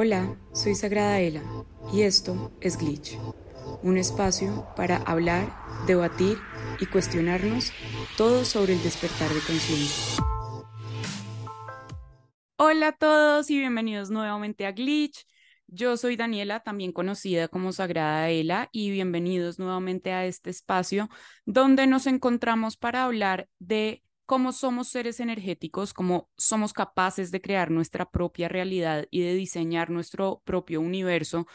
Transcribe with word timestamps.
Hola, 0.00 0.38
soy 0.52 0.76
Sagrada 0.76 1.18
Ela 1.18 1.42
y 1.92 2.02
esto 2.02 2.56
es 2.60 2.78
Glitch, 2.78 3.18
un 3.82 3.98
espacio 3.98 4.64
para 4.76 4.98
hablar, 4.98 5.52
debatir 5.88 6.38
y 6.78 6.86
cuestionarnos 6.86 7.72
todo 8.16 8.44
sobre 8.44 8.74
el 8.74 8.82
despertar 8.84 9.28
de 9.28 9.40
conciencia. 9.40 10.22
Hola 12.58 12.86
a 12.86 12.92
todos 12.92 13.50
y 13.50 13.58
bienvenidos 13.58 14.08
nuevamente 14.08 14.66
a 14.66 14.70
Glitch. 14.70 15.26
Yo 15.66 15.96
soy 15.96 16.14
Daniela, 16.14 16.60
también 16.60 16.92
conocida 16.92 17.48
como 17.48 17.72
Sagrada 17.72 18.30
Ela, 18.30 18.68
y 18.70 18.92
bienvenidos 18.92 19.58
nuevamente 19.58 20.12
a 20.12 20.26
este 20.26 20.50
espacio 20.50 21.08
donde 21.44 21.88
nos 21.88 22.06
encontramos 22.06 22.76
para 22.76 23.02
hablar 23.02 23.48
de 23.58 24.04
cómo 24.28 24.52
somos 24.52 24.88
seres 24.88 25.20
energéticos, 25.20 25.94
cómo 25.94 26.28
somos 26.36 26.74
capaces 26.74 27.30
de 27.30 27.40
crear 27.40 27.70
nuestra 27.70 28.10
propia 28.10 28.46
realidad 28.46 29.06
y 29.10 29.22
de 29.22 29.32
diseñar 29.34 29.88
nuestro 29.88 30.42
propio 30.44 30.82
universo, 30.82 31.46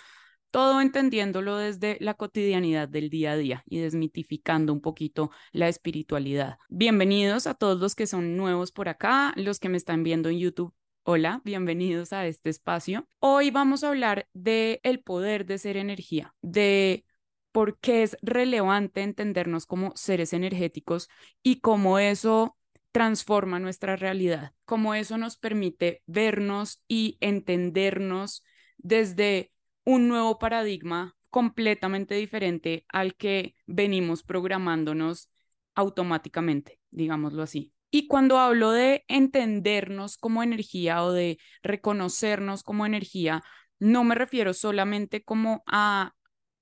todo 0.50 0.81
entendiéndolo 0.81 1.58
desde 1.58 1.98
la 2.02 2.16
cotidianidad 2.16 2.90
del 2.90 3.12
día 3.12 3.34
a 3.34 3.38
día 3.38 3.64
y 3.67 3.78
desmitificando 3.78 4.73
un 4.73 4.81
poquito 4.81 5.30
la 5.52 5.67
espiritualidad. 5.67 6.58
Bienvenidos 6.67 7.45
a 7.45 7.54
todos 7.54 7.80
los 7.80 7.94
que 7.94 8.08
son 8.08 8.36
nuevos 8.36 8.72
por 8.72 8.90
acá, 8.90 9.34
los 9.36 9.59
que 9.59 9.70
me 9.70 9.78
están 9.78 10.02
viendo 10.02 10.30
en 10.30 10.40
YouTube. 10.40 10.73
Hola, 11.03 11.44
bienvenidos 11.45 12.12
a 12.12 12.26
este 12.26 12.50
espacio. 12.50 13.08
Hoy 13.20 13.52
vamos 13.52 13.84
a 13.84 13.90
hablar 13.90 14.28
de 14.34 14.80
el 14.81 15.00
poder 15.03 15.45
de 15.45 15.59
ser 15.59 15.78
energía, 15.78 16.34
de 16.42 17.05
por 17.52 17.78
qué 17.78 18.02
es 18.02 18.17
relevante 18.23 19.03
entendernos 19.03 19.67
como 19.67 19.92
seres 19.95 20.34
energéticos 20.34 21.08
y 21.44 21.59
cómo 21.59 22.00
eso 22.00 22.58
transforma 22.94 23.60
nuestra 23.60 23.96
realidad, 23.98 24.54
cómo 24.66 24.94
eso 24.94 25.18
nos 25.18 25.36
permite 25.36 26.04
vernos 26.06 26.84
y 26.88 27.18
entendernos 27.22 28.46
desde 28.78 29.52
un 29.84 30.08
nuevo 30.08 30.38
paradigma 30.38 31.17
completamente 31.32 32.14
diferente 32.14 32.86
al 32.90 33.16
que 33.16 33.56
venimos 33.66 34.22
programándonos 34.22 35.32
automáticamente, 35.73 36.80
digámoslo 36.92 37.42
así. 37.42 37.73
Y 37.90 38.08
cuando 38.08 38.38
hablo 38.38 38.72
de 38.72 39.04
entendernos 39.08 40.17
como 40.17 40.44
energía 40.44 41.04
o 41.04 41.12
de 41.12 41.39
reconocernos 41.64 42.62
como 42.62 42.86
energía, 42.86 43.44
no 43.80 44.04
me 44.04 44.14
refiero 44.14 44.54
solamente 44.54 45.23
como 45.23 45.64
a 45.66 46.14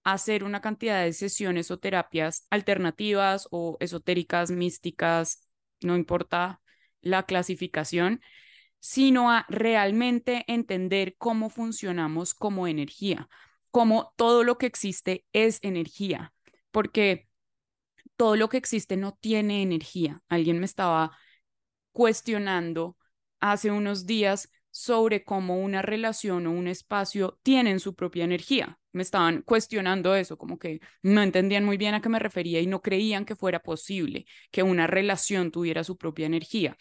hacer 0.06 0.46
una 0.46 0.62
cantidad 0.62 1.04
de 1.04 1.12
sesiones 1.12 1.72
o 1.72 1.78
terapias 1.78 2.48
alternativas 2.50 3.50
o 3.52 3.76
esotéricas, 3.82 4.50
místicas, 4.50 5.51
no 5.82 5.96
importa 5.96 6.62
la 7.02 7.24
clasificación, 7.24 8.22
sino 8.80 9.32
a 9.32 9.46
realmente 9.50 10.44
entender 10.48 11.16
cómo 11.18 11.50
funcionamos 11.50 12.34
como 12.34 12.68
energía, 12.68 13.30
cómo 13.70 14.14
todo 14.18 14.44
lo 14.44 14.58
que 14.58 14.66
existe 14.66 15.26
es 15.34 15.60
energía, 15.62 16.34
porque 16.72 17.28
todo 18.16 18.36
lo 18.36 18.50
que 18.50 18.58
existe 18.58 18.98
no 18.98 19.18
tiene 19.20 19.62
energía. 19.62 20.22
Alguien 20.30 20.60
me 20.60 20.66
estaba 20.66 21.18
cuestionando 21.92 22.98
hace 23.40 23.72
unos 23.72 24.06
días 24.06 24.52
sobre 24.72 25.24
cómo 25.24 25.60
una 25.60 25.82
relación 25.82 26.48
o 26.48 26.52
un 26.52 26.68
espacio 26.68 27.40
tienen 27.44 27.80
su 27.80 27.96
propia 27.96 28.24
energía. 28.24 28.80
Me 28.94 29.04
estaban 29.04 29.42
cuestionando 29.44 30.16
eso, 30.16 30.38
como 30.38 30.60
que 30.60 30.82
no 31.02 31.22
entendían 31.22 31.64
muy 31.66 31.78
bien 31.78 31.94
a 31.94 32.02
qué 32.02 32.10
me 32.10 32.20
refería 32.20 32.60
y 32.60 32.68
no 32.68 32.82
creían 32.82 33.26
que 33.26 33.36
fuera 33.36 33.60
posible 33.62 34.26
que 34.52 34.64
una 34.64 34.88
relación 34.88 35.52
tuviera 35.52 35.84
su 35.84 35.98
propia 35.98 36.26
energía. 36.26 36.78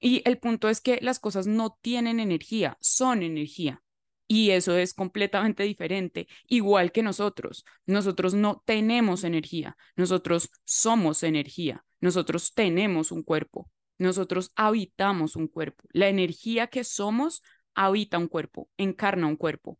Y 0.00 0.22
el 0.24 0.38
punto 0.38 0.68
es 0.68 0.80
que 0.80 0.98
las 1.02 1.18
cosas 1.18 1.46
no 1.46 1.78
tienen 1.80 2.20
energía, 2.20 2.76
son 2.80 3.22
energía. 3.22 3.82
Y 4.28 4.50
eso 4.50 4.76
es 4.76 4.92
completamente 4.92 5.62
diferente, 5.62 6.26
igual 6.48 6.90
que 6.90 7.02
nosotros. 7.02 7.64
Nosotros 7.86 8.34
no 8.34 8.62
tenemos 8.66 9.22
energía, 9.22 9.76
nosotros 9.94 10.50
somos 10.64 11.22
energía, 11.22 11.84
nosotros 12.00 12.52
tenemos 12.52 13.12
un 13.12 13.22
cuerpo, 13.22 13.70
nosotros 13.98 14.52
habitamos 14.56 15.36
un 15.36 15.46
cuerpo. 15.46 15.84
La 15.92 16.08
energía 16.08 16.66
que 16.66 16.82
somos 16.82 17.42
habita 17.74 18.18
un 18.18 18.26
cuerpo, 18.26 18.68
encarna 18.76 19.28
un 19.28 19.36
cuerpo. 19.36 19.78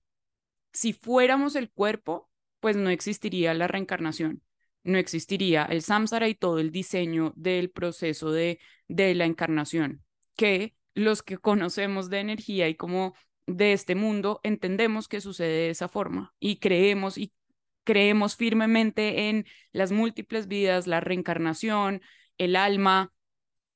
Si 0.77 0.93
fuéramos 0.93 1.57
el 1.57 1.71
cuerpo, 1.71 2.29
pues 2.61 2.77
no 2.77 2.91
existiría 2.91 3.55
la 3.55 3.67
reencarnación, 3.67 4.43
no 4.85 4.99
existiría 4.99 5.65
el 5.65 5.81
samsara 5.81 6.29
y 6.29 6.35
todo 6.35 6.59
el 6.59 6.71
diseño 6.71 7.33
del 7.35 7.71
proceso 7.71 8.31
de, 8.31 8.61
de 8.87 9.15
la 9.15 9.25
encarnación, 9.25 10.05
que 10.37 10.77
los 10.93 11.23
que 11.23 11.39
conocemos 11.39 12.11
de 12.11 12.21
energía 12.21 12.69
y 12.69 12.75
como 12.75 13.15
de 13.47 13.73
este 13.73 13.95
mundo 13.95 14.41
entendemos 14.43 15.09
que 15.09 15.23
sucede 15.23 15.49
de 15.49 15.71
esa 15.71 15.89
forma 15.89 16.35
y 16.39 16.59
creemos 16.59 17.17
y 17.17 17.33
creemos 17.85 18.37
firmemente 18.37 19.31
en 19.31 19.47
las 19.73 19.93
múltiples 19.93 20.47
vidas, 20.47 20.87
la 20.87 21.01
reencarnación, 21.01 22.03
el 22.37 22.55
alma, 22.55 23.15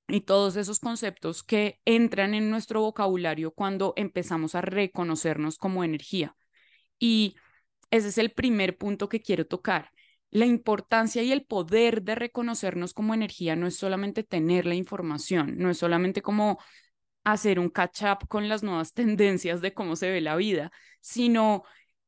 y 0.07 0.21
todos 0.21 0.57
esos 0.57 0.81
conceptos 0.81 1.43
que 1.43 1.81
entran 1.87 2.35
en 2.35 2.51
nuestro 2.51 2.83
vocabulario 2.83 3.53
cuando 3.53 3.95
empezamos 3.97 4.55
a 4.55 4.61
reconocernos 4.61 5.57
como 5.57 5.83
energía. 5.83 6.37
Y 7.01 7.35
ese 7.91 8.09
es 8.09 8.19
el 8.19 8.31
primer 8.31 8.79
punto 8.79 9.09
que 9.09 9.21
quiero 9.21 9.47
tocar. 9.47 9.91
La 10.31 10.47
importancia 10.47 11.25
y 11.25 11.33
el 11.33 11.45
poder 11.45 12.03
de 12.03 12.15
reconocernos 12.15 12.95
como 12.95 13.15
energía 13.15 13.57
no 13.57 13.67
es 13.67 13.77
solamente 13.77 14.23
tener 14.23 14.67
la 14.67 14.77
información, 14.77 15.59
no 15.59 15.71
es 15.71 15.79
solamente 15.79 16.23
como 16.23 16.61
hacer 17.25 17.59
un 17.59 17.69
catch-up 17.71 18.29
con 18.29 18.49
las 18.49 18.63
nuevas 18.63 18.93
tendencias 18.95 19.61
de 19.61 19.75
cómo 19.75 19.97
se 19.97 20.11
ve 20.11 20.21
la 20.21 20.37
vida, 20.37 20.71
sino 21.01 21.65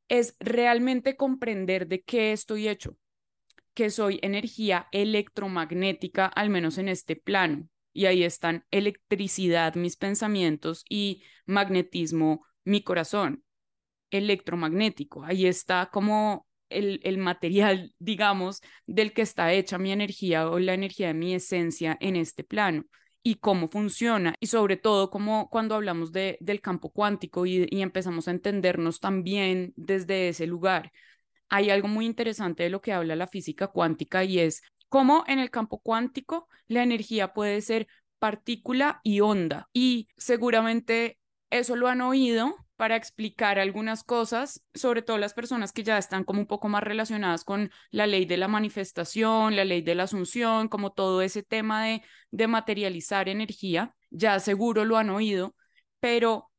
es 0.08 0.36
realmente 0.38 1.16
comprender 1.16 1.88
de 1.88 2.02
qué 2.02 2.32
estoy 2.32 2.68
hecho, 2.68 2.96
que 3.74 3.90
soy 3.90 4.20
energía 4.22 4.88
electromagnética, 4.92 6.26
al 6.26 6.50
menos 6.50 6.78
en 6.78 6.88
este 6.88 7.16
plano, 7.16 7.68
y 7.92 8.06
ahí 8.06 8.22
están 8.22 8.64
electricidad, 8.70 9.74
mis 9.74 9.96
pensamientos 9.96 10.84
y 10.88 11.24
magnetismo, 11.46 12.46
mi 12.64 12.82
corazón, 12.82 13.44
electromagnético. 14.18 15.24
Ahí 15.24 15.46
está 15.46 15.90
como 15.92 16.46
el, 16.68 17.00
el, 17.04 17.18
material, 17.18 17.94
digamos, 17.98 18.60
del 18.86 19.12
que 19.12 19.22
está 19.22 19.52
hecha 19.52 19.78
mi 19.78 19.92
energía 19.92 20.48
o 20.48 20.58
la 20.58 20.74
energía 20.74 21.08
de 21.08 21.14
mi 21.14 21.34
esencia 21.34 21.96
en 22.00 22.16
este 22.16 22.44
plano 22.44 22.84
y 23.22 23.36
cómo 23.36 23.68
funciona 23.68 24.34
y 24.40 24.48
sobre 24.48 24.76
todo 24.76 25.10
como 25.10 25.48
cuando 25.48 25.76
hablamos 25.76 26.12
de, 26.12 26.38
del 26.40 26.60
campo 26.60 26.90
cuántico 26.90 27.46
y, 27.46 27.66
y 27.70 27.82
empezamos 27.82 28.26
a 28.26 28.32
entendernos 28.32 29.00
también 29.00 29.72
desde 29.76 30.28
ese 30.28 30.46
lugar. 30.46 30.92
Hay 31.48 31.70
algo 31.70 31.88
muy 31.88 32.06
interesante 32.06 32.64
de 32.64 32.70
lo 32.70 32.80
que 32.80 32.92
habla 32.92 33.14
la 33.14 33.28
física 33.28 33.68
cuántica 33.68 34.24
y 34.24 34.40
es 34.40 34.62
cómo 34.88 35.24
en 35.26 35.38
el 35.38 35.50
campo 35.50 35.80
cuántico 35.80 36.48
la 36.66 36.82
energía 36.82 37.32
puede 37.32 37.60
ser 37.60 37.86
partícula 38.18 39.00
y 39.02 39.20
onda. 39.20 39.68
Y 39.72 40.08
seguramente 40.16 41.18
eso 41.50 41.76
lo 41.76 41.88
han 41.88 42.00
oído 42.00 42.56
para 42.82 42.96
explicar 42.96 43.60
algunas 43.60 44.02
cosas, 44.02 44.60
sobre 44.74 45.02
todo 45.02 45.16
las 45.16 45.34
personas 45.34 45.70
que 45.70 45.84
ya 45.84 45.98
están 45.98 46.24
como 46.24 46.40
un 46.40 46.48
poco 46.48 46.68
más 46.68 46.82
relacionadas 46.82 47.44
con 47.44 47.70
la 47.92 48.08
ley 48.08 48.24
de 48.24 48.36
la 48.36 48.48
manifestación, 48.48 49.54
la 49.54 49.64
ley 49.64 49.82
de 49.82 49.94
la 49.94 50.02
asunción, 50.02 50.66
como 50.66 50.90
todo 50.90 51.22
ese 51.22 51.44
tema 51.44 51.84
de, 51.84 52.02
de 52.32 52.48
materializar 52.48 53.28
energía, 53.28 53.94
ya 54.10 54.40
seguro 54.40 54.84
lo 54.84 54.96
han 54.96 55.10
oído, 55.10 55.54
pero 56.00 56.50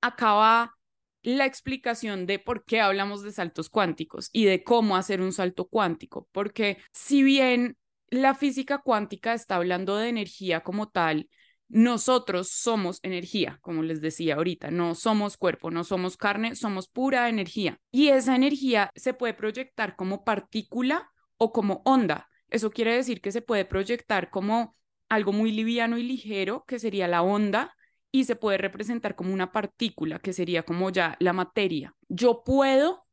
acaba 0.00 0.74
la 1.22 1.46
explicación 1.46 2.26
de 2.26 2.40
por 2.40 2.64
qué 2.64 2.80
hablamos 2.80 3.22
de 3.22 3.30
saltos 3.30 3.70
cuánticos 3.70 4.30
y 4.32 4.46
de 4.46 4.64
cómo 4.64 4.96
hacer 4.96 5.20
un 5.20 5.32
salto 5.32 5.68
cuántico, 5.68 6.28
porque 6.32 6.78
si 6.92 7.22
bien 7.22 7.76
la 8.10 8.34
física 8.34 8.78
cuántica 8.78 9.34
está 9.34 9.54
hablando 9.54 9.98
de 9.98 10.08
energía 10.08 10.64
como 10.64 10.88
tal, 10.88 11.28
nosotros 11.74 12.50
somos 12.52 13.00
energía, 13.02 13.58
como 13.60 13.82
les 13.82 14.00
decía 14.00 14.36
ahorita, 14.36 14.70
no 14.70 14.94
somos 14.94 15.36
cuerpo, 15.36 15.72
no 15.72 15.82
somos 15.82 16.16
carne, 16.16 16.54
somos 16.54 16.86
pura 16.86 17.28
energía. 17.28 17.80
Y 17.90 18.10
esa 18.10 18.36
energía 18.36 18.92
se 18.94 19.12
puede 19.12 19.34
proyectar 19.34 19.96
como 19.96 20.22
partícula 20.22 21.10
o 21.36 21.52
como 21.52 21.82
onda. 21.84 22.28
Eso 22.48 22.70
quiere 22.70 22.94
decir 22.94 23.20
que 23.20 23.32
se 23.32 23.42
puede 23.42 23.64
proyectar 23.64 24.30
como 24.30 24.72
algo 25.08 25.32
muy 25.32 25.50
liviano 25.50 25.98
y 25.98 26.04
ligero, 26.04 26.64
que 26.68 26.78
sería 26.78 27.08
la 27.08 27.22
onda, 27.22 27.74
y 28.12 28.22
se 28.22 28.36
puede 28.36 28.56
representar 28.56 29.16
como 29.16 29.34
una 29.34 29.50
partícula, 29.50 30.20
que 30.20 30.32
sería 30.32 30.62
como 30.62 30.90
ya 30.90 31.16
la 31.18 31.32
materia. 31.32 31.96
Yo 32.08 32.44
puedo 32.44 33.04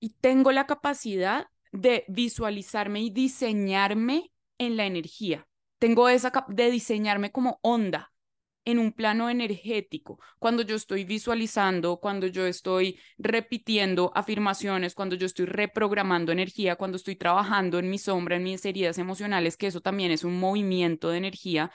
y 0.00 0.14
tengo 0.14 0.50
la 0.50 0.66
capacidad 0.66 1.46
de 1.70 2.04
visualizarme 2.08 3.00
y 3.00 3.10
diseñarme 3.10 4.32
en 4.58 4.76
la 4.76 4.86
energía. 4.86 5.46
Tengo 5.82 6.08
esa 6.08 6.30
de 6.46 6.70
diseñarme 6.70 7.32
como 7.32 7.58
onda 7.60 8.12
en 8.64 8.78
un 8.78 8.92
plano 8.92 9.28
energético. 9.28 10.20
Cuando 10.38 10.62
yo 10.62 10.76
estoy 10.76 11.02
visualizando, 11.02 11.96
cuando 11.98 12.28
yo 12.28 12.46
estoy 12.46 13.00
repitiendo 13.18 14.12
afirmaciones, 14.14 14.94
cuando 14.94 15.16
yo 15.16 15.26
estoy 15.26 15.46
reprogramando 15.46 16.30
energía, 16.30 16.76
cuando 16.76 16.98
estoy 16.98 17.16
trabajando 17.16 17.80
en 17.80 17.90
mi 17.90 17.98
sombra, 17.98 18.36
en 18.36 18.44
mis 18.44 18.64
heridas 18.64 18.96
emocionales, 18.98 19.56
que 19.56 19.66
eso 19.66 19.80
también 19.80 20.12
es 20.12 20.22
un 20.22 20.38
movimiento 20.38 21.10
de 21.10 21.18
energía, 21.18 21.72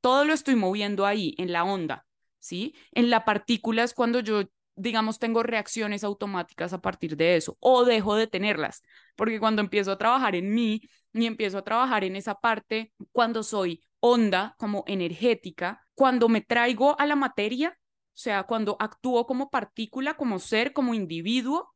todo 0.00 0.24
lo 0.24 0.34
estoy 0.34 0.54
moviendo 0.54 1.04
ahí, 1.04 1.34
en 1.36 1.50
la 1.50 1.64
onda. 1.64 2.06
¿sí? 2.38 2.76
En 2.92 3.10
la 3.10 3.24
partícula 3.24 3.82
es 3.82 3.92
cuando 3.92 4.20
yo 4.20 4.44
digamos, 4.78 5.18
tengo 5.18 5.42
reacciones 5.42 6.04
automáticas 6.04 6.72
a 6.72 6.80
partir 6.80 7.16
de 7.16 7.36
eso 7.36 7.56
o 7.58 7.84
dejo 7.84 8.14
de 8.14 8.28
tenerlas, 8.28 8.82
porque 9.16 9.40
cuando 9.40 9.60
empiezo 9.60 9.90
a 9.90 9.98
trabajar 9.98 10.36
en 10.36 10.54
mí 10.54 10.82
y 11.12 11.26
empiezo 11.26 11.58
a 11.58 11.64
trabajar 11.64 12.04
en 12.04 12.16
esa 12.16 12.34
parte, 12.34 12.92
cuando 13.12 13.42
soy 13.42 13.82
onda, 14.00 14.54
como 14.58 14.84
energética, 14.86 15.86
cuando 15.94 16.28
me 16.28 16.40
traigo 16.40 16.98
a 17.00 17.06
la 17.06 17.16
materia, 17.16 17.78
o 17.80 18.20
sea, 18.20 18.44
cuando 18.44 18.76
actúo 18.78 19.26
como 19.26 19.50
partícula, 19.50 20.14
como 20.14 20.38
ser, 20.38 20.72
como 20.72 20.94
individuo, 20.94 21.74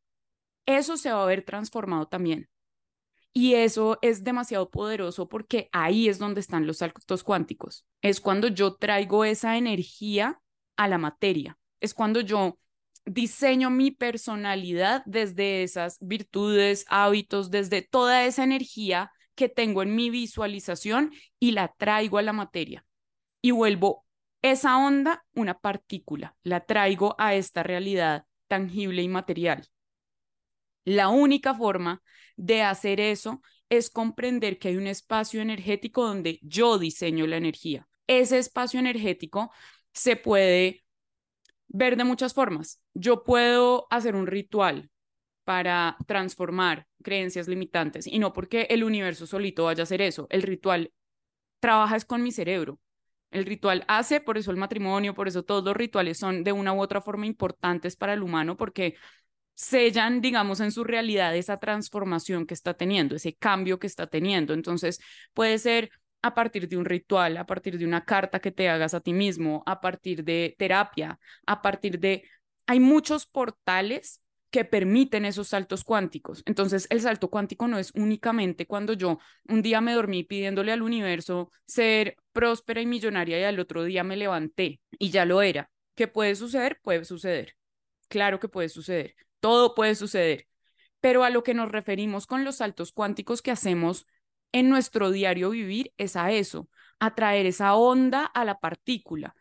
eso 0.66 0.96
se 0.96 1.12
va 1.12 1.22
a 1.22 1.26
ver 1.26 1.44
transformado 1.44 2.06
también. 2.06 2.48
Y 3.32 3.54
eso 3.54 3.98
es 4.02 4.24
demasiado 4.24 4.70
poderoso 4.70 5.28
porque 5.28 5.68
ahí 5.72 6.08
es 6.08 6.18
donde 6.18 6.40
están 6.40 6.66
los 6.66 6.78
saltos 6.78 7.24
cuánticos. 7.24 7.86
Es 8.02 8.20
cuando 8.20 8.48
yo 8.48 8.74
traigo 8.76 9.24
esa 9.24 9.56
energía 9.56 10.40
a 10.76 10.88
la 10.88 10.98
materia. 10.98 11.58
Es 11.80 11.94
cuando 11.94 12.20
yo 12.20 12.58
diseño 13.06 13.70
mi 13.70 13.90
personalidad 13.90 15.02
desde 15.06 15.62
esas 15.62 15.98
virtudes, 16.00 16.84
hábitos, 16.88 17.50
desde 17.50 17.82
toda 17.82 18.26
esa 18.26 18.44
energía 18.44 19.10
que 19.34 19.48
tengo 19.48 19.82
en 19.82 19.94
mi 19.94 20.10
visualización 20.10 21.12
y 21.38 21.52
la 21.52 21.68
traigo 21.68 22.18
a 22.18 22.22
la 22.22 22.32
materia. 22.32 22.84
Y 23.40 23.50
vuelvo 23.50 24.04
esa 24.42 24.78
onda 24.78 25.24
una 25.34 25.58
partícula, 25.58 26.36
la 26.42 26.60
traigo 26.64 27.14
a 27.18 27.34
esta 27.34 27.62
realidad 27.62 28.26
tangible 28.48 29.02
y 29.02 29.08
material. 29.08 29.68
La 30.84 31.08
única 31.08 31.54
forma 31.54 32.02
de 32.36 32.62
hacer 32.62 33.00
eso 33.00 33.40
es 33.68 33.88
comprender 33.88 34.58
que 34.58 34.68
hay 34.68 34.76
un 34.76 34.86
espacio 34.86 35.40
energético 35.40 36.04
donde 36.06 36.38
yo 36.42 36.78
diseño 36.78 37.26
la 37.26 37.36
energía. 37.36 37.88
Ese 38.06 38.38
espacio 38.38 38.80
energético 38.80 39.50
se 39.92 40.16
puede 40.16 40.84
ver 41.68 41.96
de 41.96 42.04
muchas 42.04 42.34
formas. 42.34 42.82
Yo 42.94 43.24
puedo 43.24 43.86
hacer 43.90 44.14
un 44.14 44.26
ritual 44.26 44.90
para 45.44 45.96
transformar 46.06 46.86
creencias 47.02 47.48
limitantes 47.48 48.06
y 48.06 48.18
no 48.18 48.32
porque 48.32 48.66
el 48.70 48.84
universo 48.84 49.26
solito 49.26 49.64
vaya 49.64 49.82
a 49.82 49.84
hacer 49.84 50.02
eso. 50.02 50.26
El 50.30 50.42
ritual 50.42 50.92
trabaja 51.60 51.96
es 51.96 52.04
con 52.04 52.22
mi 52.22 52.32
cerebro. 52.32 52.80
El 53.30 53.46
ritual 53.46 53.84
hace, 53.88 54.20
por 54.20 54.38
eso 54.38 54.50
el 54.50 54.58
matrimonio, 54.58 55.14
por 55.14 55.28
eso 55.28 55.42
todos 55.42 55.64
los 55.64 55.76
rituales 55.76 56.18
son 56.18 56.44
de 56.44 56.52
una 56.52 56.74
u 56.74 56.80
otra 56.82 57.00
forma 57.00 57.26
importantes 57.26 57.96
para 57.96 58.12
el 58.12 58.22
humano 58.22 58.56
porque 58.56 58.96
sellan, 59.54 60.20
digamos, 60.20 60.60
en 60.60 60.72
su 60.72 60.84
realidad 60.84 61.36
esa 61.36 61.58
transformación 61.58 62.46
que 62.46 62.54
está 62.54 62.74
teniendo, 62.74 63.16
ese 63.16 63.34
cambio 63.34 63.78
que 63.78 63.86
está 63.86 64.06
teniendo. 64.06 64.54
Entonces, 64.54 65.00
puede 65.34 65.58
ser 65.58 65.90
a 66.22 66.34
partir 66.34 66.68
de 66.68 66.76
un 66.76 66.84
ritual, 66.84 67.36
a 67.36 67.46
partir 67.46 67.78
de 67.78 67.84
una 67.84 68.04
carta 68.04 68.40
que 68.40 68.52
te 68.52 68.68
hagas 68.68 68.94
a 68.94 69.00
ti 69.00 69.12
mismo, 69.12 69.62
a 69.66 69.80
partir 69.80 70.24
de 70.24 70.54
terapia, 70.58 71.18
a 71.46 71.62
partir 71.62 71.98
de... 71.98 72.24
Hay 72.66 72.80
muchos 72.80 73.26
portales 73.26 74.21
que 74.52 74.66
permiten 74.66 75.24
esos 75.24 75.48
saltos 75.48 75.82
cuánticos. 75.82 76.42
Entonces, 76.44 76.86
el 76.90 77.00
salto 77.00 77.30
cuántico 77.30 77.68
no 77.68 77.78
es 77.78 77.90
únicamente 77.94 78.66
cuando 78.66 78.92
yo 78.92 79.18
un 79.48 79.62
día 79.62 79.80
me 79.80 79.94
dormí 79.94 80.24
pidiéndole 80.24 80.72
al 80.72 80.82
universo 80.82 81.50
ser 81.66 82.16
próspera 82.32 82.82
y 82.82 82.86
millonaria 82.86 83.40
y 83.40 83.44
al 83.44 83.58
otro 83.58 83.82
día 83.82 84.04
me 84.04 84.14
levanté 84.14 84.80
y 84.98 85.10
ya 85.10 85.24
lo 85.24 85.40
era. 85.40 85.70
¿Qué 85.94 86.06
puede 86.06 86.36
suceder? 86.36 86.78
Puede 86.82 87.06
suceder. 87.06 87.56
Claro 88.08 88.40
que 88.40 88.48
puede 88.48 88.68
suceder. 88.68 89.14
Todo 89.40 89.74
puede 89.74 89.94
suceder. 89.94 90.46
Pero 91.00 91.24
a 91.24 91.30
lo 91.30 91.42
que 91.42 91.54
nos 91.54 91.72
referimos 91.72 92.26
con 92.26 92.44
los 92.44 92.56
saltos 92.56 92.92
cuánticos 92.92 93.40
que 93.40 93.52
hacemos 93.52 94.06
en 94.52 94.68
nuestro 94.68 95.10
diario 95.10 95.48
vivir 95.48 95.94
es 95.96 96.14
a 96.14 96.30
eso, 96.30 96.68
a 97.00 97.14
traer 97.14 97.46
esa 97.46 97.74
onda 97.74 98.26
a 98.26 98.44
la 98.44 98.60
partícula. 98.60 99.34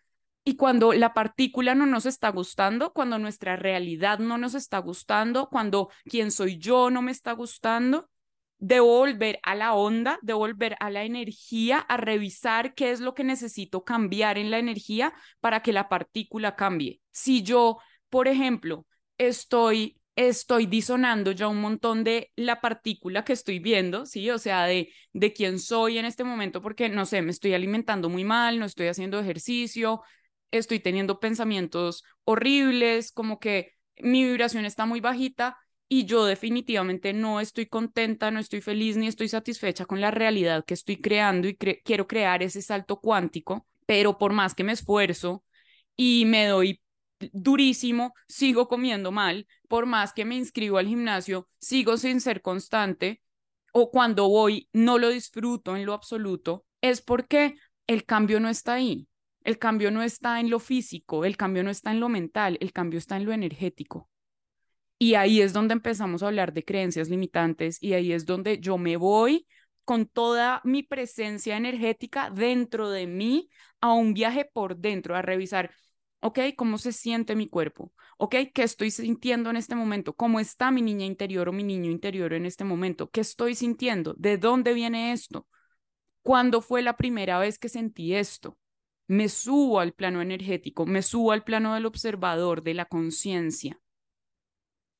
Y 0.43 0.55
cuando 0.55 0.93
la 0.93 1.13
partícula 1.13 1.75
no 1.75 1.85
nos 1.85 2.05
está 2.05 2.29
gustando, 2.29 2.93
cuando 2.93 3.19
nuestra 3.19 3.55
realidad 3.55 4.17
no 4.19 4.37
nos 4.37 4.55
está 4.55 4.79
gustando, 4.79 5.49
cuando 5.49 5.89
quien 6.05 6.31
soy 6.31 6.57
yo 6.57 6.89
no 6.89 7.03
me 7.03 7.11
está 7.11 7.33
gustando, 7.33 8.09
debo 8.57 8.97
volver 8.97 9.39
a 9.43 9.53
la 9.53 9.73
onda, 9.73 10.17
debo 10.23 10.39
volver 10.39 10.75
a 10.79 10.89
la 10.89 11.03
energía, 11.03 11.79
a 11.79 11.97
revisar 11.97 12.73
qué 12.73 12.91
es 12.91 13.01
lo 13.01 13.13
que 13.13 13.23
necesito 13.23 13.83
cambiar 13.83 14.37
en 14.39 14.49
la 14.49 14.57
energía 14.57 15.13
para 15.41 15.61
que 15.61 15.73
la 15.73 15.89
partícula 15.89 16.55
cambie. 16.55 17.01
Si 17.11 17.43
yo, 17.43 17.77
por 18.09 18.27
ejemplo, 18.27 18.85
estoy 19.17 19.97
estoy 20.15 20.65
disonando 20.65 21.31
ya 21.31 21.47
un 21.47 21.61
montón 21.61 22.03
de 22.03 22.31
la 22.35 22.61
partícula 22.61 23.23
que 23.23 23.33
estoy 23.33 23.59
viendo, 23.59 24.05
¿sí? 24.05 24.29
O 24.29 24.37
sea, 24.37 24.65
de, 24.65 24.91
de 25.13 25.33
quién 25.33 25.57
soy 25.59 25.97
en 25.97 26.05
este 26.05 26.23
momento, 26.23 26.61
porque, 26.61 26.89
no 26.89 27.05
sé, 27.05 27.21
me 27.21 27.31
estoy 27.31 27.53
alimentando 27.53 28.09
muy 28.09 28.23
mal, 28.23 28.59
no 28.59 28.65
estoy 28.65 28.87
haciendo 28.87 29.19
ejercicio, 29.19 30.01
estoy 30.51 30.79
teniendo 30.79 31.19
pensamientos 31.19 32.03
horribles, 32.23 33.11
como 33.11 33.39
que 33.39 33.73
mi 33.97 34.23
vibración 34.23 34.65
está 34.65 34.85
muy 34.85 34.99
bajita 34.99 35.57
y 35.87 36.05
yo 36.05 36.25
definitivamente 36.25 37.13
no 37.13 37.39
estoy 37.41 37.65
contenta, 37.65 38.31
no 38.31 38.39
estoy 38.39 38.61
feliz 38.61 38.95
ni 38.97 39.07
estoy 39.07 39.27
satisfecha 39.27 39.85
con 39.85 39.99
la 39.99 40.11
realidad 40.11 40.63
que 40.65 40.73
estoy 40.73 41.01
creando 41.01 41.47
y 41.47 41.55
quiero 41.55 42.07
crear 42.07 42.43
ese 42.43 42.61
salto 42.61 42.99
cuántico, 42.99 43.67
pero 43.85 44.17
por 44.17 44.33
más 44.33 44.55
que 44.55 44.63
me 44.63 44.71
esfuerzo 44.71 45.43
y 45.95 46.25
me 46.25 46.47
doy 46.47 46.81
durísimo, 47.33 48.13
sigo 48.27 48.67
comiendo 48.67 49.11
mal, 49.11 49.47
por 49.67 49.85
más 49.85 50.13
que 50.13 50.25
me 50.25 50.35
inscribo 50.35 50.77
al 50.77 50.87
gimnasio, 50.87 51.47
sigo 51.59 51.97
sin 51.97 52.21
ser 52.21 52.41
constante 52.41 53.21
o 53.73 53.91
cuando 53.91 54.27
voy 54.27 54.69
no 54.73 54.97
lo 54.97 55.09
disfruto 55.09 55.75
en 55.75 55.85
lo 55.85 55.93
absoluto, 55.93 56.65
es 56.81 57.01
porque 57.01 57.55
el 57.87 58.05
cambio 58.05 58.39
no 58.39 58.49
está 58.49 58.73
ahí. 58.75 59.07
El 59.43 59.57
cambio 59.57 59.91
no 59.91 60.03
está 60.03 60.39
en 60.39 60.49
lo 60.49 60.59
físico, 60.59 61.25
el 61.25 61.37
cambio 61.37 61.63
no 61.63 61.69
está 61.69 61.91
en 61.91 61.99
lo 61.99 62.09
mental, 62.09 62.57
el 62.61 62.71
cambio 62.73 62.99
está 62.99 63.17
en 63.17 63.25
lo 63.25 63.33
energético. 63.33 64.09
Y 64.97 65.15
ahí 65.15 65.41
es 65.41 65.53
donde 65.53 65.73
empezamos 65.73 66.21
a 66.21 66.27
hablar 66.27 66.53
de 66.53 66.63
creencias 66.63 67.09
limitantes 67.09 67.81
y 67.81 67.93
ahí 67.93 68.13
es 68.13 68.25
donde 68.25 68.59
yo 68.59 68.77
me 68.77 68.97
voy 68.97 69.47
con 69.83 70.05
toda 70.05 70.61
mi 70.63 70.83
presencia 70.83 71.57
energética 71.57 72.29
dentro 72.29 72.89
de 72.91 73.07
mí 73.07 73.49
a 73.79 73.93
un 73.93 74.13
viaje 74.13 74.45
por 74.45 74.77
dentro, 74.77 75.15
a 75.15 75.23
revisar 75.23 75.71
¿ok? 76.21 76.39
¿Cómo 76.55 76.77
se 76.77 76.91
siente 76.91 77.35
mi 77.35 77.49
cuerpo? 77.49 77.91
¿Ok? 78.17 78.35
¿Qué 78.53 78.63
estoy 78.63 78.91
sintiendo 78.91 79.49
en 79.49 79.57
este 79.57 79.75
momento? 79.75 80.13
¿Cómo 80.13 80.39
está 80.39 80.71
mi 80.71 80.81
niña 80.81 81.05
interior 81.05 81.49
o 81.49 81.51
mi 81.51 81.63
niño 81.63 81.91
interior 81.91 82.33
en 82.33 82.45
este 82.45 82.63
momento? 82.63 83.09
¿Qué 83.09 83.21
estoy 83.21 83.55
sintiendo? 83.55 84.13
¿De 84.17 84.37
dónde 84.37 84.73
viene 84.73 85.11
esto? 85.11 85.47
¿Cuándo 86.21 86.61
fue 86.61 86.81
la 86.83 86.97
primera 86.97 87.39
vez 87.39 87.57
que 87.57 87.69
sentí 87.69 88.13
esto? 88.15 88.57
Me 89.11 89.27
subo 89.27 89.81
al 89.81 89.91
plano 89.91 90.21
energético, 90.21 90.85
me 90.85 91.01
subo 91.01 91.33
al 91.33 91.43
plano 91.43 91.73
del 91.73 91.85
observador, 91.85 92.63
de 92.63 92.73
la 92.73 92.85
conciencia. 92.85 93.77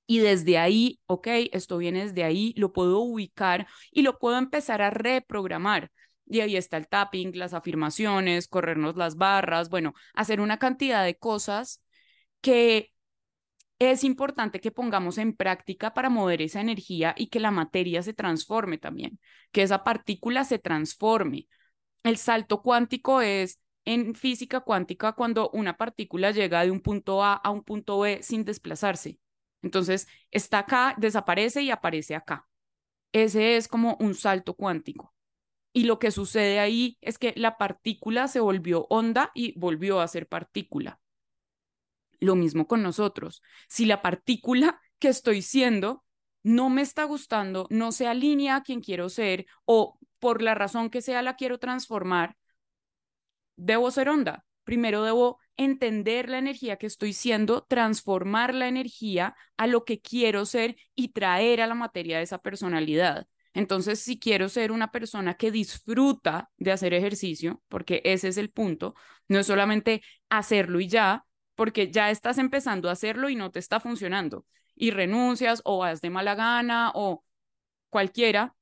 Y 0.06 0.20
desde 0.20 0.58
ahí, 0.58 1.00
ok, 1.06 1.28
esto 1.54 1.78
viene 1.78 2.04
desde 2.04 2.26
ahí, 2.26 2.54
lo 2.58 2.74
puedo 2.74 3.00
ubicar 3.00 3.68
y 3.90 4.02
lo 4.02 4.20
puedo 4.20 4.38
empezar 4.38 4.82
a 4.82 4.90
reprogramar. 4.90 5.94
Y 6.26 6.42
ahí 6.42 6.58
está 6.58 6.76
el 6.76 6.90
tapping, 6.90 7.38
las 7.38 7.54
afirmaciones, 7.54 8.50
corrernos 8.50 8.98
las 8.98 9.16
barras, 9.16 9.70
bueno, 9.70 9.94
hacer 10.14 10.42
una 10.42 10.60
cantidad 10.60 11.06
de 11.06 11.16
cosas 11.18 11.82
que 12.42 12.92
es 13.80 14.04
importante 14.04 14.60
que 14.60 14.72
pongamos 14.72 15.20
en 15.20 15.38
práctica 15.38 15.94
para 15.94 16.10
mover 16.10 16.42
esa 16.42 16.60
energía 16.60 17.16
y 17.18 17.28
que 17.28 17.40
la 17.40 17.52
materia 17.52 18.04
se 18.04 18.14
transforme 18.14 18.78
también, 18.78 19.22
que 19.54 19.62
esa 19.62 19.86
partícula 19.86 20.44
se 20.44 20.60
transforme. 20.60 21.48
El 22.04 22.18
salto 22.18 22.62
cuántico 22.62 23.22
es 23.22 23.62
en 23.86 24.16
física 24.16 24.62
cuántica 24.62 25.14
cuando 25.14 25.50
una 25.52 25.78
partícula 25.78 26.32
llega 26.32 26.64
de 26.64 26.72
un 26.72 26.82
punto 26.82 27.24
A 27.24 27.34
a 27.34 27.50
un 27.50 27.64
punto 27.64 28.00
B 28.00 28.22
sin 28.22 28.46
desplazarse. 28.46 29.20
Entonces, 29.62 30.08
está 30.32 30.60
acá, 30.60 30.96
desaparece 30.98 31.62
y 31.62 31.72
aparece 31.72 32.16
acá. 32.16 32.48
Ese 33.12 33.58
es 33.58 33.68
como 33.68 33.98
un 34.00 34.16
salto 34.16 34.56
cuántico. 34.56 35.14
Y 35.74 35.86
lo 35.86 36.00
que 36.00 36.12
sucede 36.12 36.60
ahí 36.60 36.98
es 37.02 37.18
que 37.18 37.34
la 37.38 37.58
partícula 37.58 38.28
se 38.28 38.40
volvió 38.40 38.88
onda 38.90 39.32
y 39.34 39.58
volvió 39.58 40.02
a 40.02 40.08
ser 40.08 40.28
partícula. 40.28 41.00
Lo 42.20 42.36
mismo 42.36 42.68
con 42.68 42.84
nosotros. 42.84 43.42
Si 43.68 43.86
la 43.86 44.02
partícula 44.02 44.80
que 45.00 45.10
estoy 45.10 45.42
siendo 45.42 46.04
no 46.44 46.70
me 46.70 46.82
está 46.82 47.04
gustando, 47.04 47.68
no 47.70 47.92
se 47.92 48.08
alinea 48.08 48.58
a 48.58 48.64
quien 48.64 48.82
quiero 48.82 49.10
ser 49.10 49.46
o 49.66 50.00
por 50.20 50.42
la 50.42 50.56
razón 50.56 50.90
que 50.90 51.02
sea 51.02 51.22
la 51.22 51.36
quiero 51.36 51.60
transformar, 51.60 52.36
debo 53.62 53.92
ser 53.92 54.10
onda. 54.10 54.46
Primero 54.64 55.04
debo 55.04 55.40
entender 55.58 56.30
la 56.30 56.40
energía 56.40 56.78
que 56.78 56.88
estoy 56.88 57.14
siendo, 57.14 57.64
transformar 57.64 58.54
la 58.54 58.68
energía 58.68 59.36
a 59.58 59.68
lo 59.68 59.86
que 59.86 60.02
quiero 60.02 60.46
ser 60.46 60.76
y 60.96 61.10
traer 61.10 61.62
a 61.62 61.68
la 61.68 61.76
materia 61.76 62.22
esa 62.22 62.40
personalidad. 62.40 63.28
Entonces, 63.54 64.00
si 64.00 64.18
quiero 64.18 64.50
ser 64.50 64.72
una 64.72 64.92
persona 64.92 65.36
que 65.36 65.52
disfruta 65.52 66.50
de 66.58 66.72
hacer 66.72 66.94
ejercicio, 66.94 67.62
porque 67.68 68.02
ese 68.06 68.30
es 68.30 68.38
el 68.38 68.50
punto, 68.50 68.96
no 69.28 69.40
es 69.40 69.48
solamente 69.48 70.02
hacerlo 70.30 70.80
y 70.80 70.88
ya, 70.88 71.26
porque 71.56 71.92
ya 71.92 72.10
estás 72.12 72.38
empezando 72.38 72.90
a 72.90 72.94
hacerlo 72.94 73.30
y 73.30 73.36
no 73.36 73.52
te 73.52 73.60
está 73.60 73.80
funcionando, 73.80 74.46
y 74.74 74.92
renuncias 74.92 75.62
o 75.66 75.80
vas 75.80 76.02
de 76.02 76.10
mala 76.10 76.34
gana 76.36 76.92
o 76.96 77.24
cualquiera, 77.90 78.56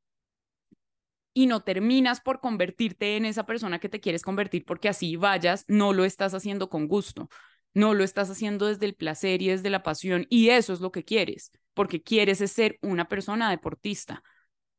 y 1.34 1.48
no 1.48 1.62
terminas 1.62 2.22
por 2.22 2.40
convertirte 2.40 3.18
en 3.18 3.26
esa 3.26 3.46
persona 3.46 3.80
que 3.80 3.90
te 3.90 4.00
quieres 4.00 4.24
convertir 4.24 4.66
porque 4.66 4.90
así 4.90 5.16
vayas, 5.16 5.66
no 5.68 5.94
lo 5.94 6.06
estás 6.06 6.34
haciendo 6.34 6.70
con 6.70 6.88
gusto. 6.88 7.30
No 7.74 7.94
lo 7.94 8.04
estás 8.04 8.30
haciendo 8.30 8.66
desde 8.66 8.88
el 8.88 8.96
placer 8.96 9.42
y 9.42 9.50
desde 9.50 9.70
la 9.70 9.84
pasión 9.84 10.26
y 10.30 10.50
eso 10.50 10.74
es 10.74 10.82
lo 10.82 10.92
que 10.92 11.04
quieres, 11.04 11.52
porque 11.74 12.02
quieres 12.02 12.40
ser 12.52 12.80
una 12.82 13.08
persona 13.08 13.50
deportista. 13.50 14.24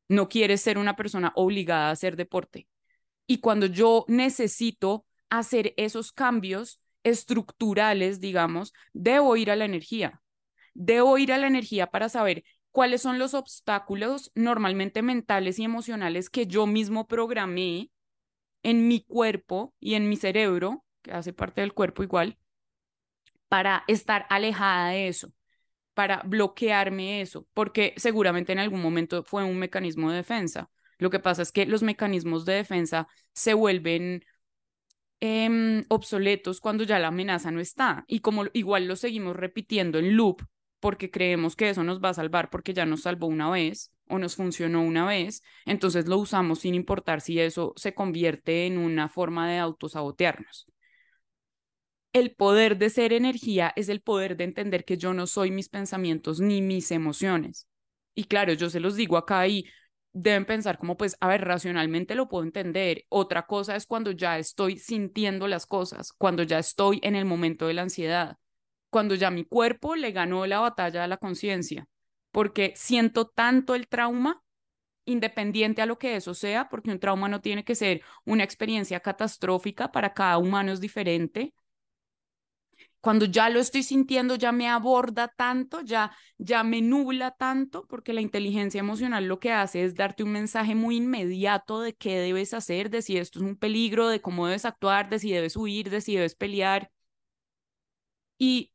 No 0.09 0.28
quieres 0.28 0.61
ser 0.61 0.76
una 0.76 0.97
persona 0.97 1.33
obligada 1.37 1.88
a 1.88 1.92
hacer 1.92 2.16
deporte. 2.16 2.66
Y 3.28 3.38
cuando 3.38 3.66
yo 3.66 4.04
necesito 4.09 5.07
hacer 5.28 5.73
esos 5.76 6.11
cambios 6.11 6.80
estructurales, 7.04 8.21
digamos, 8.21 8.73
debo 8.92 9.37
ir 9.37 9.52
a 9.52 9.57
la 9.57 9.66
energía. 9.66 10.21
Debo 10.75 11.16
ir 11.16 11.33
a 11.33 11.38
la 11.38 11.47
energía 11.47 11.87
para 11.87 12.09
saber 12.09 12.42
cuáles 12.80 13.02
son 13.02 13.18
los 13.18 13.34
obstáculos 13.34 14.32
normalmente 14.34 15.02
mentales 15.02 15.58
y 15.58 15.64
emocionales 15.64 16.30
que 16.30 16.46
yo 16.46 16.66
mismo 16.66 17.06
programé 17.06 17.90
en 18.62 18.88
mi 18.88 19.04
cuerpo 19.04 19.75
y 19.80 19.96
en 19.96 20.08
mi 20.08 20.16
cerebro, 20.16 20.82
que 21.02 21.12
hace 21.12 21.34
parte 21.34 21.60
del 21.60 21.75
cuerpo 21.75 22.02
igual, 22.02 22.38
para 23.49 23.84
estar 23.87 24.25
alejada 24.30 24.92
de 24.92 25.08
eso, 25.08 25.30
para 25.92 26.22
bloquearme 26.25 27.20
eso, 27.20 27.46
porque 27.52 27.92
seguramente 27.99 28.52
en 28.52 28.60
algún 28.60 28.80
momento 28.80 29.25
fue 29.25 29.44
un 29.44 29.58
mecanismo 29.58 30.10
de 30.10 30.16
defensa. 30.16 30.70
Lo 30.96 31.10
que 31.10 31.20
pasa 31.20 31.42
es 31.42 31.52
que 31.52 31.66
los 31.66 31.82
mecanismos 31.82 32.46
de 32.46 32.54
defensa 32.54 33.08
se 33.34 33.52
vuelven 33.52 34.25
em, 35.20 35.84
obsoletos 35.90 36.62
cuando 36.62 36.84
ya 36.84 36.99
la 36.99 37.08
amenaza 37.08 37.50
no 37.50 37.60
está. 37.60 38.06
Y 38.06 38.20
como 38.20 38.46
igual 38.54 38.88
lo 38.88 38.96
seguimos 38.96 39.37
repitiendo 39.37 39.99
en 39.99 40.16
loop 40.16 40.46
porque 40.80 41.10
creemos 41.10 41.56
que 41.56 41.70
eso 41.70 41.84
nos 41.84 42.02
va 42.02 42.10
a 42.10 42.14
salvar 42.14 42.50
porque 42.50 42.75
ya 42.75 42.87
nos 42.87 43.02
salvó 43.02 43.26
una 43.26 43.50
vez 43.50 43.92
o 44.08 44.18
nos 44.18 44.34
funcionó 44.34 44.82
una 44.82 45.06
vez, 45.06 45.42
entonces 45.66 46.08
lo 46.08 46.18
usamos 46.18 46.60
sin 46.60 46.75
importar 46.75 47.20
si 47.20 47.38
eso 47.38 47.72
se 47.76 47.94
convierte 47.94 48.66
en 48.66 48.78
una 48.78 49.08
forma 49.08 49.49
de 49.49 49.58
autosabotearnos. 49.58 50.66
El 52.12 52.34
poder 52.34 52.76
de 52.76 52.90
ser 52.90 53.12
energía 53.12 53.72
es 53.76 53.88
el 53.88 54.00
poder 54.00 54.37
de 54.37 54.44
entender 54.44 54.84
que 54.84 54.96
yo 54.96 55.14
no 55.14 55.28
soy 55.28 55.52
mis 55.52 55.68
pensamientos 55.68 56.40
ni 56.40 56.60
mis 56.60 56.90
emociones. 56.90 57.68
Y 58.14 58.25
claro, 58.25 58.52
yo 58.52 58.68
se 58.68 58.80
los 58.80 58.96
digo 58.96 59.16
acá 59.16 59.46
y 59.46 59.66
deben 60.12 60.44
pensar 60.44 60.76
como 60.78 60.96
pues, 60.96 61.16
a 61.20 61.28
ver, 61.28 61.44
racionalmente 61.44 62.16
lo 62.16 62.28
puedo 62.28 62.42
entender. 62.42 63.04
Otra 63.08 63.46
cosa 63.46 63.76
es 63.76 63.87
cuando 63.87 64.10
ya 64.10 64.38
estoy 64.38 64.76
sintiendo 64.78 65.46
las 65.46 65.66
cosas, 65.66 66.12
cuando 66.12 66.42
ya 66.42 66.58
estoy 66.58 66.99
en 67.04 67.14
el 67.14 67.26
momento 67.26 67.68
de 67.68 67.75
la 67.75 67.82
ansiedad 67.82 68.38
cuando 68.90 69.14
ya 69.14 69.30
mi 69.30 69.44
cuerpo 69.44 69.94
le 69.97 70.12
ganó 70.12 70.47
la 70.47 70.61
batalla 70.61 71.04
a 71.04 71.09
la 71.09 71.16
conciencia, 71.16 71.87
porque 72.32 72.73
siento 72.76 73.26
tanto 73.28 73.75
el 73.75 73.88
trauma, 73.88 74.42
independiente 75.06 75.82
a 75.82 75.87
lo 75.87 75.99
que 75.99 76.16
eso 76.16 76.35
sea, 76.35 76.68
porque 76.68 76.90
un 76.90 77.00
trauma 77.00 77.28
no 77.28 77.40
tiene 77.40 77.64
que 77.64 77.75
ser 77.75 78.02
una 78.25 78.44
experiencia 78.44 79.00
catastrófica, 79.00 79.90
para 79.92 80.14
cada 80.14 80.38
humano 80.38 80.73
es 80.73 80.80
diferente. 80.80 81.54
Cuando 83.00 83.25
ya 83.25 83.49
lo 83.49 83.61
estoy 83.61 83.82
sintiendo, 83.82 84.35
ya 84.37 84.52
me 84.52 84.68
aborda 84.68 85.28
tanto, 85.28 85.80
ya, 85.80 86.12
ya 86.37 86.62
me 86.64 86.82
nubla 86.82 87.30
tanto, 87.30 87.87
porque 87.88 88.12
la 88.12 88.20
inteligencia 88.20 88.78
emocional 88.78 89.25
lo 89.26 89.40
que 89.40 89.52
hace 89.52 89.85
es 89.85 89.94
darte 89.94 90.23
un 90.23 90.32
mensaje 90.32 90.75
muy 90.75 90.97
inmediato 90.99 91.80
de 91.80 91.94
qué 91.94 92.18
debes 92.18 92.52
hacer, 92.52 92.90
de 92.90 93.00
si 93.02 93.16
esto 93.16 93.38
es 93.38 93.44
un 93.47 93.56
peligro, 93.56 94.09
de 94.09 94.20
cómo 94.20 94.47
debes 94.47 94.66
actuar, 94.66 95.09
de 95.09 95.18
si 95.18 95.32
debes 95.32 95.56
huir, 95.56 95.88
de 95.88 96.02
si 96.02 96.14
debes 96.16 96.35
pelear. 96.35 96.90
Y 98.38 98.70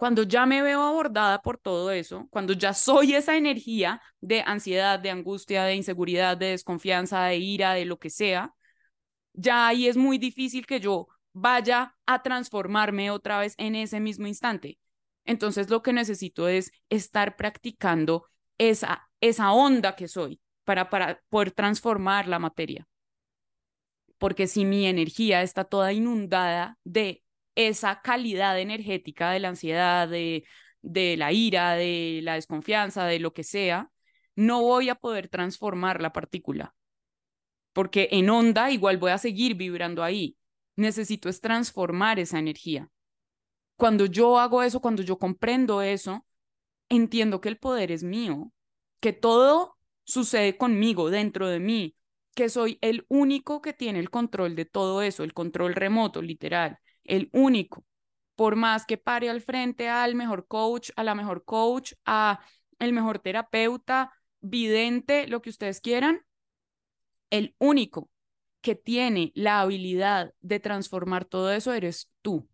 cuando 0.00 0.22
ya 0.22 0.46
me 0.46 0.62
veo 0.62 0.80
abordada 0.80 1.42
por 1.42 1.58
todo 1.58 1.90
eso, 1.90 2.26
cuando 2.30 2.54
ya 2.54 2.72
soy 2.72 3.12
esa 3.12 3.36
energía 3.36 4.00
de 4.22 4.40
ansiedad, 4.40 4.98
de 4.98 5.10
angustia, 5.10 5.64
de 5.64 5.74
inseguridad, 5.74 6.38
de 6.38 6.46
desconfianza, 6.52 7.24
de 7.24 7.36
ira, 7.36 7.74
de 7.74 7.84
lo 7.84 7.98
que 7.98 8.08
sea, 8.08 8.54
ya 9.34 9.68
ahí 9.68 9.88
es 9.88 9.98
muy 9.98 10.16
difícil 10.16 10.64
que 10.64 10.80
yo 10.80 11.08
vaya 11.34 11.98
a 12.06 12.22
transformarme 12.22 13.10
otra 13.10 13.40
vez 13.40 13.54
en 13.58 13.74
ese 13.74 14.00
mismo 14.00 14.26
instante. 14.26 14.78
Entonces 15.26 15.68
lo 15.68 15.82
que 15.82 15.92
necesito 15.92 16.48
es 16.48 16.72
estar 16.88 17.36
practicando 17.36 18.24
esa, 18.56 19.06
esa 19.20 19.52
onda 19.52 19.96
que 19.96 20.08
soy 20.08 20.40
para, 20.64 20.88
para 20.88 21.20
poder 21.28 21.50
transformar 21.50 22.26
la 22.26 22.38
materia. 22.38 22.88
Porque 24.16 24.46
si 24.46 24.64
mi 24.64 24.86
energía 24.86 25.42
está 25.42 25.64
toda 25.64 25.92
inundada 25.92 26.78
de 26.84 27.22
esa 27.68 28.00
calidad 28.02 28.58
energética 28.60 29.30
de 29.30 29.40
la 29.40 29.48
ansiedad, 29.48 30.08
de, 30.08 30.44
de 30.82 31.16
la 31.16 31.32
ira, 31.32 31.74
de 31.74 32.20
la 32.22 32.34
desconfianza, 32.34 33.06
de 33.06 33.18
lo 33.18 33.32
que 33.32 33.44
sea, 33.44 33.90
no 34.36 34.62
voy 34.62 34.88
a 34.88 34.94
poder 34.94 35.28
transformar 35.28 36.00
la 36.00 36.12
partícula. 36.12 36.74
Porque 37.72 38.08
en 38.12 38.30
onda 38.30 38.70
igual 38.70 38.98
voy 38.98 39.12
a 39.12 39.18
seguir 39.18 39.54
vibrando 39.54 40.02
ahí. 40.02 40.36
Necesito 40.76 41.28
es 41.28 41.40
transformar 41.40 42.18
esa 42.18 42.38
energía. 42.38 42.88
Cuando 43.76 44.06
yo 44.06 44.38
hago 44.38 44.62
eso, 44.62 44.80
cuando 44.80 45.02
yo 45.02 45.18
comprendo 45.18 45.82
eso, 45.82 46.26
entiendo 46.88 47.40
que 47.40 47.48
el 47.48 47.58
poder 47.58 47.92
es 47.92 48.02
mío, 48.02 48.52
que 49.00 49.12
todo 49.12 49.78
sucede 50.04 50.56
conmigo, 50.56 51.10
dentro 51.10 51.48
de 51.48 51.60
mí, 51.60 51.96
que 52.34 52.48
soy 52.48 52.78
el 52.82 53.06
único 53.08 53.62
que 53.62 53.72
tiene 53.72 53.98
el 53.98 54.10
control 54.10 54.56
de 54.56 54.64
todo 54.64 55.02
eso, 55.02 55.24
el 55.24 55.32
control 55.32 55.74
remoto, 55.74 56.22
literal, 56.22 56.78
el 57.10 57.28
único. 57.32 57.84
Por 58.36 58.56
más 58.56 58.86
que 58.86 58.96
pare 58.96 59.28
al 59.28 59.42
frente 59.42 59.88
al 59.88 60.14
mejor 60.14 60.46
coach, 60.46 60.90
a 60.96 61.04
la 61.04 61.14
mejor 61.14 61.44
coach, 61.44 61.92
a 62.06 62.40
el 62.78 62.92
mejor 62.92 63.18
terapeuta, 63.18 64.12
vidente, 64.40 65.26
lo 65.26 65.42
que 65.42 65.50
ustedes 65.50 65.80
quieran, 65.80 66.24
el 67.28 67.54
único 67.58 68.10
que 68.62 68.74
tiene 68.74 69.32
la 69.34 69.60
habilidad 69.60 70.34
de 70.40 70.60
transformar 70.60 71.24
todo 71.24 71.52
eso 71.52 71.72
eres 71.74 72.10
tú. 72.22 72.48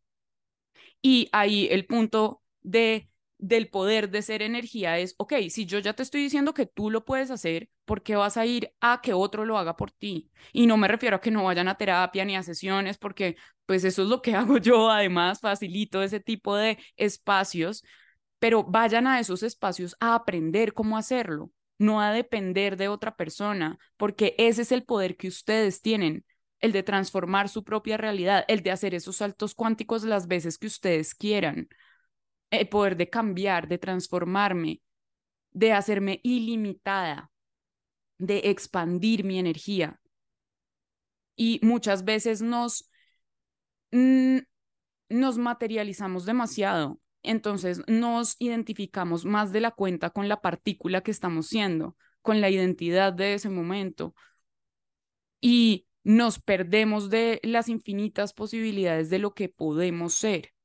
Y 1.03 1.29
ahí 1.33 1.69
el 1.71 1.87
punto 1.87 2.43
de 2.63 3.09
del 3.39 3.69
poder 3.69 4.11
de 4.11 4.23
ser 4.23 4.43
energía 4.43 4.99
es, 4.99 5.15
ok, 5.19 5.35
si 5.51 5.67
yo 5.67 5.79
ya 5.79 5.93
te 5.93 6.03
estoy 6.03 6.23
diciendo 6.23 6.55
que 6.55 6.67
tú 6.67 6.91
lo 6.91 7.05
puedes 7.05 7.31
hacer, 7.31 7.69
¿por 7.85 8.03
qué 8.03 8.17
vas 8.17 8.37
a 8.37 8.47
ir 8.47 8.73
a 8.81 9.01
que 9.03 9.13
otro 9.13 9.45
lo 9.45 9.59
haga 9.59 9.77
por 9.77 9.91
ti? 9.91 10.31
Y 10.53 10.67
no 10.67 10.77
me 10.77 10.89
refiero 10.89 11.17
a 11.17 11.21
que 11.21 11.31
no 11.31 11.45
vayan 11.45 11.69
a 11.69 11.77
terapia 11.77 12.25
ni 12.25 12.37
a 12.37 12.43
sesiones, 12.43 12.99
porque 12.99 13.37
pues 13.67 13.85
eso 13.85 14.03
es 14.03 14.09
lo 14.09 14.23
que 14.23 14.35
hago 14.37 14.59
yo, 14.59 14.91
además 14.91 15.41
facilito 15.41 16.03
ese 16.03 16.21
tipo 16.21 16.57
de 16.57 16.79
espacios, 16.97 17.85
pero 18.39 18.65
vayan 18.65 19.07
a 19.07 19.21
esos 19.21 19.43
espacios 19.43 19.97
a 20.01 20.15
aprender 20.15 20.73
cómo 20.73 20.97
hacerlo, 20.97 21.51
no 21.79 22.01
a 22.01 22.13
depender 22.13 22.77
de 22.77 22.89
otra 22.89 23.17
persona, 23.17 23.79
porque 23.97 24.35
ese 24.39 24.63
es 24.63 24.73
el 24.73 24.85
poder 24.85 25.17
que 25.17 25.29
ustedes 25.29 25.83
tienen 25.83 26.25
el 26.61 26.73
de 26.73 26.83
transformar 26.83 27.51
su 27.51 27.65
propia 27.65 27.99
realidad, 27.99 28.45
el 28.49 28.63
de 28.63 28.71
hacer 28.71 28.95
esos 28.95 29.17
saltos 29.17 29.55
cuánticos 29.55 30.05
las 30.05 30.27
veces 30.27 30.57
que 30.57 30.67
ustedes 30.67 31.15
quieran 31.15 31.69
el 32.51 32.69
poder 32.69 32.97
de 32.97 33.11
cambiar, 33.11 33.69
de 33.69 33.79
transformarme, 33.79 34.81
de 35.51 35.73
hacerme 35.73 36.21
ilimitada, 36.23 37.31
de 38.19 38.51
expandir 38.51 39.25
mi 39.25 39.39
energía. 39.39 40.01
Y 41.37 41.61
muchas 41.63 42.05
veces 42.05 42.43
nos, 42.43 42.91
mm, 43.93 44.39
nos 45.11 45.39
materializamos 45.39 46.25
demasiado, 46.25 47.01
entonces 47.23 47.83
nos 47.89 48.37
identificamos 48.39 49.25
más 49.25 49.53
de 49.53 49.61
la 49.61 49.71
cuenta 49.73 50.11
con 50.11 50.29
la 50.29 50.41
partícula 50.41 51.03
que 51.03 51.11
estamos 51.11 51.49
siendo, 51.49 51.97
con 52.23 52.41
la 52.41 52.51
identidad 52.51 53.13
de 53.13 53.35
ese 53.35 53.51
momento. 53.51 54.15
Y 55.41 55.87
nos 56.05 56.39
perdemos 56.39 57.11
de 57.11 57.41
las 57.43 57.69
infinitas 57.69 58.33
posibilidades 58.33 59.11
de 59.11 59.19
lo 59.19 59.35
que 59.35 59.49
podemos 59.49 60.15
ser 60.15 60.56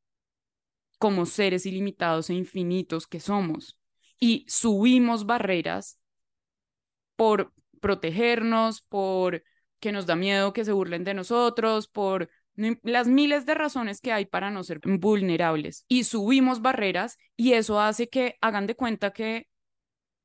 como 1.02 1.26
seres 1.26 1.66
ilimitados 1.66 2.30
e 2.30 2.36
infinitos 2.36 3.08
que 3.08 3.20
somos. 3.20 3.76
Y 4.20 4.46
subimos 4.48 5.26
barreras 5.26 6.00
por 7.16 7.52
protegernos, 7.80 8.84
por 8.84 9.44
que 9.80 9.92
nos 9.92 10.06
da 10.06 10.16
miedo 10.16 10.54
que 10.54 10.64
se 10.64 10.74
burlen 10.74 11.04
de 11.04 11.16
nosotros, 11.16 11.88
por 11.88 12.30
las 12.84 13.08
miles 13.08 13.48
de 13.48 13.56
razones 13.56 14.00
que 14.00 14.12
hay 14.12 14.28
para 14.28 14.52
no 14.52 14.64
ser 14.64 14.80
vulnerables. 14.84 15.86
Y 15.88 16.04
subimos 16.04 16.62
barreras 16.62 17.18
y 17.36 17.54
eso 17.54 17.82
hace 17.82 18.08
que 18.08 18.38
hagan 18.40 18.68
de 18.68 18.76
cuenta 18.76 19.10
que 19.10 19.48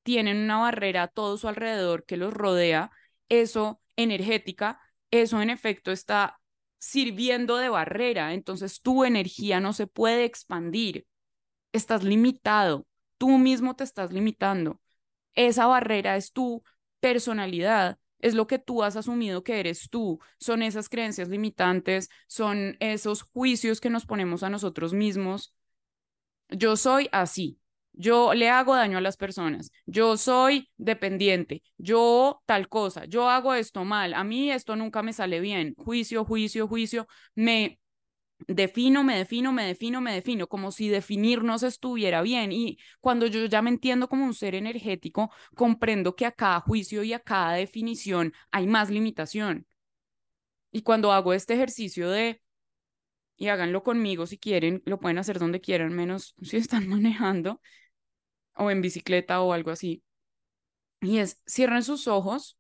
tienen 0.03 0.37
una 0.37 0.59
barrera 0.59 1.05
a 1.05 1.09
todo 1.09 1.39
su 1.39 1.49
alrededor 1.49 2.05
que 2.05 2.19
los 2.19 2.35
rodea, 2.35 2.91
eso 3.31 3.81
energética, 3.97 4.79
eso 5.11 5.41
en 5.41 5.49
efecto 5.49 5.91
está 5.91 6.39
sirviendo 6.87 7.57
de 7.57 7.69
barrera, 7.69 8.33
entonces 8.33 8.81
tu 8.81 9.05
energía 9.05 9.59
no 9.59 9.73
se 9.73 9.89
puede 9.89 10.25
expandir, 10.25 11.05
estás 11.73 12.05
limitado, 12.05 12.87
tú 13.19 13.39
mismo 13.39 13.75
te 13.75 13.83
estás 13.83 14.13
limitando. 14.13 14.81
Esa 15.35 15.67
barrera 15.67 16.17
es 16.17 16.33
tu 16.33 16.63
personalidad, 17.01 17.99
es 18.21 18.35
lo 18.35 18.47
que 18.47 18.61
tú 18.61 18.85
has 18.85 18.95
asumido 18.95 19.43
que 19.43 19.59
eres 19.59 19.91
tú, 19.91 20.21
son 20.39 20.63
esas 20.63 20.89
creencias 20.89 21.29
limitantes, 21.29 22.09
son 22.29 22.77
esos 22.79 23.23
juicios 23.23 23.81
que 23.81 23.91
nos 23.91 24.07
ponemos 24.07 24.45
a 24.45 24.51
nosotros 24.51 24.93
mismos. 24.93 25.55
Yo 26.51 26.77
soy 26.77 27.09
así, 27.11 27.59
yo 27.97 28.35
le 28.35 28.51
hago 28.51 28.77
daño 28.77 28.99
a 28.99 29.01
las 29.01 29.17
personas, 29.17 29.73
yo 29.87 30.17
soy 30.17 30.71
dependiente, 30.77 31.63
yo 31.79 32.43
tal 32.47 32.69
cosa, 32.69 33.07
yo 33.07 33.29
hago 33.31 33.55
esto 33.55 33.85
mal, 33.85 34.15
a 34.15 34.23
mí 34.23 34.51
esto 34.53 34.77
nunca 34.77 35.03
me 35.03 35.13
sale 35.13 35.41
bien, 35.41 35.75
juicio, 35.77 36.25
juicio, 36.25 36.69
juicio, 36.69 37.09
me 37.35 37.81
defino, 38.47 39.03
me 39.03 39.17
defino, 39.17 39.53
me 39.53 39.65
defino, 39.65 40.01
me 40.01 40.13
defino, 40.13 40.47
como 40.47 40.71
si 40.71 40.89
definirnos 40.89 41.63
estuviera 41.63 42.23
bien. 42.23 42.53
Y 42.53 42.79
cuando 43.01 43.27
yo 43.27 43.47
ya 43.47 43.63
me 43.63 43.71
entiendo 43.71 44.09
como 44.09 44.25
un 44.25 44.35
ser 44.35 44.55
energético, 44.55 45.31
comprendo 45.55 46.15
que 46.17 46.27
a 46.27 46.33
cada 46.33 46.61
juicio 46.61 47.03
y 47.03 47.13
a 47.13 47.21
cada 47.21 47.55
definición 47.55 48.33
hay 48.51 48.67
más 48.67 48.91
limitación. 48.91 49.67
Y 50.71 50.83
cuando 50.83 51.13
hago 51.13 51.33
este 51.33 51.55
ejercicio 51.55 52.11
de, 52.11 52.43
y 53.37 53.49
háganlo 53.49 53.83
conmigo 53.83 54.27
si 54.27 54.39
quieren, 54.39 54.83
lo 54.87 55.01
pueden 55.01 55.19
hacer 55.19 55.39
donde 55.39 55.61
quieran, 55.61 55.93
menos 55.95 56.35
si 56.43 56.57
están 56.57 56.89
manejando 56.89 57.61
o 58.57 58.71
en 58.71 58.83
bicicleta 58.83 59.41
o 59.41 59.53
algo 59.53 59.71
así. 59.71 60.03
Y 61.01 61.19
es, 61.19 61.43
cierren 61.47 61.83
sus 61.83 62.09
ojos 62.09 62.59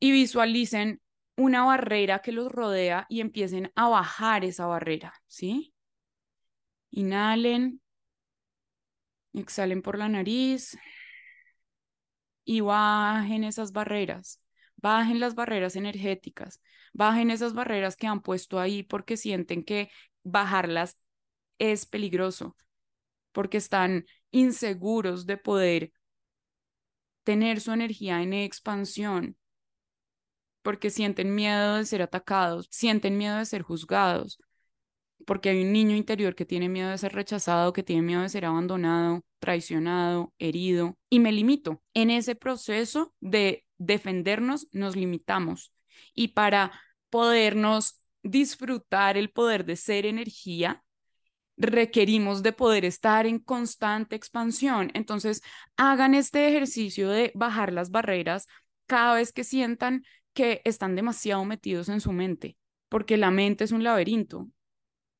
y 0.00 0.12
visualicen 0.12 1.00
una 1.36 1.64
barrera 1.64 2.20
que 2.20 2.32
los 2.32 2.50
rodea 2.50 3.06
y 3.08 3.20
empiecen 3.20 3.72
a 3.74 3.88
bajar 3.88 4.44
esa 4.44 4.66
barrera, 4.66 5.14
¿sí? 5.26 5.74
Inhalen, 6.90 7.80
exhalen 9.32 9.82
por 9.82 9.98
la 9.98 10.08
nariz 10.08 10.76
y 12.44 12.60
bajen 12.60 13.44
esas 13.44 13.72
barreras. 13.72 14.40
Bajen 14.76 15.20
las 15.20 15.36
barreras 15.36 15.76
energéticas, 15.76 16.60
bajen 16.92 17.30
esas 17.30 17.54
barreras 17.54 17.96
que 17.96 18.08
han 18.08 18.20
puesto 18.20 18.58
ahí 18.58 18.82
porque 18.82 19.16
sienten 19.16 19.62
que 19.62 19.90
bajarlas 20.24 20.98
es 21.58 21.86
peligroso, 21.86 22.56
porque 23.30 23.58
están 23.58 24.06
inseguros 24.32 25.26
de 25.26 25.36
poder 25.36 25.92
tener 27.24 27.60
su 27.60 27.72
energía 27.72 28.22
en 28.22 28.32
expansión, 28.32 29.36
porque 30.62 30.90
sienten 30.90 31.34
miedo 31.34 31.76
de 31.76 31.84
ser 31.84 32.02
atacados, 32.02 32.68
sienten 32.70 33.16
miedo 33.16 33.38
de 33.38 33.46
ser 33.46 33.62
juzgados, 33.62 34.38
porque 35.24 35.50
hay 35.50 35.62
un 35.62 35.72
niño 35.72 35.96
interior 35.96 36.34
que 36.34 36.44
tiene 36.44 36.68
miedo 36.68 36.90
de 36.90 36.98
ser 36.98 37.12
rechazado, 37.12 37.72
que 37.72 37.82
tiene 37.82 38.02
miedo 38.02 38.22
de 38.22 38.28
ser 38.28 38.44
abandonado, 38.44 39.22
traicionado, 39.38 40.32
herido, 40.38 40.98
y 41.08 41.20
me 41.20 41.32
limito. 41.32 41.82
En 41.94 42.10
ese 42.10 42.34
proceso 42.34 43.14
de 43.20 43.64
defendernos, 43.78 44.68
nos 44.72 44.96
limitamos. 44.96 45.72
Y 46.14 46.28
para 46.28 46.72
podernos 47.10 48.00
disfrutar 48.22 49.16
el 49.16 49.30
poder 49.30 49.64
de 49.64 49.76
ser 49.76 50.06
energía, 50.06 50.84
requerimos 51.62 52.42
de 52.42 52.52
poder 52.52 52.84
estar 52.84 53.26
en 53.26 53.38
constante 53.38 54.16
expansión. 54.16 54.90
Entonces, 54.94 55.42
hagan 55.76 56.14
este 56.14 56.48
ejercicio 56.48 57.08
de 57.08 57.32
bajar 57.34 57.72
las 57.72 57.90
barreras 57.90 58.46
cada 58.86 59.14
vez 59.14 59.32
que 59.32 59.44
sientan 59.44 60.04
que 60.34 60.60
están 60.64 60.96
demasiado 60.96 61.44
metidos 61.44 61.88
en 61.88 62.00
su 62.00 62.12
mente, 62.12 62.56
porque 62.88 63.16
la 63.16 63.30
mente 63.30 63.64
es 63.64 63.72
un 63.72 63.84
laberinto. 63.84 64.48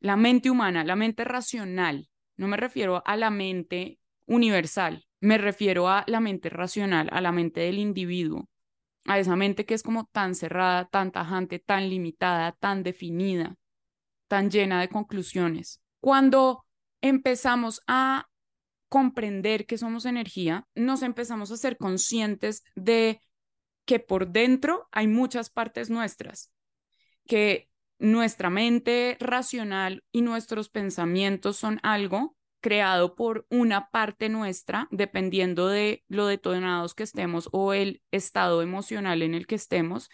La 0.01 0.17
mente 0.17 0.51
humana, 0.51 0.85
la 0.85 0.97
mente 0.97 1.25
racional, 1.25 2.09
no 2.37 2.49
me 2.49 2.57
refiero 2.57 3.03
a 3.07 3.17
la 3.17 3.31
mente 3.31 4.01
universal, 4.27 5.07
me 5.21 5.39
refiero 5.39 5.89
a 5.89 6.05
la 6.09 6.21
mente 6.21 6.49
racional, 6.49 7.09
a 7.13 7.21
la 7.21 7.31
mente 7.31 7.61
del 7.61 7.79
individuo, 7.79 8.49
a 9.07 9.19
esa 9.19 9.37
mente 9.37 9.65
que 9.65 9.75
es 9.75 9.83
como 9.83 10.07
tan 10.07 10.35
cerrada, 10.35 10.87
tan 10.87 11.13
tajante, 11.13 11.61
tan 11.61 11.89
limitada, 11.89 12.53
tan 12.53 12.83
definida, 12.83 13.57
tan 14.29 14.51
llena 14.51 14.81
de 14.81 14.89
conclusiones. 14.89 15.81
Cuando 16.03 16.67
empezamos 17.01 17.81
a 17.87 18.29
comprender 18.89 19.67
que 19.67 19.79
somos 19.79 20.05
energía, 20.05 20.67
nos 20.75 21.03
empezamos 21.03 21.53
a 21.53 21.57
ser 21.57 21.77
conscientes 21.77 22.65
de 22.75 23.21
que 23.85 24.01
por 24.01 24.27
dentro 24.27 24.89
hay 24.91 25.07
muchas 25.07 25.49
partes 25.49 25.91
nuestras, 25.91 26.53
que 27.29 27.69
nuestra 28.01 28.51
mente 28.51 29.17
racional 29.21 30.03
y 30.11 30.23
nuestros 30.23 30.71
pensamientos 30.71 31.57
son 31.57 31.79
algo 31.85 32.37
creado 32.61 33.15
por 33.15 33.47
una 33.49 33.89
parte 33.91 34.29
nuestra, 34.29 34.89
dependiendo 34.91 35.69
de 35.69 36.03
lo 36.09 36.27
detonados 36.27 36.95
que 36.95 37.05
estemos 37.05 37.49
o 37.53 37.75
el 37.75 38.03
estado 38.11 38.61
emocional 38.63 39.23
en 39.23 39.35
el 39.35 39.47
que 39.47 39.55
estemos. 39.55 40.11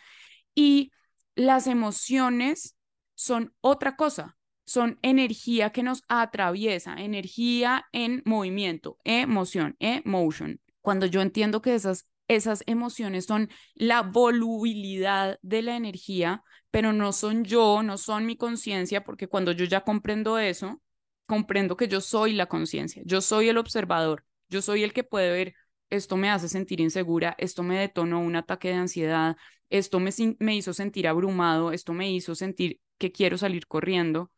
Y 0.55 0.93
las 1.35 1.67
emociones 1.67 2.77
son 3.15 3.55
otra 3.62 3.97
cosa, 3.97 4.38
son 4.69 4.99
energía 5.03 5.71
que 5.71 5.83
nos 5.83 6.03
atraviesa, 6.09 6.95
energía 6.95 7.87
en 7.93 8.23
movimiento, 8.25 8.99
emoción, 9.05 9.77
emotion. 9.81 10.61
Cuando 10.81 11.07
yo 11.07 11.23
entiendo 11.23 11.63
que 11.63 11.75
esas 11.75 12.07
esas 12.29 12.63
emociones 12.67 13.25
son 13.25 13.49
la 13.75 14.03
volubilidad 14.03 15.39
de 15.43 15.63
la 15.63 15.77
energía, 15.77 16.45
pero 16.71 16.93
no 16.93 17.13
son 17.13 17.45
yo, 17.45 17.83
no 17.83 17.97
son 17.97 18.27
mi 18.27 18.37
conciencia, 18.37 19.03
porque 19.03 19.29
cuando 19.29 19.53
yo 19.53 19.65
ya 19.65 19.81
comprendo 19.83 20.39
eso, 20.39 20.81
comprendo 21.27 21.77
que 21.77 21.89
yo 21.89 22.01
soy 22.01 22.35
la 22.35 22.47
conciencia, 22.47 23.03
yo 23.07 23.21
soy 23.23 23.49
el 23.49 23.59
observador, 23.59 24.25
yo 24.51 24.63
soy 24.63 24.85
el 24.85 24.93
que 24.93 25.05
puede 25.05 25.33
ver, 25.33 25.55
esto 25.91 26.17
me 26.19 26.31
hace 26.31 26.49
sentir 26.49 26.81
insegura, 26.81 27.35
esto 27.39 27.63
me 27.63 27.79
detonó 27.79 28.21
un 28.21 28.37
ataque 28.37 28.69
de 28.69 28.75
ansiedad, 28.75 29.37
esto 29.71 30.01
me, 30.01 30.11
me 30.39 30.55
hizo 30.57 30.75
sentir 30.75 31.09
abrumado, 31.09 31.73
esto 31.73 31.95
me 31.95 32.11
hizo 32.11 32.35
sentir 32.35 32.81
que 32.99 33.11
quiero 33.13 33.39
salir 33.39 33.67
corriendo. 33.67 34.31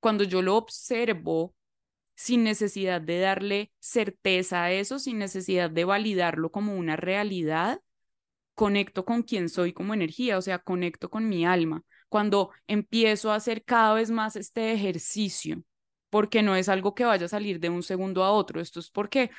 Cuando 0.00 0.24
yo 0.24 0.42
lo 0.42 0.56
observo, 0.56 1.54
sin 2.14 2.44
necesidad 2.44 3.00
de 3.00 3.20
darle 3.20 3.72
certeza 3.78 4.64
a 4.64 4.72
eso, 4.72 4.98
sin 4.98 5.18
necesidad 5.18 5.70
de 5.70 5.84
validarlo 5.84 6.50
como 6.50 6.74
una 6.74 6.96
realidad, 6.96 7.80
conecto 8.54 9.04
con 9.04 9.22
quien 9.22 9.48
soy 9.48 9.72
como 9.72 9.94
energía, 9.94 10.36
o 10.36 10.42
sea, 10.42 10.58
conecto 10.58 11.10
con 11.10 11.28
mi 11.28 11.46
alma. 11.46 11.84
Cuando 12.08 12.50
empiezo 12.66 13.30
a 13.30 13.36
hacer 13.36 13.64
cada 13.64 13.94
vez 13.94 14.10
más 14.10 14.34
este 14.34 14.72
ejercicio, 14.72 15.62
porque 16.10 16.42
no 16.42 16.56
es 16.56 16.68
algo 16.68 16.94
que 16.94 17.04
vaya 17.04 17.26
a 17.26 17.28
salir 17.28 17.60
de 17.60 17.70
un 17.70 17.82
segundo 17.84 18.24
a 18.24 18.32
otro, 18.32 18.60
esto 18.60 18.80
es 18.80 18.90
porque 18.90 19.30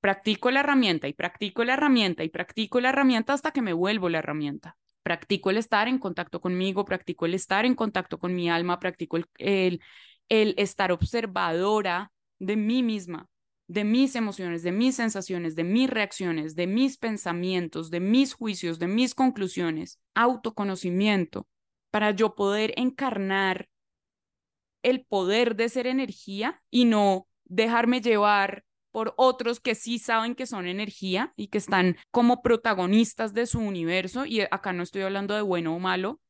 practico 0.00 0.50
la 0.50 0.60
herramienta 0.60 1.08
y 1.08 1.14
practico 1.14 1.64
la 1.64 1.74
herramienta 1.74 2.22
y 2.24 2.28
practico 2.28 2.80
la 2.80 2.90
herramienta 2.90 3.32
hasta 3.32 3.50
que 3.50 3.62
me 3.62 3.72
vuelvo 3.72 4.08
la 4.08 4.18
herramienta. 4.18 4.76
Practico 5.04 5.50
el 5.50 5.58
estar 5.58 5.86
en 5.86 5.98
contacto 5.98 6.40
conmigo, 6.40 6.84
practico 6.84 7.26
el 7.26 7.34
estar 7.34 7.66
en 7.66 7.74
contacto 7.74 8.18
con 8.18 8.34
mi 8.34 8.50
alma, 8.50 8.80
practico 8.80 9.18
el, 9.18 9.26
el, 9.36 9.80
el 10.30 10.54
estar 10.56 10.90
observadora 10.92 12.10
de 12.38 12.56
mí 12.56 12.82
misma, 12.82 13.28
de 13.68 13.84
mis 13.84 14.16
emociones, 14.16 14.62
de 14.62 14.72
mis 14.72 14.96
sensaciones, 14.96 15.56
de 15.56 15.64
mis 15.64 15.90
reacciones, 15.90 16.56
de 16.56 16.66
mis 16.66 16.96
pensamientos, 16.96 17.90
de 17.90 18.00
mis 18.00 18.32
juicios, 18.32 18.78
de 18.78 18.88
mis 18.88 19.14
conclusiones, 19.14 20.00
autoconocimiento, 20.14 21.46
para 21.90 22.10
yo 22.10 22.34
poder 22.34 22.72
encarnar 22.76 23.68
el 24.82 25.04
poder 25.04 25.54
de 25.54 25.68
ser 25.68 25.86
energía 25.86 26.62
y 26.70 26.86
no 26.86 27.28
dejarme 27.44 28.00
llevar 28.00 28.64
por 28.94 29.12
otros 29.16 29.58
que 29.58 29.74
sí 29.74 29.98
saben 29.98 30.36
que 30.36 30.46
son 30.46 30.68
energía 30.68 31.32
y 31.34 31.48
que 31.48 31.58
están 31.58 31.96
como 32.12 32.42
protagonistas 32.42 33.34
de 33.34 33.46
su 33.46 33.58
universo. 33.58 34.24
Y 34.24 34.42
acá 34.42 34.72
no 34.72 34.84
estoy 34.84 35.02
hablando 35.02 35.34
de 35.34 35.42
bueno 35.42 35.74
o 35.74 35.80
malo, 35.80 36.20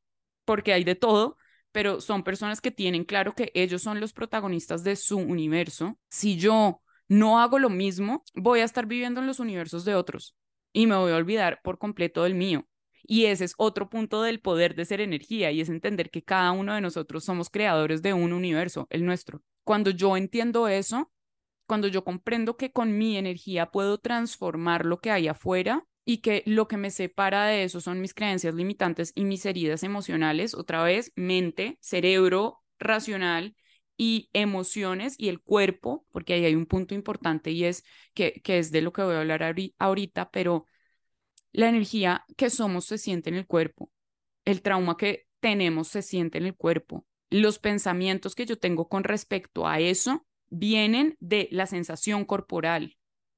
porque 0.47 0.73
hay 0.73 0.83
de 0.83 0.95
todo, 0.95 1.37
pero 1.73 2.01
son 2.01 2.23
personas 2.23 2.63
que 2.63 2.71
tienen 2.71 3.05
claro 3.05 3.35
que 3.35 3.53
ellos 3.53 3.83
son 3.83 4.01
los 4.01 4.15
protagonistas 4.15 4.83
de 4.83 4.97
su 4.97 5.19
universo. 5.19 5.99
Si 6.09 6.39
yo 6.39 6.81
no 7.07 7.39
hago 7.39 7.59
lo 7.59 7.69
mismo, 7.69 8.25
voy 8.33 8.61
a 8.61 8.65
estar 8.65 8.87
viviendo 8.87 9.21
en 9.21 9.27
los 9.27 9.41
universos 9.41 9.85
de 9.85 9.95
otros 9.95 10.35
y 10.73 10.87
me 10.87 10.97
voy 10.97 11.13
a 11.13 11.17
olvidar 11.17 11.61
por 11.63 11.77
completo 11.77 12.23
del 12.23 12.35
mío. 12.35 12.67
Y 13.03 13.27
ese 13.27 13.45
es 13.45 13.53
otro 13.59 13.91
punto 13.91 14.23
del 14.23 14.41
poder 14.41 14.75
de 14.75 14.87
ser 14.87 15.03
energía 15.03 15.51
y 15.51 15.61
es 15.61 15.69
entender 15.69 16.09
que 16.09 16.23
cada 16.23 16.53
uno 16.53 16.75
de 16.75 16.81
nosotros 16.81 17.25
somos 17.25 17.51
creadores 17.51 18.01
de 18.01 18.15
un 18.15 18.33
universo, 18.33 18.87
el 18.89 19.05
nuestro. 19.05 19.43
Cuando 19.65 19.91
yo 19.91 20.17
entiendo 20.17 20.67
eso, 20.67 21.11
cuando 21.67 21.89
yo 21.89 22.05
comprendo 22.05 22.57
que 22.57 22.73
con 22.73 22.97
mi 22.97 23.17
energía 23.17 23.71
puedo 23.71 23.99
transformar 23.99 24.85
lo 24.85 25.01
que 25.01 25.11
hay 25.11 25.29
afuera, 25.29 25.87
y 26.05 26.19
que 26.19 26.43
lo 26.47 26.69
que 26.69 26.77
me 26.77 26.91
separa 26.91 27.47
de 27.47 27.65
eso 27.65 27.81
son 27.81 28.01
mis 28.01 28.15
creencias 28.15 28.55
limitantes 28.55 29.13
y 29.15 29.25
mis 29.25 29.47
heridas 29.47 29.83
emocionales, 29.83 30.55
otra 30.55 30.83
vez, 30.83 31.13
mente, 31.17 31.79
cerebro 31.81 32.63
racional 32.79 33.57
y 33.97 34.29
emociones 34.33 35.15
y 35.19 35.29
el 35.29 35.41
cuerpo, 35.41 36.05
porque 36.11 36.35
ahí 36.35 36.45
hay 36.45 36.55
un 36.55 36.67
punto 36.67 36.95
importante 36.95 37.53
y 37.53 37.65
es 37.65 37.85
que, 38.13 38.41
que 38.43 38.59
es 38.59 38.71
de 38.71 38.83
lo 38.83 38.93
que 38.93 39.03
voy 39.03 39.15
a 39.15 39.21
hablar 39.21 39.55
ahorita, 39.79 40.31
pero 40.31 40.67
la 41.53 41.69
energía 41.69 42.25
que 42.37 42.51
somos 42.51 42.85
se 42.85 42.99
siente 42.99 43.31
en 43.31 43.37
el 43.37 43.47
cuerpo, 43.47 43.91
el 44.45 44.61
trauma 44.61 44.97
que 44.97 45.27
tenemos 45.41 45.89
se 45.89 46.03
siente 46.03 46.39
en 46.39 46.47
el 46.47 46.57
cuerpo, 46.57 47.07
los 47.31 47.59
pensamientos 47.59 48.35
que 48.35 48.47
yo 48.47 48.59
tengo 48.59 48.89
con 48.89 49.05
respecto 49.05 49.67
a 49.67 49.81
eso 49.81 50.27
vienen 50.55 51.17
de 51.21 51.49
la 51.51 51.67
sensación 51.67 52.25
corporal, 52.25 52.97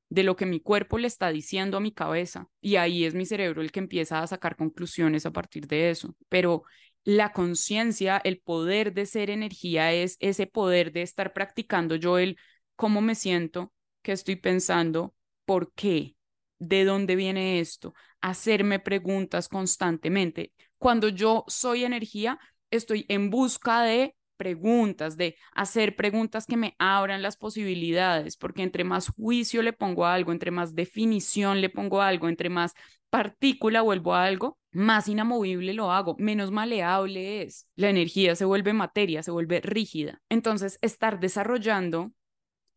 de 0.09 0.23
lo 0.23 0.37
que 0.37 0.47
mi 0.47 0.61
cuerpo 0.61 0.99
le 0.99 1.07
está 1.09 1.31
diciendo 1.31 1.77
a 1.77 1.81
mi 1.81 1.93
cabeza. 1.93 2.49
Y 2.61 2.77
ahí 2.77 3.05
es 3.05 3.15
mi 3.15 3.27
cerebro 3.27 3.63
el 3.63 3.73
que 3.73 3.81
empieza 3.81 4.23
a 4.23 4.27
sacar 4.27 4.57
conclusiones 4.57 5.27
a 5.27 5.33
partir 5.33 5.67
de 5.67 5.91
eso. 5.91 6.15
Pero 6.29 6.65
la 7.05 7.33
conciencia, 7.33 8.21
el 8.23 8.41
poder 8.41 8.93
de 8.93 9.07
ser 9.07 9.31
energía 9.31 9.93
es 9.93 10.17
ese 10.21 10.47
poder 10.47 10.93
de 10.93 11.03
estar 11.03 11.33
practicando 11.33 11.97
yo 11.97 12.19
el 12.19 12.37
cómo 12.77 13.01
me 13.01 13.15
siento, 13.15 13.73
qué 14.03 14.13
estoy 14.13 14.37
pensando, 14.37 15.15
por 15.45 15.73
qué, 15.73 16.17
de 16.59 16.85
dónde 16.85 17.17
viene 17.17 17.61
esto, 17.61 17.95
hacerme 18.21 18.79
preguntas 18.79 19.49
constantemente. 19.49 20.53
Cuando 20.79 21.09
yo 21.09 21.45
soy 21.49 21.85
energía, 21.85 22.39
estoy 22.71 23.07
en 23.09 23.31
busca 23.31 23.83
de 23.83 24.15
preguntas, 24.37 25.17
de 25.17 25.37
hacer 25.53 25.97
preguntas 25.97 26.47
que 26.47 26.57
me 26.57 26.75
abran 26.79 27.23
las 27.23 27.37
posibilidades, 27.37 28.37
porque 28.37 28.63
entre 28.63 28.85
más 28.85 29.09
juicio 29.09 29.63
le 29.63 29.73
pongo 29.73 30.07
a 30.07 30.15
algo, 30.15 30.33
entre 30.33 30.51
más 30.51 30.75
definición 30.75 31.61
le 31.61 31.71
pongo 31.71 32.01
a 32.01 32.09
algo, 32.09 32.29
entre 32.29 32.51
más 32.51 32.75
partícula 33.11 33.83
vuelvo 33.83 34.15
a 34.15 34.25
algo, 34.25 34.59
más 34.73 35.09
inamovible 35.09 35.73
lo 35.75 35.91
hago, 35.91 36.17
menos 36.19 36.51
maleable 36.51 37.43
es. 37.43 37.67
La 37.77 37.89
energía 37.89 38.37
se 38.37 38.45
vuelve 38.45 38.73
materia, 38.73 39.23
se 39.23 39.31
vuelve 39.31 39.61
rígida. 39.61 40.21
Entonces, 40.29 40.79
estar 40.83 41.19
desarrollando 41.21 42.13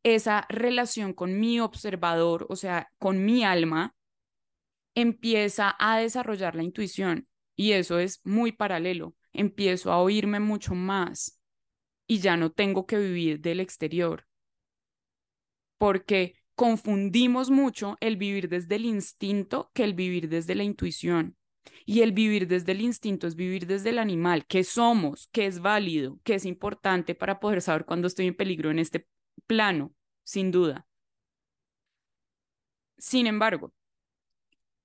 esa 0.03 0.45
relación 0.49 1.13
con 1.13 1.39
mi 1.39 1.59
observador, 1.59 2.45
o 2.49 2.55
sea, 2.55 2.89
con 2.99 3.25
mi 3.25 3.43
alma, 3.43 3.95
empieza 4.95 5.75
a 5.79 5.99
desarrollar 5.99 6.55
la 6.55 6.63
intuición 6.63 7.27
y 7.55 7.73
eso 7.73 7.99
es 7.99 8.21
muy 8.23 8.51
paralelo. 8.51 9.15
Empiezo 9.33 9.91
a 9.91 10.01
oírme 10.01 10.39
mucho 10.39 10.75
más 10.75 11.38
y 12.09 12.19
ya 12.19 12.35
no 12.37 12.51
tengo 12.51 12.87
que 12.87 12.97
vivir 12.97 13.39
del 13.39 13.59
exterior. 13.59 14.27
Porque 15.77 16.33
confundimos 16.55 17.51
mucho 17.51 17.97
el 18.01 18.17
vivir 18.17 18.49
desde 18.49 18.77
el 18.77 18.85
instinto 18.85 19.69
que 19.75 19.83
el 19.83 19.93
vivir 19.93 20.27
desde 20.27 20.55
la 20.55 20.63
intuición. 20.63 21.37
Y 21.85 22.01
el 22.01 22.11
vivir 22.11 22.47
desde 22.47 22.71
el 22.71 22.81
instinto 22.81 23.27
es 23.27 23.35
vivir 23.35 23.67
desde 23.67 23.91
el 23.91 23.99
animal, 23.99 24.47
que 24.47 24.63
somos, 24.63 25.27
que 25.27 25.45
es 25.45 25.59
válido, 25.59 26.19
que 26.23 26.33
es 26.33 26.45
importante 26.45 27.13
para 27.13 27.39
poder 27.39 27.61
saber 27.61 27.85
cuándo 27.85 28.07
estoy 28.07 28.25
en 28.25 28.35
peligro 28.35 28.71
en 28.71 28.79
este 28.79 29.07
plano, 29.45 29.93
sin 30.23 30.49
duda. 30.49 30.87
Sin 32.97 33.27
embargo, 33.27 33.71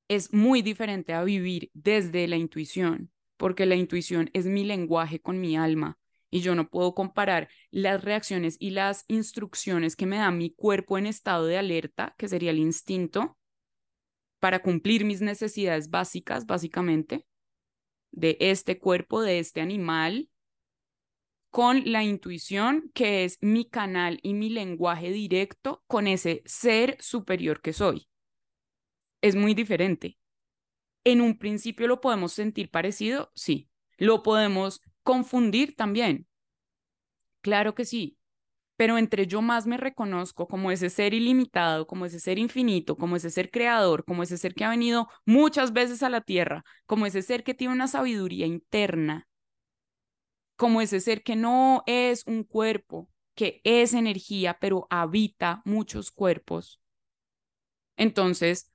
es 0.08 0.30
muy 0.34 0.60
diferente 0.60 1.14
a 1.14 1.24
vivir 1.24 1.70
desde 1.72 2.28
la 2.28 2.36
intuición, 2.36 3.10
porque 3.38 3.64
la 3.64 3.76
intuición 3.76 4.28
es 4.34 4.44
mi 4.44 4.64
lenguaje 4.64 5.20
con 5.20 5.40
mi 5.40 5.56
alma 5.56 5.98
y 6.34 6.40
yo 6.40 6.56
no 6.56 6.68
puedo 6.68 6.96
comparar 6.96 7.48
las 7.70 8.02
reacciones 8.02 8.56
y 8.58 8.70
las 8.70 9.04
instrucciones 9.06 9.94
que 9.94 10.04
me 10.04 10.16
da 10.16 10.32
mi 10.32 10.52
cuerpo 10.52 10.98
en 10.98 11.06
estado 11.06 11.46
de 11.46 11.58
alerta, 11.58 12.16
que 12.18 12.26
sería 12.26 12.50
el 12.50 12.58
instinto, 12.58 13.38
para 14.40 14.58
cumplir 14.60 15.04
mis 15.04 15.20
necesidades 15.20 15.90
básicas, 15.90 16.44
básicamente, 16.44 17.24
de 18.10 18.36
este 18.40 18.80
cuerpo, 18.80 19.22
de 19.22 19.38
este 19.38 19.60
animal, 19.60 20.28
con 21.50 21.84
la 21.92 22.02
intuición, 22.02 22.90
que 22.94 23.22
es 23.22 23.38
mi 23.40 23.64
canal 23.70 24.18
y 24.24 24.34
mi 24.34 24.50
lenguaje 24.50 25.12
directo 25.12 25.84
con 25.86 26.08
ese 26.08 26.42
ser 26.46 26.96
superior 26.98 27.62
que 27.62 27.72
soy. 27.72 28.08
Es 29.20 29.36
muy 29.36 29.54
diferente. 29.54 30.18
En 31.04 31.20
un 31.20 31.38
principio 31.38 31.86
lo 31.86 32.00
podemos 32.00 32.32
sentir 32.32 32.72
parecido, 32.72 33.30
sí. 33.36 33.70
Lo 33.98 34.24
podemos 34.24 34.80
confundir 35.04 35.76
también. 35.76 36.26
Claro 37.42 37.74
que 37.74 37.84
sí, 37.84 38.18
pero 38.76 38.98
entre 38.98 39.26
yo 39.26 39.42
más 39.42 39.66
me 39.66 39.76
reconozco 39.78 40.48
como 40.48 40.70
ese 40.72 40.90
ser 40.90 41.14
ilimitado, 41.14 41.86
como 41.86 42.06
ese 42.06 42.20
ser 42.20 42.38
infinito, 42.38 42.96
como 42.96 43.16
ese 43.16 43.30
ser 43.30 43.50
creador, 43.50 44.04
como 44.04 44.22
ese 44.24 44.38
ser 44.38 44.54
que 44.54 44.64
ha 44.64 44.70
venido 44.70 45.08
muchas 45.26 45.72
veces 45.72 46.02
a 46.02 46.10
la 46.10 46.22
tierra, 46.22 46.64
como 46.86 47.06
ese 47.06 47.22
ser 47.22 47.44
que 47.44 47.54
tiene 47.54 47.74
una 47.74 47.88
sabiduría 47.88 48.46
interna, 48.46 49.28
como 50.56 50.80
ese 50.80 51.00
ser 51.00 51.22
que 51.22 51.36
no 51.36 51.82
es 51.86 52.24
un 52.26 52.44
cuerpo, 52.44 53.08
que 53.34 53.60
es 53.64 53.94
energía, 53.94 54.58
pero 54.60 54.86
habita 54.90 55.62
muchos 55.64 56.10
cuerpos. 56.10 56.80
Entonces, 57.96 58.70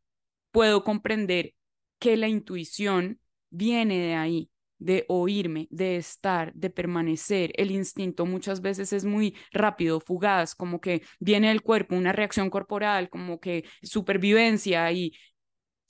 puedo 0.52 0.84
comprender 0.84 1.54
que 2.00 2.18
la 2.18 2.28
intuición 2.28 3.20
viene 3.50 3.98
de 4.00 4.16
ahí, 4.16 4.52
de 4.80 5.06
oírme, 5.10 5.68
de 5.72 5.98
estar, 5.98 6.54
de 6.54 6.70
permanecer. 6.70 7.52
El 7.56 7.72
instinto 7.72 8.26
muchas 8.26 8.62
veces 8.62 8.94
es 8.94 9.06
muy 9.06 9.36
rápido, 9.52 10.00
fugaz, 10.00 10.56
como 10.56 10.82
que 10.82 11.04
viene 11.20 11.50
del 11.50 11.62
cuerpo, 11.62 11.96
una 11.96 12.14
reacción 12.14 12.50
corporal, 12.50 13.10
como 13.10 13.40
que 13.40 13.66
supervivencia 13.84 14.92
y 14.92 15.14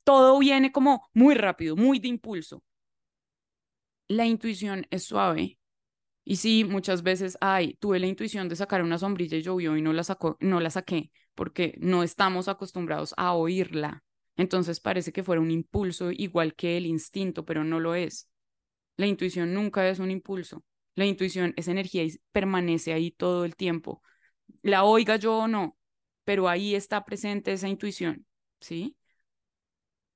todo 0.04 0.40
viene 0.40 0.72
como 0.72 1.10
muy 1.14 1.36
rápido, 1.36 1.76
muy 1.76 2.00
de 2.00 2.10
impulso. 2.10 2.64
La 4.08 4.26
intuición 4.26 4.88
es 4.90 5.04
suave. 5.06 5.58
Y 6.26 6.38
sí, 6.38 6.64
muchas 6.66 7.04
veces, 7.04 7.38
ay, 7.42 7.76
tuve 7.80 8.00
la 8.00 8.08
intuición 8.08 8.50
de 8.50 8.56
sacar 8.58 8.84
una 8.84 9.00
sombrilla 9.00 9.38
y 9.38 9.44
llovió 9.44 9.78
y 9.78 9.82
no 9.82 9.94
la, 9.94 10.04
no 10.42 10.60
la 10.62 10.70
saqué 10.72 11.12
porque 11.36 11.76
no 11.80 12.04
estamos 12.04 12.48
acostumbrados 12.50 13.14
a 13.18 13.34
oírla. 13.34 14.04
Entonces 14.38 14.80
parece 14.80 15.12
que 15.14 15.24
fuera 15.24 15.42
un 15.42 15.52
impulso 15.52 16.12
igual 16.12 16.56
que 16.56 16.78
el 16.78 16.86
instinto, 16.86 17.46
pero 17.46 17.64
no 17.64 17.80
lo 17.80 17.96
es. 17.96 18.29
La 19.00 19.08
intuición 19.08 19.54
nunca 19.54 19.88
es 19.88 20.00
un 20.00 20.12
impulso. 20.12 20.66
La 20.94 21.06
intuición 21.06 21.54
es 21.56 21.70
energía 21.70 22.04
y 22.04 22.20
permanece 22.34 22.92
ahí 22.92 23.12
todo 23.12 23.46
el 23.46 23.56
tiempo. 23.56 24.04
La 24.62 24.84
oiga 24.84 25.16
yo 25.16 25.38
o 25.38 25.48
no, 25.48 25.78
pero 26.26 26.50
ahí 26.50 26.76
está 26.76 27.06
presente 27.06 27.54
esa 27.54 27.70
intuición, 27.70 28.26
¿sí? 28.60 28.98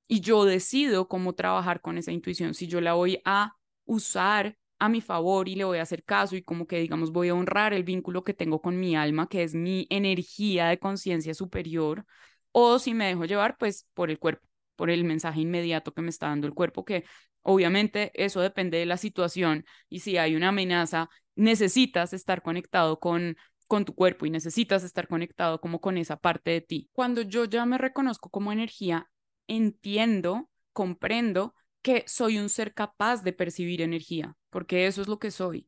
Y 0.06 0.20
yo 0.20 0.44
decido 0.44 1.08
cómo 1.08 1.32
trabajar 1.32 1.80
con 1.80 1.96
esa 1.96 2.12
intuición, 2.12 2.52
si 2.52 2.66
yo 2.66 2.82
la 2.82 2.92
voy 2.92 3.22
a 3.24 3.56
usar 3.86 4.58
a 4.78 4.90
mi 4.90 5.00
favor 5.00 5.48
y 5.48 5.54
le 5.54 5.64
voy 5.64 5.78
a 5.78 5.82
hacer 5.82 6.04
caso 6.04 6.36
y 6.36 6.42
como 6.42 6.66
que 6.66 6.78
digamos 6.78 7.10
voy 7.10 7.30
a 7.30 7.34
honrar 7.34 7.72
el 7.72 7.84
vínculo 7.84 8.22
que 8.22 8.34
tengo 8.34 8.60
con 8.60 8.78
mi 8.78 8.96
alma, 8.96 9.30
que 9.30 9.44
es 9.44 9.54
mi 9.54 9.86
energía 9.88 10.66
de 10.66 10.78
conciencia 10.78 11.32
superior, 11.32 12.04
o 12.52 12.78
si 12.78 12.92
me 12.92 13.06
dejo 13.06 13.24
llevar, 13.24 13.56
pues 13.56 13.88
por 13.94 14.10
el 14.10 14.18
cuerpo, 14.18 14.46
por 14.76 14.90
el 14.90 15.04
mensaje 15.04 15.40
inmediato 15.40 15.94
que 15.94 16.02
me 16.02 16.10
está 16.10 16.26
dando 16.28 16.46
el 16.46 16.52
cuerpo, 16.52 16.84
que 16.84 17.04
obviamente 17.44 18.10
eso 18.14 18.40
depende 18.40 18.78
de 18.78 18.86
la 18.86 18.96
situación 18.96 19.64
y 19.88 20.00
si 20.00 20.16
hay 20.16 20.34
una 20.34 20.48
amenaza, 20.48 21.08
necesitas 21.36 22.12
estar 22.12 22.42
conectado 22.42 22.98
con 22.98 23.36
con 23.66 23.86
tu 23.86 23.94
cuerpo 23.94 24.26
y 24.26 24.30
necesitas 24.30 24.84
estar 24.84 25.08
conectado 25.08 25.58
como 25.58 25.80
con 25.80 25.96
esa 25.96 26.16
parte 26.18 26.50
de 26.50 26.60
ti. 26.60 26.90
Cuando 26.92 27.22
yo 27.22 27.46
ya 27.46 27.64
me 27.64 27.78
reconozco 27.78 28.28
como 28.28 28.52
energía, 28.52 29.10
entiendo, 29.46 30.50
comprendo 30.72 31.54
que 31.80 32.04
soy 32.06 32.38
un 32.38 32.50
ser 32.50 32.74
capaz 32.74 33.22
de 33.22 33.32
percibir 33.32 33.80
energía, 33.80 34.36
porque 34.50 34.86
eso 34.86 35.00
es 35.00 35.08
lo 35.08 35.18
que 35.18 35.30
soy. 35.30 35.66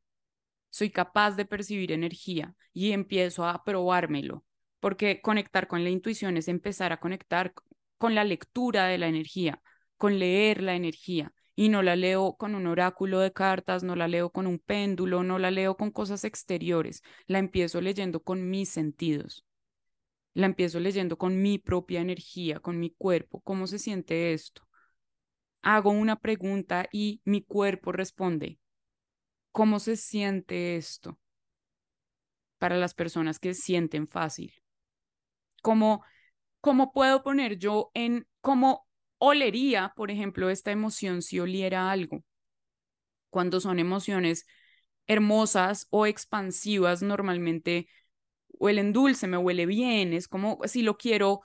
Soy 0.68 0.90
capaz 0.90 1.36
de 1.36 1.46
percibir 1.46 1.90
energía 1.90 2.54
y 2.74 2.92
empiezo 2.92 3.46
a 3.46 3.64
probármelo 3.64 4.44
porque 4.80 5.20
conectar 5.20 5.66
con 5.66 5.82
la 5.84 5.90
intuición 5.90 6.36
es 6.36 6.48
empezar 6.48 6.92
a 6.92 7.00
conectar 7.00 7.52
con 7.98 8.14
la 8.14 8.24
lectura 8.24 8.86
de 8.86 8.98
la 8.98 9.08
energía, 9.08 9.60
con 9.96 10.18
leer 10.18 10.62
la 10.62 10.74
energía. 10.74 11.32
Y 11.58 11.70
no 11.70 11.82
la 11.82 11.96
leo 11.96 12.36
con 12.36 12.54
un 12.54 12.66
oráculo 12.66 13.18
de 13.18 13.32
cartas, 13.32 13.82
no 13.82 13.96
la 13.96 14.06
leo 14.08 14.30
con 14.30 14.46
un 14.46 14.58
péndulo, 14.58 15.22
no 15.22 15.38
la 15.38 15.50
leo 15.50 15.76
con 15.76 15.90
cosas 15.90 16.24
exteriores, 16.24 17.02
la 17.26 17.38
empiezo 17.38 17.80
leyendo 17.80 18.22
con 18.22 18.48
mis 18.48 18.68
sentidos. 18.68 19.44
La 20.34 20.44
empiezo 20.44 20.80
leyendo 20.80 21.16
con 21.16 21.40
mi 21.40 21.58
propia 21.58 22.02
energía, 22.02 22.60
con 22.60 22.78
mi 22.78 22.90
cuerpo. 22.90 23.40
¿Cómo 23.40 23.66
se 23.66 23.78
siente 23.78 24.34
esto? 24.34 24.68
Hago 25.62 25.90
una 25.90 26.20
pregunta 26.20 26.86
y 26.92 27.22
mi 27.24 27.42
cuerpo 27.42 27.90
responde. 27.90 28.60
¿Cómo 29.50 29.80
se 29.80 29.96
siente 29.96 30.76
esto? 30.76 31.18
Para 32.58 32.76
las 32.76 32.92
personas 32.92 33.38
que 33.38 33.54
sienten 33.54 34.06
fácil. 34.06 34.52
¿Cómo, 35.62 36.04
cómo 36.60 36.92
puedo 36.92 37.22
poner 37.22 37.56
yo 37.56 37.90
en 37.94 38.28
cómo 38.42 38.85
olería, 39.18 39.92
por 39.96 40.10
ejemplo, 40.10 40.50
esta 40.50 40.70
emoción 40.72 41.22
si 41.22 41.40
oliera 41.40 41.90
algo? 41.90 42.22
Cuando 43.30 43.60
son 43.60 43.78
emociones 43.78 44.46
hermosas 45.06 45.86
o 45.90 46.06
expansivas, 46.06 47.02
normalmente 47.02 47.88
huelen 48.48 48.92
dulce, 48.92 49.26
me 49.26 49.36
huele 49.38 49.66
bien, 49.66 50.12
es 50.12 50.28
como 50.28 50.58
si 50.66 50.82
lo 50.82 50.96
quiero 50.98 51.40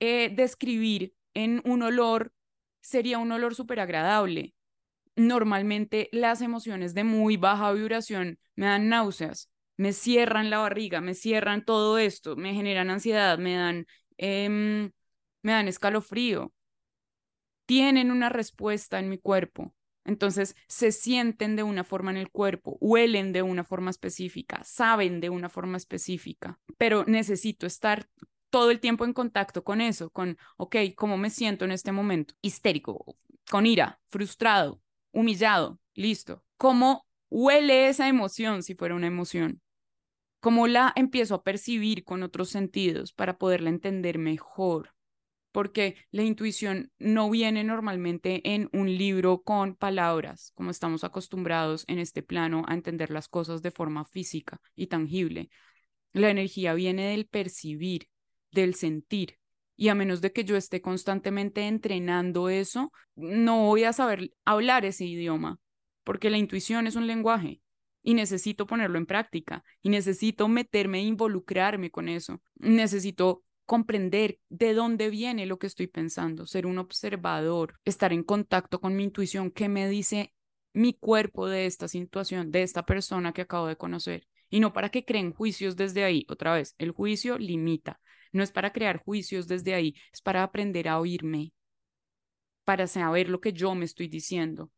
eh, 0.00 0.30
describir 0.34 1.14
en 1.34 1.62
un 1.64 1.82
olor, 1.82 2.32
sería 2.80 3.18
un 3.18 3.32
olor 3.32 3.54
súper 3.54 3.80
agradable. 3.80 4.54
Normalmente 5.16 6.08
las 6.12 6.42
emociones 6.42 6.94
de 6.94 7.04
muy 7.04 7.36
baja 7.36 7.72
vibración 7.72 8.38
me 8.56 8.66
dan 8.66 8.88
náuseas, 8.88 9.50
me 9.76 9.92
cierran 9.92 10.50
la 10.50 10.58
barriga, 10.58 11.00
me 11.00 11.14
cierran 11.14 11.64
todo 11.64 11.98
esto, 11.98 12.36
me 12.36 12.54
generan 12.54 12.90
ansiedad, 12.90 13.38
me 13.38 13.54
dan, 13.56 13.86
em, 14.18 14.92
me 15.42 15.52
dan 15.52 15.68
escalofrío. 15.68 16.52
Tienen 17.68 18.10
una 18.10 18.30
respuesta 18.30 18.98
en 18.98 19.10
mi 19.10 19.18
cuerpo. 19.18 19.74
Entonces 20.06 20.56
se 20.68 20.90
sienten 20.90 21.54
de 21.54 21.62
una 21.62 21.84
forma 21.84 22.10
en 22.10 22.16
el 22.16 22.30
cuerpo, 22.30 22.78
huelen 22.80 23.34
de 23.34 23.42
una 23.42 23.62
forma 23.62 23.90
específica, 23.90 24.64
saben 24.64 25.20
de 25.20 25.28
una 25.28 25.50
forma 25.50 25.76
específica, 25.76 26.58
pero 26.78 27.04
necesito 27.04 27.66
estar 27.66 28.08
todo 28.48 28.70
el 28.70 28.80
tiempo 28.80 29.04
en 29.04 29.12
contacto 29.12 29.64
con 29.64 29.82
eso, 29.82 30.08
con, 30.08 30.38
ok, 30.56 30.76
¿cómo 30.96 31.18
me 31.18 31.28
siento 31.28 31.66
en 31.66 31.72
este 31.72 31.92
momento? 31.92 32.32
Histérico, 32.40 33.18
con 33.50 33.66
ira, 33.66 34.00
frustrado, 34.08 34.80
humillado, 35.12 35.78
listo. 35.92 36.42
¿Cómo 36.56 37.06
huele 37.28 37.88
esa 37.88 38.08
emoción 38.08 38.62
si 38.62 38.74
fuera 38.74 38.94
una 38.94 39.08
emoción? 39.08 39.60
cómo 40.40 40.66
la 40.66 40.92
empiezo 40.96 41.34
a 41.34 41.42
percibir 41.42 42.04
con 42.04 42.22
otros 42.22 42.48
sentidos 42.48 43.12
para 43.12 43.38
poderla 43.38 43.70
entender 43.70 44.18
mejor. 44.18 44.94
Porque 45.52 45.96
la 46.10 46.22
intuición 46.22 46.90
no 46.98 47.30
viene 47.30 47.64
normalmente 47.64 48.40
en 48.54 48.68
un 48.72 48.96
libro 48.96 49.42
con 49.42 49.74
palabras, 49.74 50.52
como 50.54 50.70
estamos 50.70 51.04
acostumbrados 51.04 51.84
en 51.88 51.98
este 51.98 52.22
plano 52.22 52.64
a 52.66 52.74
entender 52.74 53.10
las 53.10 53.28
cosas 53.28 53.62
de 53.62 53.70
forma 53.70 54.04
física 54.04 54.60
y 54.74 54.88
tangible. 54.88 55.50
La 56.12 56.30
energía 56.30 56.74
viene 56.74 57.10
del 57.10 57.26
percibir, 57.26 58.08
del 58.50 58.74
sentir. 58.74 59.38
Y 59.76 59.88
a 59.88 59.94
menos 59.94 60.20
de 60.20 60.32
que 60.32 60.44
yo 60.44 60.56
esté 60.56 60.80
constantemente 60.80 61.62
entrenando 61.62 62.48
eso, 62.48 62.92
no 63.14 63.64
voy 63.64 63.84
a 63.84 63.92
saber 63.92 64.32
hablar 64.44 64.84
ese 64.84 65.04
idioma, 65.04 65.60
porque 66.02 66.30
la 66.30 66.38
intuición 66.38 66.86
es 66.86 66.96
un 66.96 67.06
lenguaje 67.06 67.60
y 68.02 68.14
necesito 68.14 68.66
ponerlo 68.66 68.98
en 68.98 69.06
práctica 69.06 69.62
y 69.82 69.90
necesito 69.90 70.48
meterme 70.48 70.98
e 70.98 71.02
involucrarme 71.02 71.90
con 71.90 72.08
eso. 72.08 72.40
Necesito 72.56 73.44
comprender 73.68 74.40
de 74.48 74.72
dónde 74.72 75.10
viene 75.10 75.44
lo 75.44 75.58
que 75.58 75.66
estoy 75.66 75.88
pensando, 75.88 76.46
ser 76.46 76.64
un 76.64 76.78
observador, 76.78 77.78
estar 77.84 78.14
en 78.14 78.24
contacto 78.24 78.80
con 78.80 78.96
mi 78.96 79.04
intuición, 79.04 79.50
qué 79.50 79.68
me 79.68 79.86
dice 79.90 80.32
mi 80.72 80.94
cuerpo 80.94 81.46
de 81.46 81.66
esta 81.66 81.86
situación, 81.86 82.50
de 82.50 82.62
esta 82.62 82.86
persona 82.86 83.34
que 83.34 83.42
acabo 83.42 83.66
de 83.66 83.76
conocer. 83.76 84.26
Y 84.48 84.60
no 84.60 84.72
para 84.72 84.88
que 84.88 85.04
creen 85.04 85.34
juicios 85.34 85.76
desde 85.76 86.02
ahí. 86.02 86.24
Otra 86.30 86.54
vez, 86.54 86.74
el 86.78 86.92
juicio 86.92 87.36
limita. 87.36 88.00
No 88.32 88.42
es 88.42 88.52
para 88.52 88.72
crear 88.72 89.02
juicios 89.04 89.46
desde 89.46 89.74
ahí, 89.74 89.94
es 90.14 90.22
para 90.22 90.42
aprender 90.42 90.88
a 90.88 90.98
oírme, 90.98 91.52
para 92.64 92.86
saber 92.86 93.28
lo 93.28 93.42
que 93.42 93.52
yo 93.52 93.74
me 93.74 93.84
estoy 93.84 94.08
diciendo. 94.08 94.70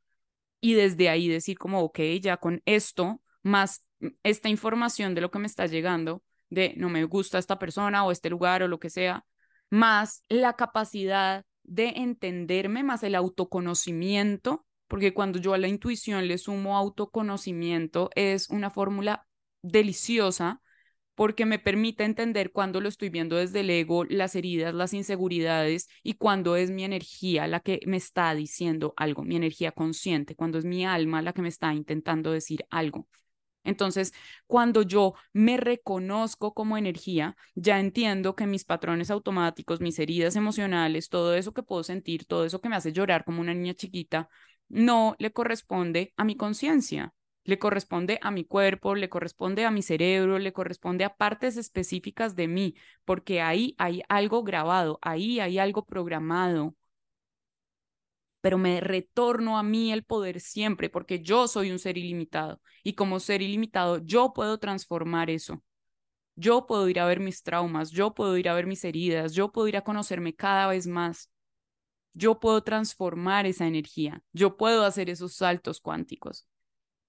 Y 0.61 0.75
desde 0.75 1.09
ahí 1.09 1.29
decir 1.29 1.59
como, 1.59 1.81
ok, 1.83 2.01
ya 2.21 2.39
con 2.39 2.61
esto, 2.65 3.23
más 3.45 3.85
esta 4.25 4.49
información 4.49 5.15
de 5.15 5.21
lo 5.21 5.31
que 5.31 5.39
me 5.39 5.47
está 5.47 5.67
llegando, 5.67 6.25
de 6.51 6.75
no 6.77 6.89
me 6.89 7.05
gusta 7.05 7.39
esta 7.39 7.59
persona 7.59 8.05
o 8.05 8.13
este 8.13 8.31
lugar 8.31 8.63
o 8.63 8.69
lo 8.69 8.79
que 8.79 8.91
sea, 8.91 9.25
más 9.71 10.25
la 10.29 10.55
capacidad 10.55 11.45
de 11.63 11.89
entenderme, 11.97 12.83
más 12.83 13.03
el 13.05 13.15
autoconocimiento, 13.15 14.67
porque 14.89 15.15
cuando 15.15 15.39
yo 15.39 15.55
a 15.55 15.59
la 15.59 15.69
intuición 15.69 16.27
le 16.27 16.39
sumo 16.39 16.77
autoconocimiento, 16.77 18.11
es 18.15 18.51
una 18.51 18.71
fórmula 18.71 19.27
deliciosa 19.63 20.61
porque 21.15 21.45
me 21.45 21.59
permite 21.59 22.05
entender 22.05 22.51
cuando 22.51 22.81
lo 22.81 22.89
estoy 22.89 23.11
viendo 23.11 23.37
desde 23.37 23.61
el 23.61 23.69
ego, 23.69 24.05
las 24.05 24.35
heridas, 24.35 24.75
las 24.75 24.95
inseguridades 24.95 25.87
y 26.03 26.15
cuando 26.15 26.57
es 26.57 26.71
mi 26.71 26.83
energía 26.83 27.47
la 27.47 27.61
que 27.61 27.81
me 27.87 27.99
está 27.99 28.35
diciendo 28.35 28.95
algo, 28.97 29.23
mi 29.23 29.37
energía 29.37 29.71
consciente, 29.73 30.35
cuando 30.35 30.59
es 30.59 30.65
mi 30.65 30.87
alma 30.87 31.21
la 31.21 31.35
que 31.35 31.43
me 31.43 31.49
está 31.49 31.75
intentando 31.75 32.33
decir 32.33 32.65
algo. 32.71 33.07
Entonces, 33.65 34.13
cuando 34.47 34.83
yo 34.83 35.15
me 35.33 35.57
reconozco 35.57 36.55
como 36.55 36.79
energía, 36.79 37.37
ya 37.55 37.79
entiendo 37.79 38.35
que 38.35 38.47
mis 38.47 38.65
patrones 38.65 39.11
automáticos, 39.11 39.81
mis 39.81 39.99
heridas 39.99 40.37
emocionales, 40.37 41.09
todo 41.09 41.35
eso 41.35 41.53
que 41.53 41.63
puedo 41.63 41.83
sentir, 41.85 42.25
todo 42.27 42.45
eso 42.45 42.61
que 42.61 42.69
me 42.69 42.77
hace 42.77 42.93
llorar 42.93 43.25
como 43.25 43.41
una 43.41 43.55
niña 43.55 43.75
chiquita, 43.75 44.29
no 44.69 45.17
le 45.19 45.33
corresponde 45.33 46.13
a 46.17 46.25
mi 46.25 46.37
conciencia, 46.37 47.13
le 47.45 47.59
corresponde 47.59 48.19
a 48.23 48.31
mi 48.31 48.45
cuerpo, 48.45 48.95
le 48.95 49.09
corresponde 49.09 49.65
a 49.65 49.71
mi 49.71 49.83
cerebro, 49.83 50.39
le 50.39 50.53
corresponde 50.53 51.05
a 51.05 51.15
partes 51.17 51.57
específicas 51.57 52.37
de 52.37 52.49
mí, 52.49 52.75
porque 53.05 53.41
ahí 53.43 53.75
hay 53.79 54.03
algo 54.09 54.43
grabado, 54.43 54.99
ahí 55.03 55.41
hay 55.41 55.59
algo 55.59 55.85
programado 55.85 56.75
pero 58.41 58.59
me 58.59 58.81
retorno 58.81 59.59
a 59.59 59.63
mí 59.63 59.93
el 59.93 60.05
poder 60.05 60.41
siempre 60.41 60.91
porque 60.91 61.21
yo 61.21 61.49
soy 61.49 61.71
un 61.71 61.79
ser 61.79 61.99
ilimitado 61.99 62.61
y 62.83 62.95
como 62.95 63.21
ser 63.21 63.43
ilimitado 63.43 63.99
yo 63.99 64.33
puedo 64.33 64.59
transformar 64.59 65.31
eso. 65.31 65.63
Yo 66.37 66.67
puedo 66.67 66.89
ir 66.89 67.01
a 67.01 67.07
ver 67.07 67.21
mis 67.21 67.43
traumas, 67.43 67.91
yo 67.91 68.15
puedo 68.15 68.37
ir 68.39 68.49
a 68.49 68.55
ver 68.55 68.67
mis 68.67 68.85
heridas, 68.85 69.35
yo 69.35 69.53
puedo 69.53 69.69
ir 69.69 69.77
a 69.77 69.85
conocerme 69.85 70.35
cada 70.35 70.69
vez 70.69 70.87
más. 70.87 71.31
Yo 72.15 72.41
puedo 72.41 72.63
transformar 72.63 73.47
esa 73.47 73.67
energía, 73.67 74.23
yo 74.33 74.57
puedo 74.57 74.85
hacer 74.85 75.11
esos 75.11 75.35
saltos 75.35 75.81
cuánticos. 75.81 76.47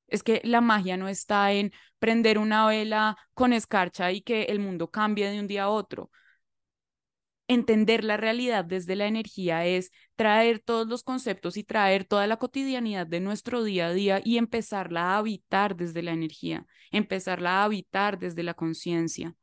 Es 0.08 0.24
que 0.24 0.42
la 0.44 0.60
magia 0.60 0.98
no 0.98 1.08
está 1.08 1.54
en 1.54 1.72
prender 2.00 2.38
una 2.38 2.68
vela 2.68 3.18
con 3.34 3.54
escarcha 3.54 4.12
y 4.12 4.22
que 4.22 4.44
el 4.44 4.60
mundo 4.60 4.92
cambie 4.92 5.30
de 5.30 5.40
un 5.40 5.48
día 5.48 5.64
a 5.64 5.70
otro 5.70 6.12
entender 7.54 8.06
la 8.06 8.16
realidad 8.16 8.64
desde 8.64 8.96
la 8.96 9.08
energía 9.08 9.66
es 9.66 9.92
traer 10.16 10.60
todos 10.60 10.88
los 10.88 11.04
conceptos 11.04 11.58
y 11.58 11.66
traer 11.66 12.06
toda 12.06 12.26
la 12.26 12.38
cotidianidad 12.38 13.06
de 13.06 13.20
nuestro 13.20 13.66
día 13.66 13.88
a 13.88 13.94
día 13.94 14.22
y 14.24 14.38
empezarla 14.38 15.12
a 15.12 15.18
habitar 15.18 15.76
desde 15.76 16.02
la 16.02 16.12
energía, 16.12 16.66
empezarla 16.92 17.60
a 17.60 17.66
habitar 17.66 18.18
desde 18.20 18.44
la 18.44 18.54
conciencia, 18.54 19.36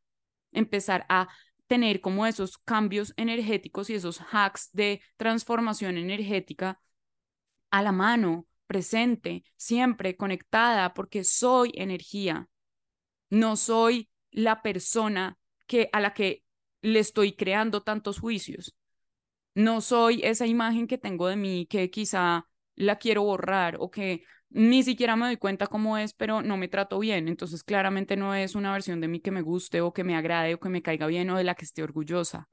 empezar 0.53 1.05
a 1.11 1.29
tener 1.67 2.01
como 2.01 2.25
esos 2.25 2.57
cambios 2.57 3.13
energéticos 3.19 3.91
y 3.91 3.95
esos 3.95 4.23
hacks 4.33 4.71
de 4.73 5.03
transformación 5.19 5.99
energética 5.99 6.81
a 7.71 7.83
la 7.83 7.93
mano, 7.93 8.47
presente, 8.67 9.45
siempre 9.57 10.17
conectada, 10.17 10.95
porque 10.95 11.25
soy 11.25 11.73
energía. 11.75 12.49
No 13.29 13.57
soy 13.57 14.09
la 14.31 14.63
persona 14.63 15.37
que 15.67 15.91
a 15.93 16.01
la 16.01 16.15
que 16.15 16.43
le 16.81 16.99
estoy 17.01 17.33
creando 17.35 17.83
tantos 17.83 18.19
juicios. 18.21 18.75
No 19.55 19.81
soy 19.81 20.21
esa 20.23 20.47
imagen 20.47 20.87
que 20.87 20.99
tengo 20.99 21.27
de 21.29 21.37
mí 21.37 21.67
que 21.67 21.91
quizá 21.91 22.47
la 22.77 22.97
quiero 22.97 23.25
borrar 23.25 23.77
o 23.81 23.91
que 23.91 24.23
ni 24.51 24.83
siquiera 24.83 25.17
me 25.17 25.27
doy 25.27 25.37
cuenta 25.37 25.67
cómo 25.67 25.99
es, 25.99 26.15
pero 26.15 26.43
no 26.43 26.57
me 26.57 26.69
trato 26.69 26.99
bien. 26.99 27.29
Entonces, 27.29 27.65
claramente 27.65 28.17
no 28.17 28.35
es 28.35 28.55
una 28.55 28.73
versión 28.73 29.01
de 29.01 29.09
mí 29.09 29.21
que 29.21 29.31
me 29.31 29.43
guste 29.43 29.81
o 29.81 29.93
que 29.93 30.05
me 30.05 30.17
agrade 30.17 30.55
o 30.55 30.61
que 30.61 30.69
me 30.69 30.83
caiga 30.83 31.07
bien 31.07 31.29
o 31.31 31.37
de 31.37 31.45
la 31.45 31.55
que 31.55 31.65
esté 31.65 31.83
orgullosa. 31.83 32.49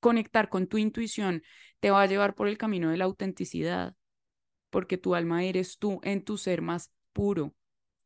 Conectar 0.00 0.48
con 0.48 0.66
tu 0.66 0.78
intuición 0.78 1.42
te 1.80 1.90
va 1.90 2.02
a 2.02 2.06
llevar 2.06 2.34
por 2.34 2.48
el 2.48 2.58
camino 2.58 2.90
de 2.90 2.96
la 2.96 3.04
autenticidad, 3.04 3.94
porque 4.70 4.98
tu 4.98 5.14
alma 5.14 5.44
eres 5.44 5.78
tú 5.78 6.00
en 6.02 6.24
tu 6.24 6.36
ser 6.36 6.60
más 6.60 6.92
puro, 7.12 7.54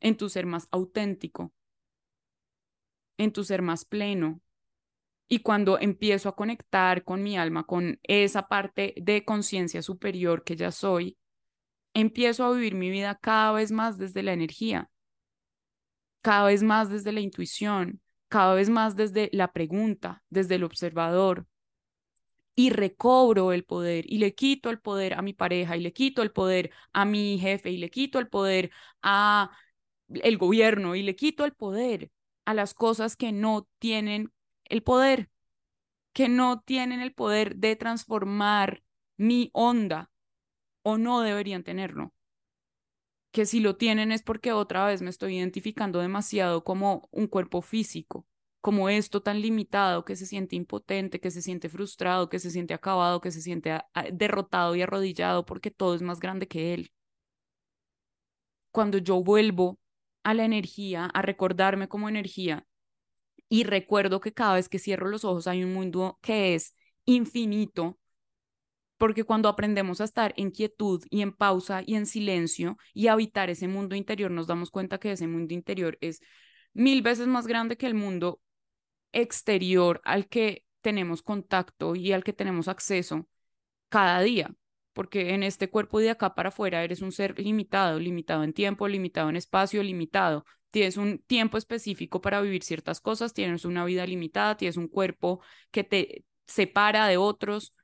en 0.01 0.17
tu 0.17 0.29
ser 0.29 0.47
más 0.47 0.69
auténtico, 0.71 1.53
en 3.19 3.33
tu 3.33 3.45
ser 3.45 3.61
más 3.61 3.85
pleno. 3.85 4.41
Y 5.29 5.41
cuando 5.41 5.79
empiezo 5.79 6.31
a 6.31 6.37
conectar 6.37 7.05
con 7.05 7.23
mi 7.23 7.37
alma, 7.37 7.65
con 7.65 8.01
esa 8.03 8.49
parte 8.49 8.95
de 8.97 9.25
conciencia 9.27 9.83
superior 9.83 10.43
que 10.43 10.57
ya 10.57 10.71
soy, 10.73 11.19
empiezo 11.93 12.45
a 12.45 12.53
vivir 12.53 12.75
mi 12.75 12.91
vida 12.91 13.19
cada 13.21 13.53
vez 13.53 13.71
más 13.71 13.99
desde 13.99 14.23
la 14.23 14.33
energía, 14.33 14.91
cada 16.23 16.47
vez 16.47 16.63
más 16.63 16.91
desde 16.91 17.13
la 17.13 17.21
intuición, 17.21 18.01
cada 18.29 18.55
vez 18.55 18.71
más 18.71 18.97
desde 18.97 19.29
la 19.33 19.53
pregunta, 19.53 20.23
desde 20.31 20.55
el 20.55 20.65
observador. 20.65 21.47
Y 22.55 22.71
recobro 22.71 23.53
el 23.53 23.65
poder 23.65 24.05
y 24.09 24.19
le 24.19 24.35
quito 24.35 24.71
el 24.71 24.81
poder 24.81 25.15
a 25.15 25.23
mi 25.23 25.33
pareja 25.33 25.77
y 25.77 25.81
le 25.81 25.93
quito 25.93 26.23
el 26.23 26.33
poder 26.33 26.73
a 26.93 27.05
mi 27.05 27.39
jefe 27.39 27.71
y 27.71 27.77
le 27.77 27.89
quito 27.89 28.19
el 28.19 28.29
poder 28.29 28.73
a 29.01 29.51
el 30.09 30.39
gobierno 30.39 30.97
y 30.97 31.03
le 31.03 31.15
quito 31.15 31.45
el 31.45 31.53
poder 31.55 32.11
a 32.49 32.55
las 32.55 32.73
cosas 32.73 33.15
que 33.15 33.31
no 33.31 33.69
tienen 33.79 34.33
el 34.65 34.83
poder, 34.83 35.29
que 36.15 36.31
no 36.31 36.63
tienen 36.63 37.03
el 37.03 37.13
poder 37.13 37.57
de 37.57 37.77
transformar 37.77 38.83
mi 39.19 39.51
onda 39.53 40.11
o 40.83 40.97
no 40.97 41.21
deberían 41.21 41.63
tenerlo. 41.63 42.15
Que 43.33 43.45
si 43.45 43.61
lo 43.61 43.77
tienen 43.77 44.13
es 44.13 44.23
porque 44.23 44.53
otra 44.53 44.87
vez 44.87 45.03
me 45.03 45.11
estoy 45.11 45.37
identificando 45.37 45.99
demasiado 45.99 46.65
como 46.65 47.11
un 47.13 47.27
cuerpo 47.27 47.61
físico, 47.61 48.27
como 48.63 48.89
esto 48.89 49.21
tan 49.21 49.43
limitado 49.43 50.07
que 50.07 50.17
se 50.17 50.25
siente 50.25 50.57
impotente, 50.57 51.21
que 51.21 51.31
se 51.31 51.43
siente 51.43 51.69
frustrado, 51.69 52.31
que 52.31 52.39
se 52.39 52.51
siente 52.51 52.73
acabado, 52.73 53.21
que 53.21 53.31
se 53.31 53.43
siente 53.43 53.79
derrotado 54.15 54.75
y 54.75 54.81
arrodillado 54.81 55.45
porque 55.45 55.71
todo 55.71 55.95
es 55.95 56.01
más 56.01 56.19
grande 56.19 56.49
que 56.49 56.73
él. 56.73 56.93
Cuando 58.71 58.97
yo 58.97 59.23
vuelvo 59.23 59.79
a 60.23 60.35
la 60.35 60.45
energía, 60.45 61.07
a 61.07 61.23
recordarme 61.23 61.89
como 61.89 62.09
energía. 62.09 62.67
Y 63.49 63.65
recuerdo 63.65 64.21
que 64.21 64.35
cada 64.35 64.55
vez 64.55 64.69
que 64.69 64.79
cierro 64.79 65.09
los 65.09 65.25
ojos 65.25 65.47
hay 65.47 65.65
un 65.65 65.73
mundo 65.73 66.19
que 66.23 66.55
es 66.55 66.75
infinito, 67.07 67.99
porque 68.99 69.25
cuando 69.25 69.49
aprendemos 69.49 70.01
a 70.01 70.05
estar 70.05 70.35
en 70.37 70.51
quietud 70.51 71.05
y 71.11 71.23
en 71.23 71.33
pausa 71.33 71.83
y 71.87 71.95
en 71.95 72.07
silencio 72.07 72.77
y 72.93 73.07
habitar 73.07 73.49
ese 73.49 73.69
mundo 73.69 73.95
interior, 73.95 74.31
nos 74.31 74.47
damos 74.47 74.71
cuenta 74.71 74.99
que 74.99 75.13
ese 75.13 75.27
mundo 75.27 75.55
interior 75.55 75.97
es 76.01 76.21
mil 76.75 77.03
veces 77.03 77.27
más 77.27 77.47
grande 77.47 77.77
que 77.77 77.87
el 77.87 77.95
mundo 77.95 78.41
exterior 79.13 80.01
al 80.05 80.29
que 80.29 80.65
tenemos 80.81 81.23
contacto 81.23 81.95
y 81.97 82.13
al 82.13 82.25
que 82.25 82.33
tenemos 82.33 82.69
acceso 82.69 83.27
cada 83.89 84.21
día 84.21 84.55
porque 84.99 85.33
en 85.33 85.45
este 85.45 85.71
cuerpo 85.71 86.01
de 86.01 86.11
acá 86.11 86.35
para 86.35 86.49
afuera 86.49 86.83
eres 86.83 87.03
un 87.03 87.13
ser 87.13 87.39
limitado, 87.39 88.01
limitado 88.01 88.43
en 88.43 88.53
tiempo, 88.53 88.89
limitado 88.89 89.29
en 89.29 89.37
espacio, 89.37 89.81
limitado. 89.81 90.45
Tienes 90.71 90.97
un 90.97 91.21
tiempo 91.21 91.57
específico 91.57 92.21
para 92.21 92.41
vivir 92.41 92.65
ciertas 92.65 93.01
cosas, 93.01 93.33
tienes 93.33 93.65
una 93.65 93.85
vida 93.85 94.05
limitada, 94.05 94.57
tienes 94.57 94.77
un 94.77 94.89
cuerpo 94.89 95.41
que 95.71 95.85
te 95.85 96.25
separa 96.49 97.07
de 97.07 97.17
otros. 97.17 97.75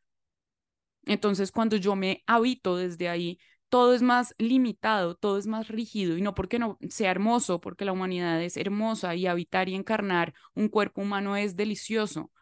Entonces, 1.07 1.53
cuando 1.53 1.77
yo 1.77 1.94
me 1.94 2.24
habito 2.27 2.77
desde 2.77 3.09
ahí, 3.09 3.38
todo 3.68 3.94
es 3.94 4.03
más 4.03 4.35
limitado, 4.38 5.14
todo 5.14 5.38
es 5.38 5.46
más 5.46 5.68
rígido 5.68 6.16
y 6.18 6.20
no 6.20 6.35
porque 6.35 6.59
no 6.59 6.79
sea 6.90 7.12
hermoso, 7.12 7.61
porque 7.61 7.85
la 7.85 7.92
humanidad 7.92 8.42
es 8.42 8.57
hermosa 8.57 9.14
y 9.14 9.29
habitar 9.29 9.68
y 9.68 9.77
encarnar 9.77 10.35
un 10.55 10.68
cuerpo 10.68 11.03
humano 11.03 11.37
es 11.37 11.55
delicioso, 11.55 12.33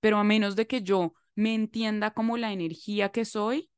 pero 0.00 0.16
a 0.16 0.24
menos 0.24 0.56
de 0.56 0.66
que 0.66 0.80
yo 0.80 1.12
me 1.34 1.54
entienda 1.54 2.12
como 2.14 2.38
la 2.38 2.54
energía 2.54 3.10
que 3.10 3.26
soy, 3.26 3.68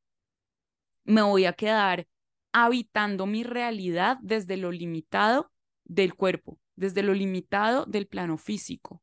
me 1.04 1.22
voy 1.22 1.44
a 1.44 1.52
quedar 1.52 2.06
habitando 2.52 3.26
mi 3.26 3.42
realidad 3.42 4.18
desde 4.22 4.56
lo 4.56 4.70
limitado 4.70 5.50
del 5.84 6.14
cuerpo, 6.14 6.58
desde 6.76 7.02
lo 7.02 7.14
limitado 7.14 7.84
del 7.86 8.06
plano 8.06 8.38
físico. 8.38 9.02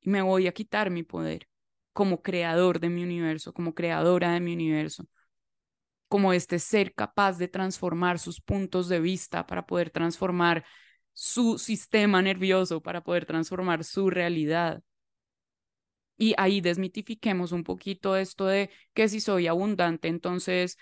Y 0.00 0.10
me 0.10 0.22
voy 0.22 0.46
a 0.46 0.52
quitar 0.52 0.90
mi 0.90 1.02
poder 1.02 1.48
como 1.92 2.22
creador 2.22 2.80
de 2.80 2.88
mi 2.88 3.02
universo, 3.02 3.52
como 3.52 3.74
creadora 3.74 4.32
de 4.32 4.40
mi 4.40 4.54
universo, 4.54 5.06
como 6.08 6.32
este 6.32 6.58
ser 6.58 6.94
capaz 6.94 7.38
de 7.38 7.48
transformar 7.48 8.18
sus 8.18 8.40
puntos 8.40 8.88
de 8.88 9.00
vista 9.00 9.46
para 9.46 9.66
poder 9.66 9.90
transformar 9.90 10.64
su 11.12 11.58
sistema 11.58 12.22
nervioso, 12.22 12.80
para 12.80 13.02
poder 13.02 13.26
transformar 13.26 13.84
su 13.84 14.08
realidad. 14.08 14.82
Y 16.18 16.34
ahí 16.36 16.60
desmitifiquemos 16.60 17.52
un 17.52 17.64
poquito 17.64 18.16
esto 18.16 18.46
de 18.46 18.70
que 18.92 19.08
si 19.08 19.20
soy 19.20 19.46
abundante, 19.46 20.08
entonces 20.08 20.76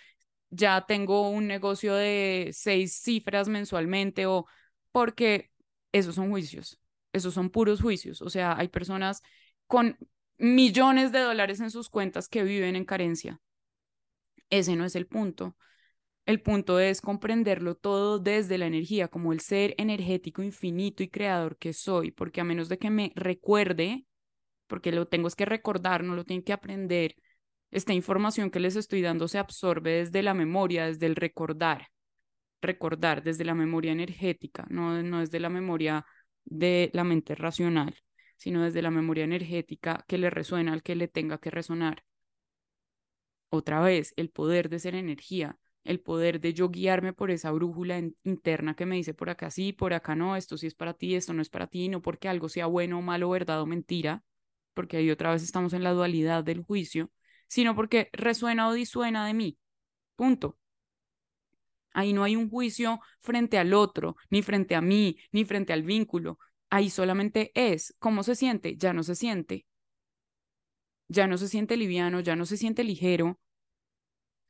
ya 0.51 0.87
tengo 0.87 1.29
un 1.29 1.47
negocio 1.47 1.95
de 1.95 2.51
seis 2.53 3.01
cifras 3.03 3.49
mensualmente 3.49 4.27
o 4.27 4.47
porque 4.93 5.51
esos 5.93 6.15
son 6.15 6.31
juicios, 6.31 6.81
esos 7.13 7.35
son 7.35 7.51
puros 7.51 7.83
juicios. 7.83 8.23
O 8.23 8.31
sea, 8.31 8.57
hay 8.57 8.69
personas 8.69 9.23
con 9.67 9.99
millones 10.39 11.13
de 11.13 11.21
dólares 11.21 11.61
en 11.61 11.71
sus 11.71 11.91
cuentas 11.91 12.29
que 12.29 12.43
viven 12.43 12.75
en 12.75 12.87
carencia. 12.87 13.41
Ese 14.51 14.75
no 14.75 14.85
es 14.85 14.97
el 14.97 15.07
punto. 15.07 15.57
El 16.25 16.41
punto 16.41 16.81
es 16.81 17.01
comprenderlo 17.01 17.77
todo 17.77 18.19
desde 18.19 18.59
la 18.59 18.67
energía, 18.67 19.09
como 19.09 19.33
el 19.33 19.41
ser 19.41 19.75
energético 19.79 20.43
infinito 20.43 21.03
y 21.03 21.09
creador 21.09 21.57
que 21.57 21.73
soy, 21.73 22.11
porque 22.11 22.41
a 22.41 22.45
menos 22.45 22.69
de 22.69 22.79
que 22.79 22.91
me 22.91 23.13
recuerde 23.15 24.07
porque 24.67 24.93
lo 24.93 25.07
tengo 25.07 25.29
es 25.29 25.37
que 25.37 25.45
recordar, 25.45 26.05
no 26.05 26.15
lo 26.15 26.25
tengo 26.25 26.45
que 26.45 26.53
aprender. 26.53 27.17
Esta 27.71 27.93
información 27.93 28.51
que 28.51 28.61
les 28.61 28.77
estoy 28.77 29.03
dando 29.03 29.29
se 29.29 29.39
absorbe 29.39 29.93
desde 29.93 30.23
la 30.23 30.35
memoria, 30.35 30.87
desde 30.87 31.07
el 31.07 31.17
recordar. 31.17 31.89
Recordar 32.63 33.23
desde 33.23 33.45
la 33.45 33.55
memoria 33.55 33.93
energética, 33.93 34.67
no, 34.71 35.03
no 35.03 35.21
desde 35.21 35.41
la 35.41 35.51
memoria 35.51 36.05
de 36.45 36.91
la 36.95 37.05
mente 37.05 37.35
racional, 37.35 37.95
sino 38.37 38.65
desde 38.65 38.83
la 38.83 38.91
memoria 38.91 39.25
energética 39.25 40.05
que 40.09 40.19
le 40.19 40.31
resuena 40.31 40.73
al 40.73 40.83
que 40.83 40.97
le 40.97 41.09
tenga 41.09 41.39
que 41.39 41.51
resonar. 41.51 42.05
Otra 43.49 43.81
vez, 43.81 44.13
el 44.17 44.31
poder 44.31 44.69
de 44.69 44.79
ser 44.79 44.95
energía, 44.95 45.59
el 45.85 46.01
poder 46.01 46.41
de 46.41 46.53
yo 46.53 46.69
guiarme 46.69 47.13
por 47.13 47.31
esa 47.31 47.51
brújula 47.53 48.03
interna 48.25 48.75
que 48.75 48.87
me 48.87 48.97
dice 48.97 49.15
por 49.15 49.31
acá 49.31 49.51
sí, 49.51 49.73
por 49.73 49.95
acá 49.95 50.15
no, 50.17 50.37
esto 50.37 50.59
sí 50.59 50.67
es 50.67 50.75
para 50.75 50.95
ti, 50.95 51.15
esto 51.15 51.33
no 51.33 51.43
es 51.43 51.49
para 51.49 51.69
ti, 51.69 51.89
no 51.89 52.03
porque 52.03 52.29
algo 52.29 52.49
sea 52.49 52.67
bueno 52.67 52.99
o 52.99 53.03
malo, 53.03 53.31
verdad 53.31 53.61
o 53.63 53.67
mentira, 53.67 54.25
porque 54.77 54.99
ahí 54.99 55.11
otra 55.11 55.33
vez 55.33 55.43
estamos 55.43 55.73
en 55.73 55.83
la 55.83 55.93
dualidad 55.93 56.45
del 56.45 56.63
juicio, 56.63 57.11
sino 57.49 57.75
porque 57.75 58.11
resuena 58.13 58.69
o 58.69 58.75
disuena 58.75 59.27
de 59.27 59.33
mí. 59.33 59.59
Punto. 60.17 60.59
Ahí 61.93 62.13
no 62.13 62.25
hay 62.25 62.37
un 62.37 62.51
juicio 62.51 63.01
frente 63.21 63.57
al 63.59 63.73
otro, 63.73 64.17
ni 64.29 64.43
frente 64.43 64.75
a 64.75 64.83
mí, 64.83 65.17
ni 65.33 65.47
frente 65.47 65.73
al 65.73 65.83
vínculo. 65.83 66.39
Ahí 66.69 66.91
solamente 66.91 67.53
es. 67.55 67.95
¿Cómo 67.99 68.23
se 68.23 68.35
siente? 68.37 68.77
Ya 68.77 68.93
no 68.93 69.03
se 69.03 69.15
siente. 69.15 69.67
Ya 71.09 71.27
no 71.27 71.39
se 71.39 71.49
siente 71.49 71.79
liviano, 71.79 72.21
ya 72.21 72.37
no 72.37 72.45
se 72.45 72.59
siente 72.59 72.85
ligero. 72.85 73.41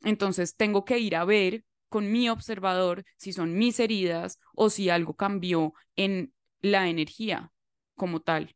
Entonces 0.02 0.56
tengo 0.56 0.84
que 0.84 0.98
ir 0.98 1.14
a 1.14 1.24
ver 1.24 1.64
con 1.88 2.10
mi 2.10 2.28
observador 2.28 3.04
si 3.16 3.32
son 3.32 3.56
mis 3.56 3.78
heridas 3.78 4.40
o 4.54 4.70
si 4.70 4.90
algo 4.90 5.14
cambió 5.14 5.72
en 5.94 6.34
la 6.60 6.88
energía 6.88 7.52
como 7.94 8.20
tal 8.20 8.55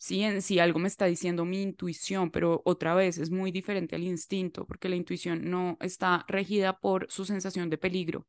sí 0.00 0.58
algo 0.58 0.78
me 0.78 0.88
está 0.88 1.06
diciendo 1.06 1.44
mi 1.44 1.62
intuición, 1.62 2.30
pero 2.30 2.62
otra 2.64 2.94
vez 2.94 3.18
es 3.18 3.30
muy 3.30 3.52
diferente 3.52 3.96
al 3.96 4.02
instinto, 4.04 4.66
porque 4.66 4.88
la 4.88 4.96
intuición 4.96 5.50
no 5.50 5.76
está 5.80 6.24
regida 6.28 6.78
por 6.80 7.06
su 7.10 7.24
sensación 7.24 7.70
de 7.70 7.78
peligro. 7.78 8.26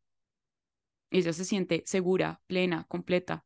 Ella 1.09 1.33
se 1.33 1.45
siente 1.45 1.83
segura, 1.85 2.41
plena, 2.47 2.85
completa. 2.87 3.45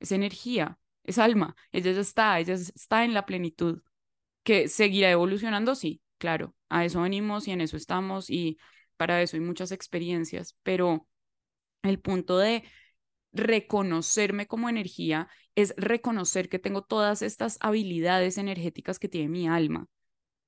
Es 0.00 0.12
energía, 0.12 0.78
es 1.04 1.18
alma, 1.18 1.56
ella 1.72 1.92
ya 1.92 2.00
está, 2.00 2.38
ella 2.38 2.54
está 2.54 3.04
en 3.04 3.14
la 3.14 3.24
plenitud. 3.26 3.82
¿Que 4.42 4.68
seguirá 4.68 5.10
evolucionando? 5.10 5.74
Sí, 5.74 6.02
claro, 6.18 6.54
a 6.68 6.84
eso 6.84 7.02
venimos 7.02 7.48
y 7.48 7.52
en 7.52 7.60
eso 7.62 7.76
estamos 7.76 8.30
y 8.30 8.58
para 8.96 9.22
eso 9.22 9.36
hay 9.36 9.42
muchas 9.42 9.72
experiencias, 9.72 10.56
pero 10.62 11.08
el 11.82 12.00
punto 12.00 12.38
de 12.38 12.64
reconocerme 13.36 14.46
como 14.46 14.68
energía 14.68 15.28
es 15.54 15.74
reconocer 15.76 16.48
que 16.48 16.58
tengo 16.58 16.82
todas 16.82 17.22
estas 17.22 17.58
habilidades 17.60 18.38
energéticas 18.38 18.98
que 18.98 19.08
tiene 19.08 19.28
mi 19.28 19.48
alma, 19.48 19.86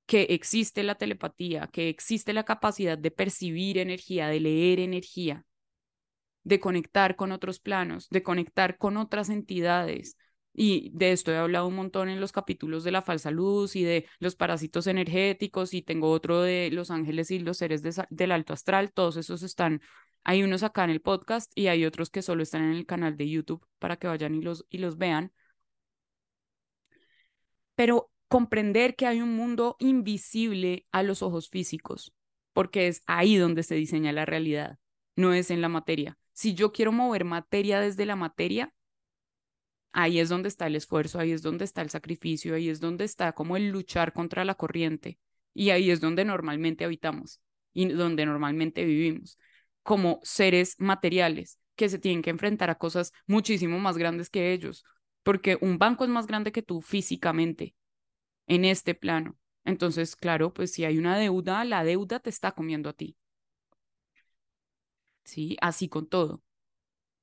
que 0.05 0.23
existe 0.31 0.83
la 0.83 0.95
telepatía, 0.95 1.69
que 1.71 1.89
existe 1.89 2.33
la 2.33 2.43
capacidad 2.43 2.97
de 2.97 3.11
percibir 3.11 3.77
energía, 3.77 4.27
de 4.27 4.39
leer 4.39 4.79
energía, 4.79 5.45
de 6.43 6.59
conectar 6.59 7.15
con 7.15 7.31
otros 7.31 7.59
planos, 7.59 8.09
de 8.09 8.23
conectar 8.23 8.77
con 8.77 8.97
otras 8.97 9.29
entidades. 9.29 10.17
Y 10.53 10.91
de 10.93 11.11
esto 11.11 11.31
he 11.31 11.37
hablado 11.37 11.67
un 11.67 11.75
montón 11.75 12.09
en 12.09 12.19
los 12.19 12.31
capítulos 12.31 12.83
de 12.83 12.91
la 12.91 13.01
falsa 13.01 13.29
luz 13.31 13.75
y 13.75 13.83
de 13.83 14.07
los 14.19 14.35
parásitos 14.35 14.87
energéticos 14.87 15.73
y 15.73 15.83
tengo 15.83 16.09
otro 16.09 16.41
de 16.41 16.69
los 16.71 16.91
ángeles 16.91 17.31
y 17.31 17.39
los 17.39 17.57
seres 17.57 17.83
del 18.09 18.31
alto 18.31 18.53
astral. 18.53 18.91
Todos 18.91 19.15
esos 19.17 19.43
están 19.43 19.81
hay 20.23 20.43
unos 20.43 20.63
acá 20.63 20.83
en 20.83 20.89
el 20.89 21.01
podcast 21.01 21.51
y 21.55 21.67
hay 21.67 21.85
otros 21.85 22.09
que 22.09 22.21
solo 22.21 22.43
están 22.43 22.63
en 22.63 22.73
el 22.73 22.85
canal 22.85 23.17
de 23.17 23.29
YouTube 23.29 23.65
para 23.79 23.97
que 23.97 24.07
vayan 24.07 24.35
y 24.35 24.41
los, 24.41 24.65
y 24.69 24.79
los 24.79 24.97
vean. 24.97 25.31
Pero 27.75 28.11
comprender 28.27 28.95
que 28.95 29.07
hay 29.07 29.21
un 29.21 29.35
mundo 29.35 29.75
invisible 29.79 30.85
a 30.91 31.03
los 31.03 31.23
ojos 31.23 31.49
físicos, 31.49 32.13
porque 32.53 32.87
es 32.87 33.01
ahí 33.07 33.37
donde 33.37 33.63
se 33.63 33.75
diseña 33.75 34.11
la 34.11 34.25
realidad, 34.25 34.77
no 35.15 35.33
es 35.33 35.51
en 35.51 35.61
la 35.61 35.69
materia. 35.69 36.17
Si 36.33 36.53
yo 36.53 36.71
quiero 36.71 36.91
mover 36.91 37.25
materia 37.25 37.79
desde 37.79 38.05
la 38.05 38.15
materia, 38.15 38.73
ahí 39.91 40.19
es 40.19 40.29
donde 40.29 40.49
está 40.49 40.67
el 40.67 40.75
esfuerzo, 40.75 41.19
ahí 41.19 41.31
es 41.31 41.41
donde 41.41 41.65
está 41.65 41.81
el 41.81 41.89
sacrificio, 41.89 42.55
ahí 42.55 42.69
es 42.69 42.79
donde 42.79 43.05
está 43.05 43.33
como 43.33 43.57
el 43.57 43.69
luchar 43.69 44.13
contra 44.13 44.45
la 44.45 44.55
corriente 44.55 45.17
y 45.53 45.71
ahí 45.71 45.89
es 45.91 45.99
donde 46.01 46.25
normalmente 46.25 46.85
habitamos 46.85 47.41
y 47.73 47.87
donde 47.87 48.25
normalmente 48.25 48.85
vivimos 48.85 49.37
como 49.89 50.19
seres 50.21 50.75
materiales 50.77 51.57
que 51.75 51.89
se 51.89 51.97
tienen 51.97 52.21
que 52.21 52.29
enfrentar 52.29 52.69
a 52.69 52.77
cosas 52.77 53.11
muchísimo 53.25 53.79
más 53.79 53.97
grandes 53.97 54.29
que 54.29 54.53
ellos, 54.53 54.85
porque 55.23 55.57
un 55.61 55.79
banco 55.79 56.03
es 56.03 56.11
más 56.11 56.27
grande 56.27 56.51
que 56.51 56.61
tú 56.61 56.79
físicamente 56.79 57.73
en 58.45 58.65
este 58.65 58.93
plano. 58.93 59.35
Entonces, 59.65 60.15
claro, 60.15 60.53
pues 60.53 60.73
si 60.73 60.85
hay 60.85 60.99
una 60.99 61.17
deuda, 61.17 61.65
la 61.65 61.83
deuda 61.83 62.19
te 62.19 62.29
está 62.29 62.51
comiendo 62.51 62.87
a 62.91 62.93
ti. 62.93 63.17
Sí, 65.23 65.57
así 65.59 65.89
con 65.89 66.07
todo. 66.07 66.43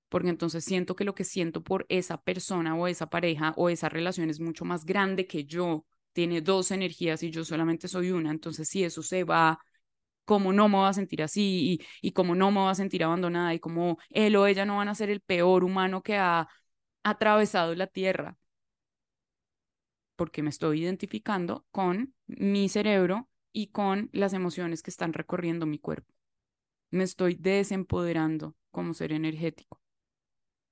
Porque 0.09 0.31
entonces 0.31 0.64
siento 0.64 0.96
que 0.96 1.05
lo 1.05 1.14
que 1.14 1.22
siento 1.22 1.62
por 1.62 1.87
esa 1.88 2.20
persona 2.20 2.74
o 2.74 2.88
esa 2.88 3.09
pareja 3.09 3.55
o 3.57 3.70
esa 3.70 3.88
relación 3.88 4.29
es 4.29 4.40
mucho 4.40 4.64
más 4.64 4.85
grande 4.85 5.29
que 5.29 5.44
yo. 5.44 5.87
Tiene 6.12 6.40
dos 6.40 6.72
energías 6.72 7.22
y 7.22 7.31
yo 7.31 7.44
solamente 7.44 7.87
soy 7.87 8.11
una. 8.11 8.33
Entonces, 8.33 8.68
si 8.68 8.83
eso 8.83 9.05
se 9.05 9.22
va 9.22 9.61
cómo 10.26 10.52
no 10.52 10.68
me 10.68 10.76
voy 10.78 10.88
a 10.88 10.92
sentir 10.92 11.22
así 11.22 11.80
y, 11.80 12.08
y 12.08 12.12
cómo 12.12 12.34
no 12.34 12.50
me 12.50 12.60
voy 12.60 12.70
a 12.70 12.74
sentir 12.74 13.04
abandonada 13.04 13.54
y 13.54 13.60
cómo 13.60 13.98
él 14.10 14.36
o 14.36 14.46
ella 14.46 14.66
no 14.66 14.76
van 14.78 14.88
a 14.88 14.94
ser 14.94 15.10
el 15.10 15.20
peor 15.20 15.64
humano 15.64 16.02
que 16.02 16.16
ha 16.18 16.48
atravesado 17.04 17.74
la 17.74 17.86
tierra. 17.86 18.36
Porque 20.16 20.42
me 20.42 20.50
estoy 20.50 20.82
identificando 20.82 21.66
con 21.70 22.14
mi 22.26 22.68
cerebro 22.68 23.28
y 23.52 23.68
con 23.68 24.10
las 24.12 24.32
emociones 24.32 24.82
que 24.82 24.90
están 24.90 25.12
recorriendo 25.12 25.66
mi 25.66 25.78
cuerpo. 25.78 26.12
Me 26.90 27.04
estoy 27.04 27.34
desempoderando 27.34 28.54
como 28.70 28.94
ser 28.94 29.12
energético. 29.12 29.80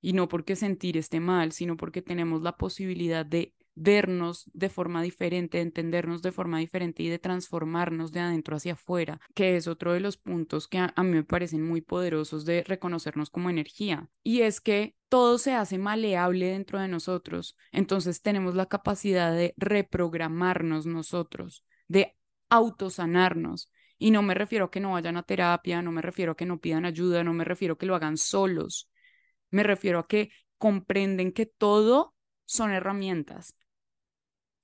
Y 0.00 0.12
no 0.12 0.28
porque 0.28 0.56
sentir 0.56 0.96
esté 0.98 1.20
mal, 1.20 1.52
sino 1.52 1.76
porque 1.76 2.02
tenemos 2.02 2.42
la 2.42 2.56
posibilidad 2.56 3.24
de 3.24 3.54
vernos 3.74 4.50
de 4.52 4.68
forma 4.68 5.02
diferente, 5.02 5.60
entendernos 5.60 6.22
de 6.22 6.32
forma 6.32 6.58
diferente 6.58 7.02
y 7.02 7.08
de 7.08 7.18
transformarnos 7.18 8.12
de 8.12 8.20
adentro 8.20 8.56
hacia 8.56 8.74
afuera, 8.74 9.20
que 9.34 9.56
es 9.56 9.66
otro 9.66 9.92
de 9.92 10.00
los 10.00 10.16
puntos 10.16 10.68
que 10.68 10.78
a, 10.78 10.92
mí 10.98 11.10
me 11.10 11.24
parecen 11.24 11.62
muy 11.62 11.80
poderosos 11.80 12.44
de 12.44 12.62
reconocernos 12.62 13.30
como 13.30 13.50
energía. 13.50 14.08
Y 14.22 14.42
es 14.42 14.60
que 14.60 14.94
todo 15.08 15.38
se 15.38 15.54
hace 15.54 15.78
maleable 15.78 16.46
dentro 16.46 16.80
de 16.80 16.88
nosotros, 16.88 17.56
entonces 17.72 18.22
tenemos 18.22 18.54
la 18.54 18.66
capacidad 18.66 19.32
de 19.32 19.54
reprogramarnos 19.56 20.86
nosotros, 20.86 21.64
de 21.88 22.16
autosanarnos. 22.48 23.70
Y 23.96 24.10
no 24.10 24.22
me 24.22 24.34
refiero 24.34 24.66
a 24.66 24.70
que 24.70 24.80
no 24.80 24.92
vayan 24.92 25.16
a 25.16 25.22
terapia, 25.22 25.80
no 25.80 25.92
me 25.92 26.02
refiero 26.02 26.32
a 26.32 26.36
que 26.36 26.46
no 26.46 26.58
pidan 26.58 26.84
ayuda, 26.84 27.22
no 27.22 27.32
me 27.32 27.44
refiero 27.44 27.74
a 27.74 27.78
que 27.78 27.86
lo 27.86 27.94
hagan 27.94 28.16
solos, 28.16 28.90
me 29.50 29.62
refiero 29.62 30.00
a 30.00 30.08
que 30.08 30.30
comprenden 30.58 31.32
que 31.32 31.46
todo 31.46 32.14
son 32.44 32.72
herramientas, 32.72 33.56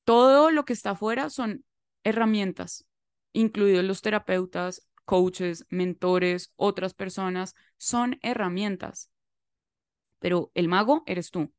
todo 0.05 0.51
lo 0.51 0.65
que 0.65 0.73
está 0.73 0.91
afuera 0.91 1.31
son 1.31 1.65
herramientas, 2.05 2.87
incluidos 3.33 3.85
los 3.85 4.03
terapeutas, 4.03 4.89
coaches, 5.05 5.67
mentores, 5.71 6.53
otras 6.57 6.95
personas, 6.95 7.55
son 7.77 8.19
herramientas. 8.23 9.11
Pero 10.19 10.51
el 10.55 10.69
mago 10.69 11.03
eres 11.07 11.31
tú. 11.31 11.53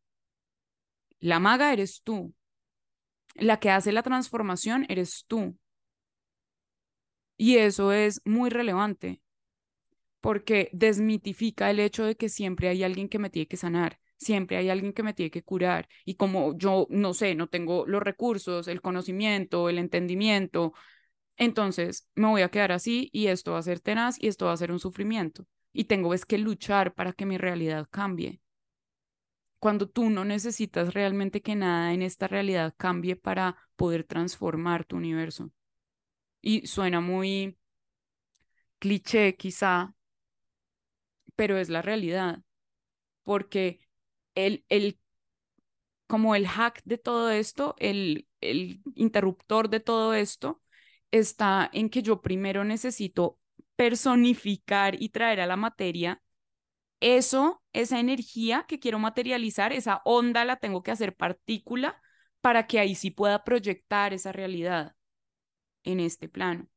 La 1.19 1.39
maga 1.39 1.73
eres 1.73 2.01
tú. 2.03 2.33
La 3.35 3.59
que 3.59 3.69
hace 3.69 3.91
la 3.91 4.03
transformación 4.03 4.85
eres 4.89 5.25
tú. 5.27 5.57
Y 7.37 7.57
eso 7.57 7.91
es 7.91 8.21
muy 8.25 8.49
relevante 8.49 9.21
porque 10.21 10.69
desmitifica 10.71 11.69
el 11.71 11.79
hecho 11.79 12.05
de 12.05 12.15
que 12.15 12.29
siempre 12.29 12.69
hay 12.69 12.83
alguien 12.83 13.09
que 13.09 13.19
me 13.19 13.29
tiene 13.29 13.47
que 13.47 13.57
sanar, 13.57 13.99
siempre 14.21 14.57
hay 14.57 14.69
alguien 14.69 14.93
que 14.93 15.03
me 15.03 15.13
tiene 15.13 15.31
que 15.31 15.43
curar. 15.43 15.87
Y 16.05 16.15
como 16.15 16.57
yo, 16.57 16.87
no 16.89 17.13
sé, 17.13 17.35
no 17.35 17.47
tengo 17.47 17.85
los 17.87 18.03
recursos, 18.03 18.67
el 18.67 18.81
conocimiento, 18.81 19.67
el 19.67 19.79
entendimiento, 19.79 20.73
entonces 21.37 22.07
me 22.13 22.27
voy 22.27 22.43
a 22.43 22.49
quedar 22.49 22.71
así 22.71 23.09
y 23.11 23.27
esto 23.27 23.53
va 23.53 23.59
a 23.59 23.63
ser 23.63 23.79
tenaz 23.79 24.17
y 24.21 24.27
esto 24.27 24.45
va 24.45 24.53
a 24.53 24.57
ser 24.57 24.71
un 24.71 24.79
sufrimiento. 24.79 25.47
Y 25.73 25.85
tengo 25.85 26.11
que 26.27 26.37
luchar 26.37 26.93
para 26.93 27.13
que 27.13 27.25
mi 27.25 27.37
realidad 27.37 27.87
cambie. 27.89 28.41
Cuando 29.57 29.89
tú 29.89 30.09
no 30.09 30.23
necesitas 30.23 30.93
realmente 30.93 31.41
que 31.41 31.55
nada 31.55 31.93
en 31.93 32.03
esta 32.03 32.27
realidad 32.27 32.75
cambie 32.77 33.15
para 33.15 33.57
poder 33.75 34.03
transformar 34.03 34.85
tu 34.85 34.97
universo. 34.97 35.51
Y 36.41 36.67
suena 36.67 37.01
muy 37.01 37.57
cliché 38.79 39.35
quizá, 39.35 39.95
pero 41.35 41.57
es 41.57 41.69
la 41.69 41.81
realidad, 41.81 42.41
porque 43.23 43.79
el, 44.35 44.65
el, 44.69 44.99
como 46.07 46.35
el 46.35 46.47
hack 46.47 46.81
de 46.85 46.97
todo 46.97 47.31
esto, 47.31 47.75
el, 47.79 48.27
el 48.41 48.81
interruptor 48.95 49.69
de 49.69 49.79
todo 49.79 50.13
esto, 50.13 50.61
está 51.11 51.69
en 51.73 51.89
que 51.89 52.01
yo 52.03 52.21
primero 52.21 52.63
necesito 52.63 53.39
personificar 53.75 55.01
y 55.01 55.09
traer 55.09 55.41
a 55.41 55.47
la 55.47 55.55
materia 55.57 56.21
eso, 57.01 57.63
esa 57.73 57.99
energía 57.99 58.65
que 58.67 58.79
quiero 58.79 58.99
materializar, 58.99 59.73
esa 59.73 60.01
onda 60.05 60.45
la 60.45 60.57
tengo 60.57 60.83
que 60.83 60.91
hacer 60.91 61.15
partícula 61.15 62.01
para 62.41 62.67
que 62.67 62.79
ahí 62.79 62.95
sí 62.95 63.11
pueda 63.11 63.43
proyectar 63.43 64.13
esa 64.13 64.31
realidad 64.33 64.95
en 65.85 66.01
este 66.01 66.29
plano. 66.29 66.69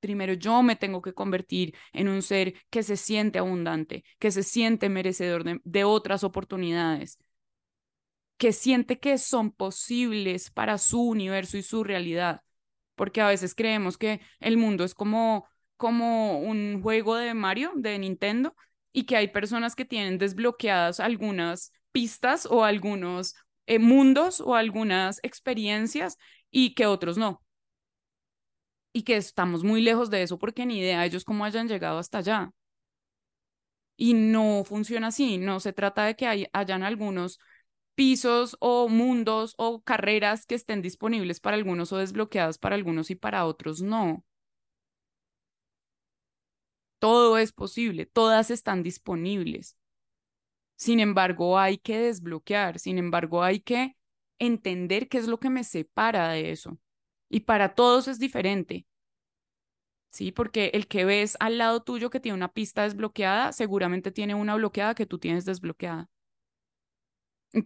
Primero 0.00 0.34
yo 0.34 0.62
me 0.62 0.76
tengo 0.76 1.02
que 1.02 1.12
convertir 1.12 1.74
en 1.92 2.08
un 2.08 2.22
ser 2.22 2.54
que 2.70 2.82
se 2.82 2.96
siente 2.96 3.38
abundante, 3.38 4.04
que 4.18 4.30
se 4.30 4.42
siente 4.42 4.88
merecedor 4.88 5.44
de, 5.44 5.84
otras 5.84 6.22
oportunidades, 6.24 7.18
que 8.36 8.52
siente 8.52 9.00
que 9.00 9.18
son 9.18 9.50
posibles 9.50 10.50
para 10.50 10.78
su 10.78 11.02
universo 11.02 11.56
y 11.56 11.62
su 11.62 11.82
realidad. 11.82 12.42
Porque 12.94 13.20
a 13.20 13.28
veces 13.28 13.54
creemos 13.54 13.98
que 13.98 14.20
el 14.40 14.56
mundo 14.56 14.84
es 14.84 14.94
como, 14.94 15.48
como 15.76 16.38
un 16.40 16.80
juego 16.82 17.16
de 17.16 17.34
Mario, 17.34 17.72
de 17.74 17.98
Nintendo, 17.98 18.54
y 18.92 19.04
que 19.04 19.16
hay 19.16 19.28
personas 19.28 19.74
que 19.74 19.84
tienen 19.84 20.18
desbloqueadas 20.18 21.00
algunas 21.00 21.72
pistas 21.92 22.46
o 22.46 22.64
algunos 22.64 23.34
eh, 23.66 23.78
mundos 23.78 24.40
o 24.40 24.54
algunas 24.54 25.20
experiencias 25.22 26.16
y 26.50 26.74
que 26.74 26.86
otros 26.86 27.18
no 27.18 27.42
y 28.98 29.04
que 29.04 29.16
estamos 29.16 29.62
muy 29.62 29.80
lejos 29.80 30.10
de 30.10 30.22
eso 30.24 30.38
porque 30.40 30.66
ni 30.66 30.80
idea 30.80 31.04
ellos 31.06 31.24
cómo 31.24 31.44
hayan 31.44 31.68
llegado 31.68 31.98
hasta 31.98 32.18
allá. 32.18 32.52
Y 33.96 34.14
no 34.14 34.64
funciona 34.64 35.08
así, 35.08 35.38
no 35.38 35.60
se 35.60 35.72
trata 35.72 36.04
de 36.04 36.16
que 36.16 36.26
hay, 36.26 36.46
hayan 36.52 36.82
algunos 36.82 37.38
pisos 37.94 38.56
o 38.60 38.88
mundos 38.88 39.54
o 39.56 39.82
carreras 39.82 40.46
que 40.46 40.56
estén 40.56 40.82
disponibles 40.82 41.38
para 41.40 41.56
algunos 41.56 41.92
o 41.92 41.98
desbloqueadas 41.98 42.58
para 42.58 42.74
algunos 42.74 43.10
y 43.10 43.14
para 43.14 43.46
otros 43.46 43.82
no. 43.82 44.24
Todo 46.98 47.38
es 47.38 47.52
posible, 47.52 48.06
todas 48.06 48.50
están 48.50 48.82
disponibles. 48.82 49.76
Sin 50.76 50.98
embargo, 51.00 51.58
hay 51.58 51.78
que 51.78 51.98
desbloquear, 51.98 52.80
sin 52.80 52.98
embargo, 52.98 53.42
hay 53.44 53.60
que 53.60 53.96
entender 54.40 55.08
qué 55.08 55.18
es 55.18 55.28
lo 55.28 55.38
que 55.38 55.50
me 55.50 55.62
separa 55.64 56.30
de 56.30 56.50
eso. 56.50 56.78
Y 57.28 57.40
para 57.40 57.74
todos 57.74 58.08
es 58.08 58.18
diferente. 58.18 58.87
¿Sí? 60.18 60.32
Porque 60.32 60.72
el 60.74 60.88
que 60.88 61.04
ves 61.04 61.36
al 61.38 61.58
lado 61.58 61.80
tuyo 61.84 62.10
que 62.10 62.18
tiene 62.18 62.34
una 62.36 62.52
pista 62.52 62.82
desbloqueada, 62.82 63.52
seguramente 63.52 64.10
tiene 64.10 64.34
una 64.34 64.56
bloqueada 64.56 64.96
que 64.96 65.06
tú 65.06 65.20
tienes 65.20 65.44
desbloqueada. 65.44 66.10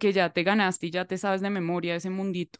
Que 0.00 0.12
ya 0.12 0.32
te 0.32 0.42
ganaste 0.42 0.86
y 0.88 0.90
ya 0.90 1.04
te 1.04 1.16
sabes 1.18 1.40
de 1.40 1.48
memoria 1.50 1.94
ese 1.94 2.10
mundito. 2.10 2.58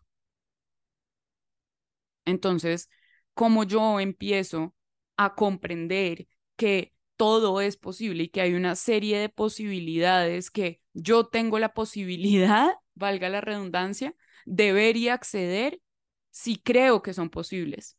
Entonces, 2.24 2.88
como 3.34 3.64
yo 3.64 4.00
empiezo 4.00 4.74
a 5.16 5.34
comprender 5.34 6.26
que 6.56 6.94
todo 7.16 7.60
es 7.60 7.76
posible 7.76 8.24
y 8.24 8.28
que 8.28 8.40
hay 8.40 8.54
una 8.54 8.76
serie 8.76 9.18
de 9.18 9.28
posibilidades 9.28 10.50
que 10.50 10.80
yo 10.94 11.26
tengo 11.26 11.58
la 11.58 11.74
posibilidad, 11.74 12.70
valga 12.94 13.28
la 13.28 13.40
redundancia, 13.40 14.14
de 14.44 14.72
ver 14.72 14.96
y 14.96 15.08
acceder 15.08 15.80
si 16.30 16.56
creo 16.58 17.02
que 17.02 17.14
son 17.14 17.30
posibles. 17.30 17.96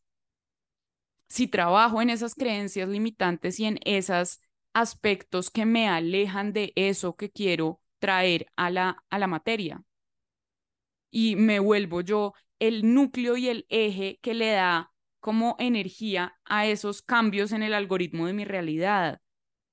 Si 1.33 1.47
trabajo 1.47 1.99
en 1.99 2.11
esas 2.11 2.35
creencias 2.35 2.87
limitantes 2.87 3.59
y 3.59 3.65
en 3.65 3.79
esos 3.85 4.39
aspectos 4.71 5.49
que 5.49 5.65
me 5.65 5.89
alejan 5.89 6.53
de 6.53 6.73
eso 6.75 7.15
que 7.15 7.31
quiero 7.31 7.81
traer 7.97 8.45
a 8.55 8.69
la, 8.69 9.03
a 9.09 9.17
la 9.17 9.25
materia. 9.25 9.81
Y 11.09 11.35
me 11.35 11.57
vuelvo 11.57 12.01
yo 12.01 12.35
el 12.59 12.93
núcleo 12.93 13.35
y 13.35 13.47
el 13.49 13.65
eje 13.69 14.19
que 14.21 14.35
le 14.35 14.51
da 14.51 14.91
como 15.21 15.55
energía 15.57 16.37
a 16.45 16.67
esos 16.67 17.01
cambios 17.01 17.51
en 17.51 17.63
el 17.63 17.73
algoritmo 17.73 18.27
de 18.27 18.33
mi 18.33 18.45
realidad, 18.45 19.19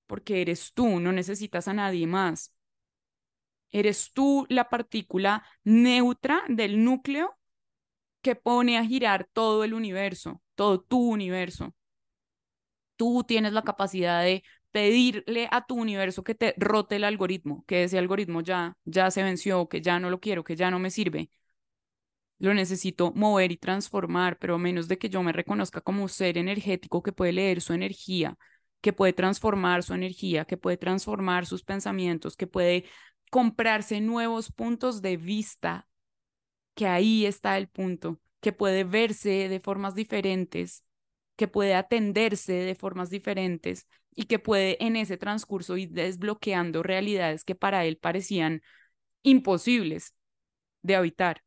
porque 0.06 0.40
eres 0.40 0.72
tú, 0.72 0.98
no 0.98 1.12
necesitas 1.12 1.68
a 1.68 1.74
nadie 1.74 2.06
más. 2.06 2.54
Eres 3.68 4.14
tú 4.14 4.46
la 4.48 4.70
partícula 4.70 5.44
neutra 5.62 6.42
del 6.48 6.82
núcleo 6.82 7.36
que 8.22 8.34
pone 8.36 8.78
a 8.78 8.84
girar 8.84 9.28
todo 9.32 9.64
el 9.64 9.74
universo, 9.74 10.42
todo 10.54 10.80
tu 10.80 11.00
universo. 11.10 11.74
Tú 12.96 13.24
tienes 13.24 13.52
la 13.52 13.62
capacidad 13.62 14.22
de 14.22 14.44
pedirle 14.70 15.48
a 15.50 15.66
tu 15.66 15.76
universo 15.76 16.22
que 16.22 16.34
te 16.34 16.54
rote 16.58 16.96
el 16.96 17.04
algoritmo, 17.04 17.64
que 17.66 17.84
ese 17.84 17.98
algoritmo 17.98 18.42
ya, 18.42 18.76
ya 18.84 19.10
se 19.10 19.22
venció, 19.22 19.68
que 19.68 19.80
ya 19.80 19.98
no 19.98 20.10
lo 20.10 20.20
quiero, 20.20 20.44
que 20.44 20.56
ya 20.56 20.70
no 20.70 20.78
me 20.78 20.90
sirve. 20.90 21.30
Lo 22.38 22.54
necesito 22.54 23.12
mover 23.14 23.52
y 23.52 23.56
transformar, 23.58 24.38
pero 24.38 24.54
a 24.54 24.58
menos 24.58 24.88
de 24.88 24.98
que 24.98 25.10
yo 25.10 25.22
me 25.22 25.32
reconozca 25.32 25.80
como 25.82 26.08
ser 26.08 26.38
energético 26.38 27.02
que 27.02 27.12
puede 27.12 27.32
leer 27.32 27.60
su 27.60 27.74
energía, 27.74 28.36
que 28.80 28.92
puede 28.94 29.12
transformar 29.12 29.82
su 29.82 29.92
energía, 29.94 30.46
que 30.46 30.56
puede 30.56 30.78
transformar 30.78 31.44
sus 31.46 31.62
pensamientos, 31.64 32.36
que 32.36 32.46
puede 32.46 32.84
comprarse 33.30 34.00
nuevos 34.00 34.50
puntos 34.52 35.02
de 35.02 35.16
vista 35.18 35.86
que 36.80 36.86
ahí 36.86 37.26
está 37.26 37.58
el 37.58 37.68
punto, 37.68 38.18
que 38.40 38.54
puede 38.54 38.84
verse 38.84 39.50
de 39.50 39.60
formas 39.60 39.94
diferentes, 39.94 40.82
que 41.36 41.46
puede 41.46 41.74
atenderse 41.74 42.54
de 42.54 42.74
formas 42.74 43.10
diferentes 43.10 43.86
y 44.14 44.22
que 44.24 44.38
puede 44.38 44.82
en 44.82 44.96
ese 44.96 45.18
transcurso 45.18 45.76
ir 45.76 45.90
desbloqueando 45.90 46.82
realidades 46.82 47.44
que 47.44 47.54
para 47.54 47.84
él 47.84 47.98
parecían 47.98 48.62
imposibles 49.22 50.14
de 50.80 50.96
habitar. 50.96 51.42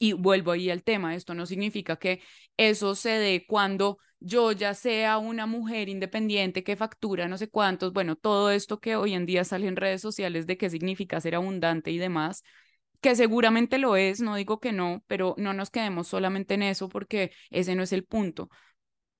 Y 0.00 0.14
vuelvo 0.14 0.50
ahí 0.50 0.68
al 0.68 0.82
tema, 0.82 1.14
esto 1.14 1.32
no 1.34 1.46
significa 1.46 1.94
que 1.96 2.22
eso 2.56 2.96
se 2.96 3.10
dé 3.10 3.46
cuando 3.46 3.98
yo 4.18 4.50
ya 4.50 4.74
sea 4.74 5.18
una 5.18 5.46
mujer 5.46 5.88
independiente 5.88 6.64
que 6.64 6.74
factura 6.74 7.28
no 7.28 7.38
sé 7.38 7.48
cuántos, 7.48 7.92
bueno, 7.92 8.16
todo 8.16 8.50
esto 8.50 8.80
que 8.80 8.96
hoy 8.96 9.14
en 9.14 9.26
día 9.26 9.44
sale 9.44 9.68
en 9.68 9.76
redes 9.76 10.00
sociales 10.00 10.48
de 10.48 10.56
qué 10.56 10.70
significa 10.70 11.20
ser 11.20 11.36
abundante 11.36 11.92
y 11.92 11.98
demás, 11.98 12.42
que 13.02 13.16
seguramente 13.16 13.78
lo 13.78 13.96
es, 13.96 14.20
no 14.22 14.36
digo 14.36 14.60
que 14.60 14.72
no, 14.72 15.04
pero 15.08 15.34
no 15.38 15.52
nos 15.54 15.70
quedemos 15.70 16.08
solamente 16.08 16.54
en 16.54 16.62
eso 16.62 16.88
porque 16.88 17.32
ese 17.50 17.74
no 17.74 17.82
es 17.82 17.92
el 17.92 18.04
punto. 18.04 18.48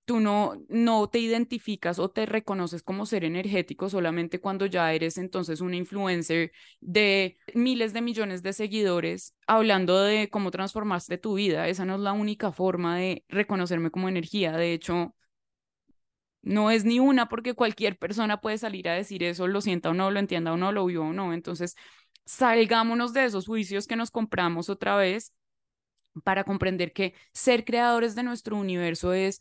Tú 0.05 0.21
no, 0.21 0.55
no 0.69 1.09
te 1.09 1.21
identificas 1.21 1.99
o 2.01 2.11
te 2.11 2.27
reconoces 2.27 2.83
como 2.83 3.07
ser 3.07 3.25
energético 3.25 3.91
solamente 3.91 4.41
cuando 4.41 4.67
ya 4.67 4.93
eres 4.95 5.19
entonces 5.19 5.61
una 5.61 5.77
influencer 5.77 6.53
de 6.81 7.39
miles 7.55 7.93
de 7.93 8.03
millones 8.03 8.43
de 8.43 8.53
seguidores 8.53 9.37
hablando 9.47 10.01
de 10.03 10.29
cómo 10.31 10.51
transformaste 10.51 11.19
tu 11.19 11.35
vida. 11.35 11.69
Esa 11.69 11.85
no 11.85 11.97
es 11.97 12.01
la 12.01 12.13
única 12.13 12.53
forma 12.53 12.99
de 12.99 13.25
reconocerme 13.29 13.91
como 13.91 14.09
energía. 14.09 14.53
De 14.53 14.73
hecho, 14.75 15.15
no 16.43 16.71
es 16.71 16.85
ni 16.85 16.99
una 17.01 17.29
porque 17.29 17.55
cualquier 17.55 17.99
persona 17.99 18.41
puede 18.41 18.59
salir 18.59 18.89
a 18.89 18.95
decir 18.95 19.23
eso, 19.23 19.47
lo 19.47 19.61
sienta 19.61 19.91
o 19.91 19.95
no, 19.95 20.11
lo 20.11 20.19
entienda 20.19 20.53
o 20.53 20.57
no, 20.57 20.73
lo 20.73 20.85
vio 20.87 21.05
o 21.05 21.13
no. 21.13 21.33
Entonces, 21.33 21.77
salgámonos 22.25 23.13
de 23.13 23.25
esos 23.25 23.47
juicios 23.47 23.87
que 23.87 23.97
nos 23.97 24.11
compramos 24.11 24.69
otra 24.71 24.97
vez 24.97 25.33
para 26.25 26.45
comprender 26.45 26.93
que 26.93 27.15
ser 27.33 27.65
creadores 27.65 28.15
de 28.15 28.23
nuestro 28.23 28.57
universo 28.57 29.13
es 29.13 29.41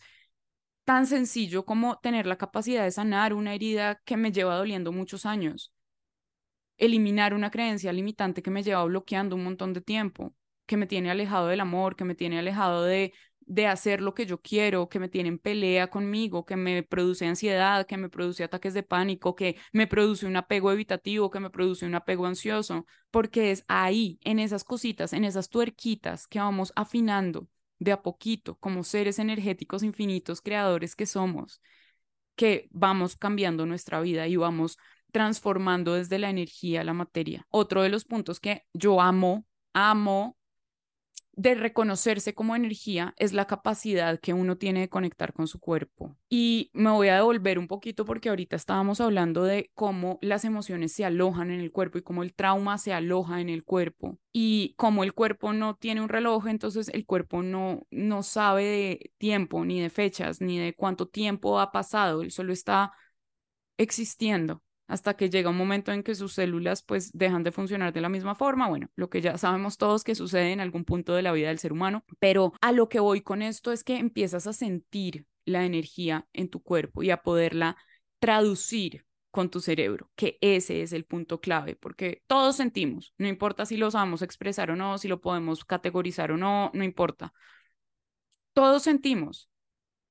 tan 0.84 1.06
sencillo 1.06 1.66
como 1.66 2.00
tener 2.00 2.26
la 2.26 2.38
capacidad 2.38 2.84
de 2.84 2.92
sanar 2.92 3.34
una 3.34 3.54
herida 3.54 4.02
que 4.06 4.18
me 4.18 4.32
lleva 4.32 4.56
doliendo 4.56 4.92
muchos 4.92 5.26
años, 5.26 5.74
eliminar 6.78 7.34
una 7.34 7.52
creencia 7.52 7.94
limitante 7.94 8.42
que 8.42 8.52
me 8.52 8.64
lleva 8.64 8.84
bloqueando 8.86 9.36
un 9.36 9.44
montón 9.44 9.74
de 9.74 9.82
tiempo, 9.82 10.34
que 10.66 10.78
me 10.78 10.88
tiene 10.88 11.12
alejado 11.12 11.48
del 11.48 11.60
amor, 11.62 11.96
que 11.96 12.06
me 12.06 12.16
tiene 12.16 12.40
alejado 12.40 12.84
de 12.84 13.14
de 13.42 13.68
hacer 13.68 14.02
lo 14.02 14.14
que 14.14 14.26
yo 14.26 14.40
quiero, 14.42 14.88
que 14.90 15.00
me 15.00 15.10
tienen 15.10 15.38
pelea 15.38 15.90
conmigo, 15.90 16.46
que 16.46 16.56
me 16.56 16.84
produce 16.84 17.26
ansiedad, 17.26 17.86
que 17.86 17.98
me 17.98 18.10
produce 18.10 18.44
ataques 18.44 18.74
de 18.74 18.84
pánico, 18.84 19.36
que 19.36 19.58
me 19.74 19.88
produce 19.88 20.26
un 20.26 20.36
apego 20.38 20.72
evitativo, 20.72 21.30
que 21.30 21.40
me 21.40 21.50
produce 21.50 21.86
un 21.86 21.96
apego 21.96 22.26
ansioso, 22.26 22.86
porque 23.10 23.52
es 23.52 23.66
ahí, 23.68 24.20
en 24.24 24.40
esas 24.40 24.64
cositas, 24.64 25.14
en 25.14 25.26
esas 25.26 25.50
tuerquitas 25.50 26.28
que 26.28 26.40
vamos 26.40 26.72
afinando 26.76 27.48
de 27.80 27.92
a 27.92 28.02
poquito 28.02 28.58
como 28.60 28.84
seres 28.84 29.18
energéticos 29.20 29.84
infinitos 29.84 30.42
creadores 30.42 30.96
que 30.96 31.08
somos, 31.08 31.62
que 32.36 32.70
vamos 32.72 33.16
cambiando 33.16 33.66
nuestra 33.66 34.02
vida 34.02 34.28
y 34.28 34.36
vamos 34.36 34.78
transformando 35.12 35.96
desde 35.96 36.20
la 36.20 36.30
energía 36.30 36.84
la 36.84 36.94
materia. 36.94 37.46
Otro 37.50 37.82
de 37.82 37.90
los 37.90 38.06
puntos 38.06 38.40
que 38.40 38.66
yo 38.74 39.02
amo, 39.02 39.46
amo 39.74 40.38
de 41.34 41.56
reconocerse 41.56 42.34
como 42.34 42.56
energía 42.56 43.14
es 43.18 43.34
la 43.34 43.48
capacidad 43.48 44.20
que 44.20 44.34
uno 44.34 44.58
tiene 44.58 44.82
de 44.82 44.90
conectar 44.90 45.34
con 45.34 45.48
su 45.48 45.60
cuerpo. 45.60 46.16
Y 46.30 46.70
me 46.74 46.90
voy 46.92 47.08
a 47.08 47.16
devolver 47.16 47.58
un 47.58 47.68
poquito 47.68 48.06
porque 48.06 48.30
ahorita 48.30 48.56
estábamos 48.56 49.00
hablando 49.02 49.44
de 49.44 49.72
cómo 49.74 50.20
las 50.22 50.46
emociones 50.46 50.94
se 50.94 51.06
alojan 51.06 51.52
en 51.52 51.60
el 51.60 51.72
cuerpo 51.72 51.98
y 51.98 52.02
cómo 52.04 52.24
el 52.24 52.34
trauma 52.34 52.78
se 52.78 52.94
aloja 52.94 53.40
en 53.42 53.50
el 53.50 53.64
cuerpo 53.64 54.18
y 54.34 54.74
cómo 54.78 55.04
el 55.04 55.14
cuerpo 55.14 55.54
no 55.54 55.76
tiene 55.76 56.02
un 56.02 56.10
reloj, 56.10 56.48
entonces 56.48 56.90
el 56.90 57.06
cuerpo 57.06 57.44
no 57.44 57.88
no 57.92 58.24
sabe 58.24 58.64
de 58.64 59.12
tiempo 59.18 59.66
ni 59.66 59.82
de 59.82 59.90
fechas 59.90 60.42
ni 60.42 60.60
de 60.60 60.74
cuánto 60.74 61.08
tiempo 61.08 61.60
ha 61.60 61.72
pasado, 61.72 62.22
él 62.22 62.32
solo 62.32 62.54
está 62.54 62.94
existiendo 63.78 64.62
hasta 64.92 65.14
que 65.14 65.30
llega 65.30 65.50
un 65.50 65.58
momento 65.58 65.94
en 65.94 66.04
que 66.04 66.16
sus 66.16 66.34
células 66.34 66.84
pues 66.84 67.14
dejan 67.14 67.44
de 67.44 67.54
funcionar 67.54 67.94
de 67.94 68.02
la 68.02 68.10
misma 68.10 68.36
forma, 68.36 68.68
bueno, 68.68 68.90
lo 68.98 69.10
que 69.10 69.22
ya 69.22 69.38
sabemos 69.38 69.78
todos 69.78 70.04
que 70.04 70.16
sucede 70.16 70.52
en 70.52 70.60
algún 70.60 70.84
punto 70.84 71.14
de 71.14 71.22
la 71.22 71.32
vida 71.32 71.48
del 71.48 71.60
ser 71.60 71.72
humano, 71.72 72.04
pero 72.20 72.52
a 72.60 72.74
lo 72.74 72.90
que 72.90 73.00
voy 73.00 73.22
con 73.22 73.42
esto 73.42 73.72
es 73.72 73.86
que 73.86 73.96
empiezas 73.96 74.48
a 74.48 74.54
sentir 74.54 75.26
la 75.46 75.64
energía 75.64 76.28
en 76.34 76.50
tu 76.50 76.62
cuerpo 76.62 77.04
y 77.04 77.10
a 77.10 77.24
poderla 77.24 77.78
traducir 78.20 79.06
con 79.32 79.50
tu 79.50 79.62
cerebro, 79.62 80.12
que 80.18 80.38
ese 80.42 80.82
es 80.82 80.92
el 80.92 81.06
punto 81.06 81.40
clave, 81.40 81.78
porque 81.78 82.22
todos 82.28 82.58
sentimos, 82.58 83.14
no 83.18 83.30
importa 83.30 83.66
si 83.66 83.78
lo 83.78 83.92
sabemos 83.92 84.22
expresar 84.22 84.72
o 84.72 84.76
no, 84.76 84.98
si 84.98 85.08
lo 85.08 85.22
podemos 85.22 85.64
categorizar 85.64 86.34
o 86.34 86.38
no, 86.38 86.70
no 86.74 86.84
importa. 86.84 87.32
Todos 88.52 88.84
sentimos. 88.84 89.50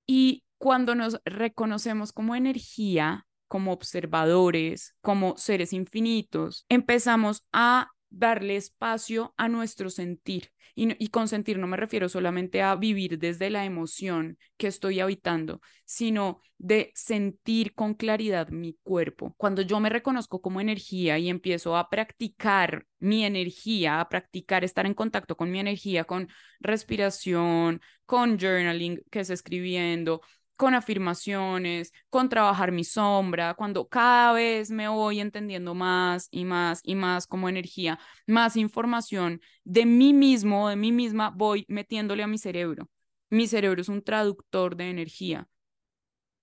Y 0.07 0.45
cuando 0.57 0.95
nos 0.95 1.21
reconocemos 1.27 2.13
como 2.13 2.35
energía, 2.35 3.27
como 3.51 3.73
observadores, 3.73 4.95
como 5.01 5.37
seres 5.37 5.73
infinitos, 5.73 6.65
empezamos 6.69 7.45
a 7.53 7.89
darle 8.09 8.55
espacio 8.55 9.35
a 9.37 9.49
nuestro 9.49 9.91
sentir. 9.91 10.53
Y, 10.77 11.09
con 11.09 11.27
sentir 11.27 11.59
no 11.59 11.67
me 11.67 11.77
refiero 11.77 12.09
solamente 12.09 12.63
a 12.63 12.77
vivir 12.77 13.19
desde 13.19 13.51
la 13.51 13.65
emoción 13.65 14.39
que 14.57 14.69
estoy 14.69 15.01
habitando, 15.01 15.61
sino 15.85 16.41
de 16.59 16.93
sentir 16.95 17.75
con 17.75 17.95
claridad 17.95 18.51
mi 18.51 18.79
cuerpo. 18.85 19.35
Cuando 19.37 19.63
yo 19.63 19.81
me 19.81 19.91
reconozco 19.91 20.41
como 20.41 20.61
energía 20.61 21.19
y 21.19 21.29
empiezo 21.29 21.77
a 21.77 21.91
practicar 21.91 22.87
mi 23.01 23.25
energía, 23.25 24.01
a 24.01 24.09
practicar 24.09 24.63
estar 24.63 24.87
en 24.87 24.95
contacto 24.95 25.37
con 25.37 25.51
mi 25.51 25.59
energía, 25.59 26.05
con 26.05 26.29
respiración, 26.61 27.83
con 28.07 28.39
journaling, 28.39 29.03
que 29.11 29.21
es 29.21 29.31
escribiendo, 29.31 30.23
con 30.61 30.75
afirmaciones, 30.75 31.91
con 32.11 32.29
trabajar 32.29 32.71
mi 32.71 32.85
sombra, 32.85 33.55
cuando 33.55 33.89
cada 33.89 34.35
vez 34.35 34.71
me 34.71 34.89
voy 34.89 35.19
entendiendo 35.19 35.75
más 35.75 36.29
y 36.31 36.45
más 36.45 36.83
y 36.85 36.97
más 36.97 37.27
como 37.27 37.49
energía, 37.49 37.99
más 38.27 38.59
información 38.59 39.41
de 39.65 39.87
mí 39.87 40.13
mismo, 40.13 40.69
de 40.69 40.77
mí 40.77 40.93
misma, 40.93 41.31
voy 41.31 41.65
metiéndole 41.69 42.23
a 42.23 42.27
mi 42.27 42.37
cerebro. 42.37 42.91
Mi 43.31 43.47
cerebro 43.47 43.81
es 43.81 43.89
un 43.89 44.03
traductor 44.03 44.77
de 44.77 44.91
energía. 44.91 45.49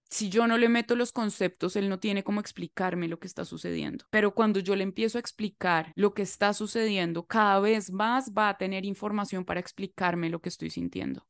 Si 0.10 0.30
yo 0.30 0.48
no 0.48 0.58
le 0.58 0.68
meto 0.68 0.96
los 0.96 1.12
conceptos, 1.12 1.76
él 1.76 1.88
no 1.88 2.00
tiene 2.00 2.24
cómo 2.24 2.40
explicarme 2.40 3.08
lo 3.08 3.20
que 3.20 3.28
está 3.28 3.46
sucediendo. 3.46 4.06
Pero 4.10 4.34
cuando 4.34 4.60
yo 4.60 4.76
le 4.76 4.82
empiezo 4.82 5.20
a 5.20 5.22
explicar 5.22 5.92
lo 5.96 6.16
que 6.16 6.24
está 6.24 6.56
sucediendo, 6.56 7.28
cada 7.28 7.60
vez 7.60 7.92
más 7.92 8.32
va 8.36 8.50
a 8.50 8.58
tener 8.58 8.84
información 8.84 9.46
para 9.46 9.60
explicarme 9.60 10.32
lo 10.32 10.42
que 10.42 10.50
estoy 10.50 10.72
sintiendo. 10.72 11.28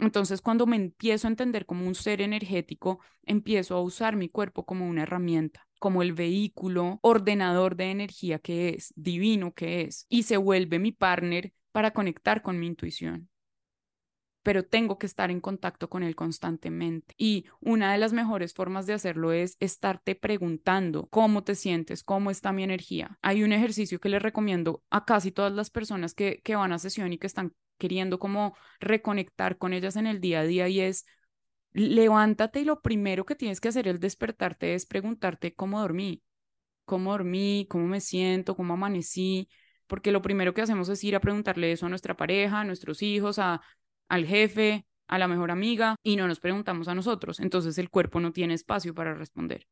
Entonces, 0.00 0.40
cuando 0.40 0.66
me 0.66 0.76
empiezo 0.76 1.26
a 1.26 1.30
entender 1.30 1.66
como 1.66 1.86
un 1.86 1.94
ser 1.94 2.22
energético, 2.22 3.00
empiezo 3.22 3.76
a 3.76 3.82
usar 3.82 4.16
mi 4.16 4.30
cuerpo 4.30 4.64
como 4.64 4.88
una 4.88 5.02
herramienta, 5.02 5.68
como 5.78 6.00
el 6.00 6.14
vehículo 6.14 6.98
ordenador 7.02 7.76
de 7.76 7.90
energía 7.90 8.38
que 8.38 8.70
es, 8.70 8.94
divino 8.96 9.52
que 9.52 9.82
es, 9.82 10.06
y 10.08 10.22
se 10.22 10.38
vuelve 10.38 10.78
mi 10.78 10.90
partner 10.90 11.52
para 11.70 11.92
conectar 11.92 12.40
con 12.40 12.58
mi 12.58 12.66
intuición. 12.66 13.28
Pero 14.42 14.64
tengo 14.64 14.98
que 14.98 15.04
estar 15.04 15.30
en 15.30 15.38
contacto 15.38 15.90
con 15.90 16.02
él 16.02 16.16
constantemente. 16.16 17.14
Y 17.18 17.44
una 17.60 17.92
de 17.92 17.98
las 17.98 18.14
mejores 18.14 18.54
formas 18.54 18.86
de 18.86 18.94
hacerlo 18.94 19.32
es 19.32 19.58
estarte 19.60 20.14
preguntando 20.14 21.08
cómo 21.10 21.44
te 21.44 21.54
sientes, 21.54 22.02
cómo 22.02 22.30
está 22.30 22.50
mi 22.50 22.62
energía. 22.62 23.18
Hay 23.20 23.42
un 23.42 23.52
ejercicio 23.52 24.00
que 24.00 24.08
les 24.08 24.22
recomiendo 24.22 24.82
a 24.88 25.04
casi 25.04 25.30
todas 25.30 25.52
las 25.52 25.68
personas 25.68 26.14
que, 26.14 26.40
que 26.42 26.56
van 26.56 26.72
a 26.72 26.78
sesión 26.78 27.12
y 27.12 27.18
que 27.18 27.26
están 27.26 27.52
queriendo 27.80 28.20
como 28.20 28.56
reconectar 28.78 29.58
con 29.58 29.72
ellas 29.72 29.96
en 29.96 30.06
el 30.06 30.20
día 30.20 30.40
a 30.40 30.44
día 30.44 30.68
y 30.68 30.80
es 30.80 31.06
levántate 31.72 32.60
y 32.60 32.64
lo 32.64 32.80
primero 32.80 33.24
que 33.24 33.34
tienes 33.34 33.60
que 33.60 33.68
hacer 33.68 33.88
el 33.88 33.98
despertarte 33.98 34.74
es 34.74 34.86
preguntarte 34.86 35.54
cómo 35.54 35.80
dormí, 35.80 36.22
cómo 36.84 37.12
dormí, 37.12 37.66
cómo 37.68 37.86
me 37.86 38.00
siento, 38.00 38.56
cómo 38.56 38.74
amanecí, 38.74 39.48
porque 39.86 40.12
lo 40.12 40.22
primero 40.22 40.54
que 40.54 40.62
hacemos 40.62 40.88
es 40.88 41.02
ir 41.04 41.16
a 41.16 41.20
preguntarle 41.20 41.72
eso 41.72 41.86
a 41.86 41.88
nuestra 41.88 42.16
pareja, 42.16 42.60
a 42.60 42.64
nuestros 42.64 43.02
hijos, 43.02 43.38
a, 43.38 43.60
al 44.08 44.26
jefe, 44.26 44.86
a 45.08 45.18
la 45.18 45.28
mejor 45.28 45.50
amiga 45.50 45.96
y 46.02 46.16
no 46.16 46.28
nos 46.28 46.40
preguntamos 46.40 46.88
a 46.88 46.94
nosotros. 46.94 47.40
Entonces 47.40 47.78
el 47.78 47.90
cuerpo 47.90 48.20
no 48.20 48.32
tiene 48.32 48.54
espacio 48.54 48.94
para 48.94 49.14
responder. 49.14 49.66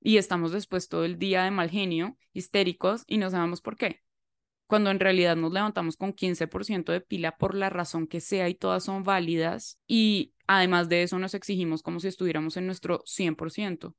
Y 0.00 0.16
estamos 0.18 0.52
después 0.52 0.88
todo 0.88 1.04
el 1.04 1.18
día 1.18 1.42
de 1.44 1.50
mal 1.50 1.70
genio, 1.70 2.16
histéricos 2.32 3.02
y 3.06 3.18
no 3.18 3.30
sabemos 3.30 3.60
por 3.60 3.76
qué 3.76 4.02
cuando 4.68 4.90
en 4.90 5.00
realidad 5.00 5.34
nos 5.34 5.52
levantamos 5.52 5.96
con 5.96 6.12
15% 6.12 6.92
de 6.92 7.00
pila 7.00 7.36
por 7.36 7.54
la 7.54 7.70
razón 7.70 8.06
que 8.06 8.20
sea 8.20 8.48
y 8.48 8.54
todas 8.54 8.84
son 8.84 9.02
válidas 9.02 9.80
y 9.86 10.34
además 10.46 10.88
de 10.88 11.02
eso 11.02 11.18
nos 11.18 11.34
exigimos 11.34 11.82
como 11.82 12.00
si 12.00 12.08
estuviéramos 12.08 12.56
en 12.58 12.66
nuestro 12.66 13.02
100%. 13.06 13.96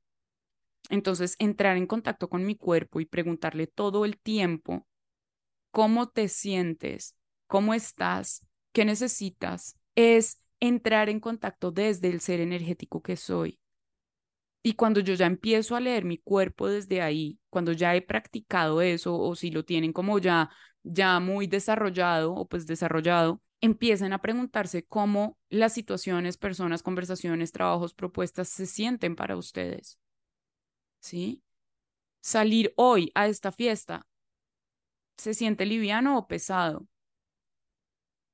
Entonces, 0.88 1.36
entrar 1.38 1.76
en 1.76 1.86
contacto 1.86 2.30
con 2.30 2.46
mi 2.46 2.56
cuerpo 2.56 3.00
y 3.00 3.04
preguntarle 3.04 3.66
todo 3.66 4.04
el 4.04 4.18
tiempo, 4.18 4.86
¿cómo 5.72 6.08
te 6.08 6.28
sientes? 6.28 7.16
¿Cómo 7.48 7.74
estás? 7.74 8.46
¿Qué 8.72 8.84
necesitas? 8.84 9.76
Es 9.96 10.40
entrar 10.60 11.08
en 11.08 11.18
contacto 11.18 11.72
desde 11.72 12.08
el 12.08 12.20
ser 12.20 12.40
energético 12.40 13.02
que 13.02 13.16
soy. 13.16 13.58
Y 14.62 14.74
cuando 14.74 15.00
yo 15.00 15.14
ya 15.14 15.26
empiezo 15.26 15.74
a 15.74 15.80
leer 15.80 16.04
mi 16.04 16.18
cuerpo 16.18 16.68
desde 16.68 17.00
ahí, 17.00 17.38
cuando 17.48 17.72
ya 17.72 17.94
he 17.96 18.02
practicado 18.02 18.82
eso 18.82 19.18
o 19.18 19.34
si 19.34 19.50
lo 19.50 19.64
tienen 19.64 19.92
como 19.92 20.18
ya 20.18 20.50
ya 20.82 21.20
muy 21.20 21.46
desarrollado 21.46 22.34
o 22.34 22.46
pues 22.48 22.66
desarrollado, 22.66 23.42
empiecen 23.60 24.12
a 24.12 24.20
preguntarse 24.22 24.84
cómo 24.86 25.36
las 25.48 25.74
situaciones, 25.74 26.36
personas, 26.38 26.82
conversaciones, 26.82 27.52
trabajos, 27.52 27.94
propuestas 27.94 28.48
se 28.48 28.66
sienten 28.66 29.16
para 29.16 29.36
ustedes. 29.36 29.98
¿Sí? 31.00 31.42
Salir 32.20 32.72
hoy 32.76 33.10
a 33.14 33.26
esta 33.28 33.52
fiesta, 33.52 34.06
¿se 35.16 35.34
siente 35.34 35.66
liviano 35.66 36.18
o 36.18 36.26
pesado? 36.26 36.86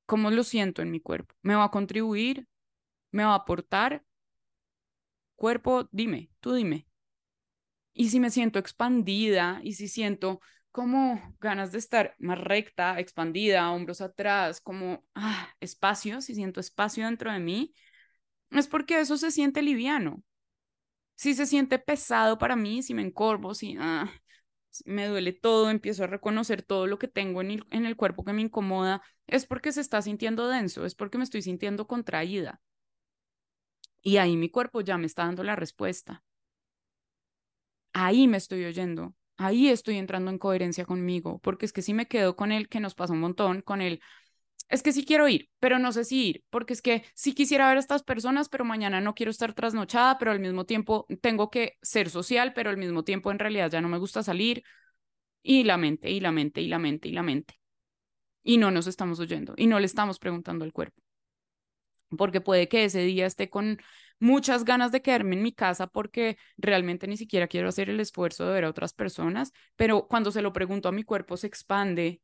¿Cómo 0.06 0.30
lo 0.30 0.44
siento 0.44 0.82
en 0.82 0.90
mi 0.90 1.00
cuerpo? 1.00 1.34
¿Me 1.42 1.54
va 1.54 1.64
a 1.64 1.70
contribuir? 1.70 2.46
¿Me 3.10 3.24
va 3.24 3.32
a 3.32 3.36
aportar? 3.36 4.04
Cuerpo, 5.36 5.88
dime, 5.92 6.30
tú 6.40 6.52
dime. 6.54 6.86
Y 7.94 8.10
si 8.10 8.20
me 8.20 8.30
siento 8.30 8.58
expandida 8.58 9.60
y 9.62 9.72
si 9.74 9.88
siento 9.88 10.40
como 10.70 11.34
ganas 11.40 11.72
de 11.72 11.78
estar 11.78 12.14
más 12.18 12.38
recta, 12.38 13.00
expandida, 13.00 13.70
hombros 13.72 14.02
atrás, 14.02 14.60
como 14.60 15.04
ah, 15.14 15.48
espacio, 15.60 16.20
si 16.20 16.34
siento 16.34 16.60
espacio 16.60 17.06
dentro 17.06 17.32
de 17.32 17.38
mí, 17.38 17.72
es 18.50 18.68
porque 18.68 19.00
eso 19.00 19.16
se 19.18 19.30
siente 19.30 19.62
liviano. 19.62 20.22
Si 21.16 21.34
se 21.34 21.46
siente 21.46 21.78
pesado 21.78 22.38
para 22.38 22.56
mí, 22.56 22.82
si 22.82 22.94
me 22.94 23.02
encorvo, 23.02 23.54
si 23.54 23.76
ah, 23.80 24.10
me 24.84 25.06
duele 25.08 25.32
todo, 25.32 25.70
empiezo 25.70 26.04
a 26.04 26.08
reconocer 26.08 26.62
todo 26.62 26.86
lo 26.86 26.98
que 26.98 27.08
tengo 27.08 27.40
en 27.42 27.52
el, 27.52 27.66
en 27.70 27.86
el 27.86 27.96
cuerpo 27.96 28.24
que 28.24 28.32
me 28.34 28.42
incomoda, 28.42 29.02
es 29.26 29.46
porque 29.46 29.72
se 29.72 29.80
está 29.80 30.02
sintiendo 30.02 30.48
denso, 30.48 30.86
es 30.86 30.94
porque 30.94 31.18
me 31.18 31.24
estoy 31.24 31.42
sintiendo 31.42 31.86
contraída. 31.86 32.60
Y 34.02 34.18
ahí 34.18 34.36
mi 34.36 34.48
cuerpo 34.50 34.80
ya 34.80 34.98
me 34.98 35.06
está 35.06 35.24
dando 35.24 35.42
la 35.44 35.56
respuesta. 35.56 36.24
Ahí 37.92 38.28
me 38.28 38.36
estoy 38.36 38.64
oyendo, 38.64 39.14
ahí 39.38 39.68
estoy 39.68 39.96
entrando 39.96 40.30
en 40.30 40.38
coherencia 40.38 40.84
conmigo, 40.84 41.38
porque 41.40 41.64
es 41.66 41.72
que 41.72 41.82
si 41.82 41.94
me 41.94 42.06
quedo 42.06 42.36
con 42.36 42.52
él, 42.52 42.68
que 42.68 42.80
nos 42.80 42.94
pasa 42.94 43.14
un 43.14 43.20
montón, 43.20 43.62
con 43.62 43.80
él, 43.80 44.00
es 44.68 44.82
que 44.82 44.92
sí 44.92 45.04
quiero 45.06 45.28
ir, 45.28 45.48
pero 45.60 45.78
no 45.78 45.92
sé 45.92 46.04
si 46.04 46.28
ir, 46.28 46.44
porque 46.50 46.74
es 46.74 46.82
que 46.82 47.04
sí 47.14 47.34
quisiera 47.34 47.68
ver 47.68 47.78
a 47.78 47.80
estas 47.80 48.02
personas, 48.02 48.48
pero 48.48 48.64
mañana 48.64 49.00
no 49.00 49.14
quiero 49.14 49.30
estar 49.30 49.54
trasnochada, 49.54 50.18
pero 50.18 50.32
al 50.32 50.40
mismo 50.40 50.66
tiempo 50.66 51.06
tengo 51.22 51.50
que 51.50 51.78
ser 51.82 52.10
social, 52.10 52.52
pero 52.54 52.70
al 52.70 52.76
mismo 52.76 53.04
tiempo 53.04 53.30
en 53.30 53.38
realidad 53.38 53.70
ya 53.70 53.80
no 53.80 53.88
me 53.88 53.98
gusta 53.98 54.22
salir. 54.22 54.64
Y 55.42 55.64
la 55.64 55.76
mente, 55.78 56.10
y 56.10 56.20
la 56.20 56.32
mente, 56.32 56.60
y 56.62 56.68
la 56.68 56.78
mente, 56.78 57.08
y 57.08 57.12
la 57.12 57.22
mente. 57.22 57.60
Y 58.44 58.58
no 58.58 58.70
nos 58.72 58.86
estamos 58.88 59.20
oyendo, 59.20 59.54
y 59.56 59.66
no 59.68 59.80
le 59.80 59.86
estamos 59.86 60.18
preguntando 60.18 60.64
al 60.64 60.72
cuerpo. 60.72 61.02
Porque 62.16 62.40
puede 62.40 62.68
que 62.68 62.84
ese 62.84 63.00
día 63.00 63.26
esté 63.26 63.50
con 63.50 63.78
muchas 64.18 64.64
ganas 64.64 64.92
de 64.92 65.02
quedarme 65.02 65.36
en 65.36 65.42
mi 65.42 65.52
casa 65.52 65.86
porque 65.86 66.38
realmente 66.56 67.06
ni 67.06 67.16
siquiera 67.16 67.48
quiero 67.48 67.68
hacer 67.68 67.90
el 67.90 68.00
esfuerzo 68.00 68.46
de 68.46 68.54
ver 68.54 68.64
a 68.64 68.70
otras 68.70 68.94
personas, 68.94 69.52
pero 69.76 70.06
cuando 70.08 70.30
se 70.32 70.42
lo 70.42 70.52
pregunto 70.52 70.88
a 70.88 70.92
mi 70.92 71.02
cuerpo 71.02 71.36
se 71.36 71.46
expande 71.46 72.20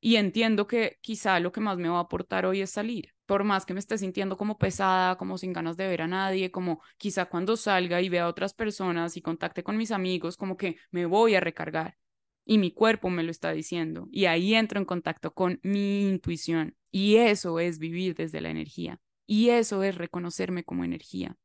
y 0.00 0.16
entiendo 0.16 0.66
que 0.66 0.98
quizá 1.02 1.40
lo 1.40 1.52
que 1.52 1.60
más 1.60 1.78
me 1.78 1.88
va 1.88 1.98
a 1.98 2.02
aportar 2.02 2.46
hoy 2.46 2.62
es 2.62 2.70
salir, 2.70 3.14
por 3.26 3.44
más 3.44 3.66
que 3.66 3.74
me 3.74 3.80
esté 3.80 3.98
sintiendo 3.98 4.36
como 4.36 4.58
pesada, 4.58 5.16
como 5.16 5.38
sin 5.38 5.52
ganas 5.52 5.76
de 5.76 5.86
ver 5.86 6.02
a 6.02 6.08
nadie, 6.08 6.50
como 6.50 6.82
quizá 6.96 7.26
cuando 7.26 7.56
salga 7.56 8.00
y 8.00 8.08
vea 8.08 8.24
a 8.24 8.28
otras 8.28 8.54
personas 8.54 9.16
y 9.16 9.22
contacte 9.22 9.62
con 9.62 9.76
mis 9.76 9.90
amigos, 9.90 10.36
como 10.36 10.56
que 10.56 10.76
me 10.90 11.06
voy 11.06 11.34
a 11.34 11.40
recargar 11.40 11.96
y 12.44 12.58
mi 12.58 12.72
cuerpo 12.72 13.10
me 13.10 13.22
lo 13.22 13.30
está 13.30 13.52
diciendo 13.52 14.08
y 14.10 14.24
ahí 14.24 14.54
entro 14.54 14.78
en 14.80 14.86
contacto 14.86 15.34
con 15.34 15.60
mi 15.62 16.08
intuición 16.08 16.76
y 16.90 17.16
eso 17.16 17.60
es 17.60 17.78
vivir 17.78 18.14
desde 18.14 18.40
la 18.40 18.50
energía 18.50 19.00
y 19.30 19.50
eso 19.50 19.84
es 19.84 19.94
reconocerme 19.94 20.64
como 20.64 20.82
energía. 20.82 21.36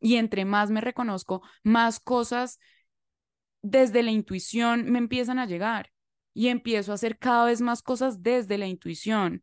Y 0.00 0.16
entre 0.16 0.46
más 0.46 0.70
me 0.70 0.80
reconozco, 0.80 1.42
más 1.62 2.00
cosas 2.00 2.58
desde 3.60 4.02
la 4.02 4.10
intuición 4.10 4.90
me 4.90 4.96
empiezan 4.96 5.38
a 5.38 5.44
llegar 5.44 5.92
y 6.32 6.48
empiezo 6.48 6.92
a 6.92 6.94
hacer 6.94 7.18
cada 7.18 7.44
vez 7.44 7.60
más 7.60 7.82
cosas 7.82 8.22
desde 8.22 8.56
la 8.56 8.68
intuición 8.68 9.42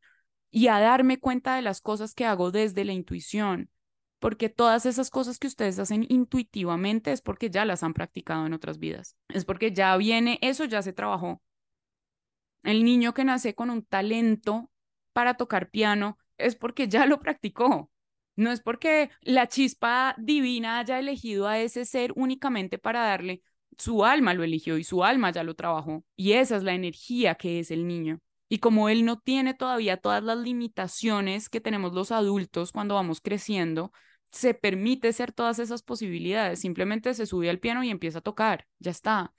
y 0.50 0.70
a 0.70 0.80
darme 0.80 1.20
cuenta 1.20 1.56
de 1.56 1.62
las 1.62 1.80
cosas 1.80 2.16
que 2.16 2.26
hago 2.26 2.50
desde 2.50 2.84
la 2.84 2.94
intuición, 2.94 3.70
porque 4.18 4.50
todas 4.50 4.88
esas 4.88 5.12
cosas 5.12 5.38
que 5.38 5.46
ustedes 5.46 5.78
hacen 5.78 6.04
intuitivamente 6.10 7.12
es 7.12 7.22
porque 7.22 7.52
ya 7.52 7.64
las 7.64 7.84
han 7.84 7.94
practicado 7.94 8.48
en 8.48 8.54
otras 8.54 8.80
vidas, 8.80 9.18
es 9.30 9.46
porque 9.46 9.72
ya 9.72 9.96
viene, 9.98 10.40
eso 10.42 10.66
ya 10.66 10.82
se 10.82 10.94
trabajó. 10.94 11.44
El 12.64 12.84
niño 12.84 13.14
que 13.14 13.24
nace 13.24 13.54
con 13.54 13.70
un 13.70 13.86
talento 13.86 14.72
para 15.14 15.36
tocar 15.36 15.70
piano 15.70 16.18
es 16.38 16.56
porque 16.56 16.88
ya 16.88 17.06
lo 17.06 17.20
practicó. 17.20 17.92
No 18.36 18.52
es 18.52 18.62
porque 18.62 19.10
la 19.22 19.48
chispa 19.48 20.16
divina 20.18 20.80
haya 20.80 21.00
elegido 21.00 21.48
a 21.48 21.60
ese 21.60 21.86
ser 21.86 22.14
únicamente 22.16 22.78
para 22.78 23.02
darle 23.02 23.42
su 23.78 24.06
alma 24.06 24.34
lo 24.34 24.44
eligió 24.44 24.78
y 24.78 24.84
su 24.84 25.04
alma 25.04 25.32
ya 25.32 25.44
lo 25.44 25.56
trabajó. 25.56 26.04
Y 26.16 26.34
esa 26.34 26.58
es 26.58 26.64
la 26.64 26.74
energía 26.74 27.36
que 27.36 27.60
es 27.60 27.72
el 27.72 27.88
niño. 27.88 28.20
Y 28.50 28.60
como 28.60 28.90
él 28.90 29.06
no 29.06 29.20
tiene 29.20 29.54
todavía 29.54 29.98
todas 29.98 30.24
las 30.24 30.38
limitaciones 30.38 31.50
que 31.50 31.62
tenemos 31.62 31.94
los 31.94 32.12
adultos 32.12 32.72
cuando 32.72 32.96
vamos 32.96 33.22
creciendo, 33.22 33.92
se 34.32 34.54
permite 34.54 35.14
ser 35.14 35.32
todas 35.32 35.60
esas 35.60 35.84
posibilidades. 35.84 36.60
Simplemente 36.60 37.14
se 37.14 37.26
sube 37.26 37.50
al 37.50 37.60
piano 37.60 37.84
y 37.84 37.90
empieza 37.90 38.20
a 38.20 38.22
tocar. 38.22 38.68
Ya 38.80 38.92
está. 38.92 39.34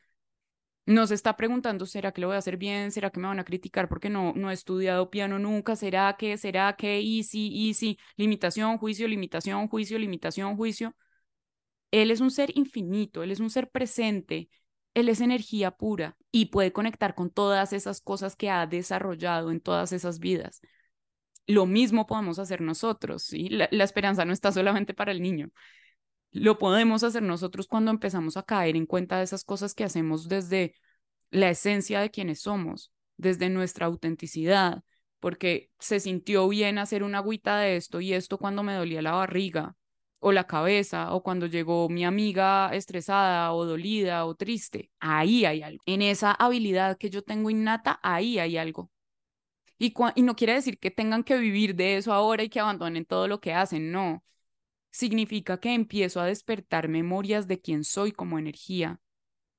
No 0.88 1.06
se 1.06 1.14
está 1.14 1.36
preguntando, 1.36 1.84
¿será 1.84 2.12
que 2.12 2.22
lo 2.22 2.28
voy 2.28 2.36
a 2.36 2.38
hacer 2.38 2.56
bien? 2.56 2.90
¿Será 2.92 3.10
que 3.10 3.20
me 3.20 3.28
van 3.28 3.38
a 3.38 3.44
criticar 3.44 3.90
porque 3.90 4.08
no, 4.08 4.32
no 4.34 4.50
he 4.50 4.54
estudiado 4.54 5.10
piano 5.10 5.38
nunca? 5.38 5.76
¿Será 5.76 6.16
que, 6.16 6.38
será 6.38 6.76
que, 6.76 6.98
easy, 6.98 7.68
easy, 7.68 7.98
limitación, 8.16 8.78
juicio, 8.78 9.06
limitación, 9.06 9.68
juicio, 9.68 9.98
limitación, 9.98 10.56
juicio? 10.56 10.96
Él 11.90 12.10
es 12.10 12.22
un 12.22 12.30
ser 12.30 12.56
infinito, 12.56 13.22
Él 13.22 13.32
es 13.32 13.40
un 13.40 13.50
ser 13.50 13.68
presente, 13.68 14.48
Él 14.94 15.10
es 15.10 15.20
energía 15.20 15.72
pura 15.72 16.16
y 16.32 16.46
puede 16.46 16.72
conectar 16.72 17.14
con 17.14 17.28
todas 17.28 17.74
esas 17.74 18.00
cosas 18.00 18.34
que 18.34 18.48
ha 18.48 18.66
desarrollado 18.66 19.50
en 19.50 19.60
todas 19.60 19.92
esas 19.92 20.18
vidas. 20.20 20.62
Lo 21.46 21.66
mismo 21.66 22.06
podemos 22.06 22.38
hacer 22.38 22.62
nosotros, 22.62 23.24
¿sí? 23.24 23.50
La 23.50 23.84
esperanza 23.84 24.24
no 24.24 24.32
está 24.32 24.52
solamente 24.52 24.94
para 24.94 25.12
el 25.12 25.20
niño. 25.20 25.50
Lo 26.30 26.58
podemos 26.58 27.02
hacer 27.04 27.22
nosotros 27.22 27.66
cuando 27.66 27.90
empezamos 27.90 28.36
a 28.36 28.42
caer 28.42 28.76
en 28.76 28.86
cuenta 28.86 29.18
de 29.18 29.24
esas 29.24 29.44
cosas 29.44 29.74
que 29.74 29.84
hacemos 29.84 30.28
desde 30.28 30.74
la 31.30 31.50
esencia 31.50 32.00
de 32.00 32.10
quienes 32.10 32.40
somos, 32.40 32.92
desde 33.16 33.50
nuestra 33.50 33.86
autenticidad, 33.86 34.82
porque 35.20 35.70
se 35.78 36.00
sintió 36.00 36.48
bien 36.48 36.78
hacer 36.78 37.02
una 37.02 37.18
agüita 37.18 37.58
de 37.58 37.76
esto 37.76 38.00
y 38.00 38.12
esto 38.12 38.38
cuando 38.38 38.62
me 38.62 38.74
dolía 38.74 39.02
la 39.02 39.12
barriga, 39.12 39.76
o 40.20 40.32
la 40.32 40.46
cabeza, 40.46 41.14
o 41.14 41.22
cuando 41.22 41.46
llegó 41.46 41.88
mi 41.88 42.04
amiga 42.04 42.70
estresada 42.74 43.52
o 43.52 43.64
dolida 43.64 44.26
o 44.26 44.34
triste. 44.34 44.90
Ahí 45.00 45.44
hay 45.44 45.62
algo. 45.62 45.82
En 45.86 46.02
esa 46.02 46.32
habilidad 46.32 46.98
que 46.98 47.10
yo 47.10 47.22
tengo 47.22 47.50
innata, 47.50 48.00
ahí 48.02 48.38
hay 48.38 48.56
algo. 48.56 48.90
Y, 49.78 49.94
no 50.22 50.34
quiere 50.36 50.54
decir 50.54 50.78
que 50.78 50.90
tengan 50.90 51.22
que 51.22 51.38
vivir 51.38 51.76
de 51.76 51.96
eso 51.96 52.12
ahora 52.12 52.42
y 52.42 52.48
que 52.48 52.60
abandonen 52.60 53.04
todo 53.04 53.28
lo 53.28 53.40
que 53.40 53.54
hacen, 53.54 53.92
no. 53.92 54.24
Significa 54.98 55.60
que 55.60 55.74
empiezo 55.74 56.20
a 56.20 56.26
despertar 56.26 56.88
memorias 56.88 57.46
de 57.46 57.60
quién 57.60 57.84
soy 57.84 58.10
como 58.10 58.36
energía 58.36 59.00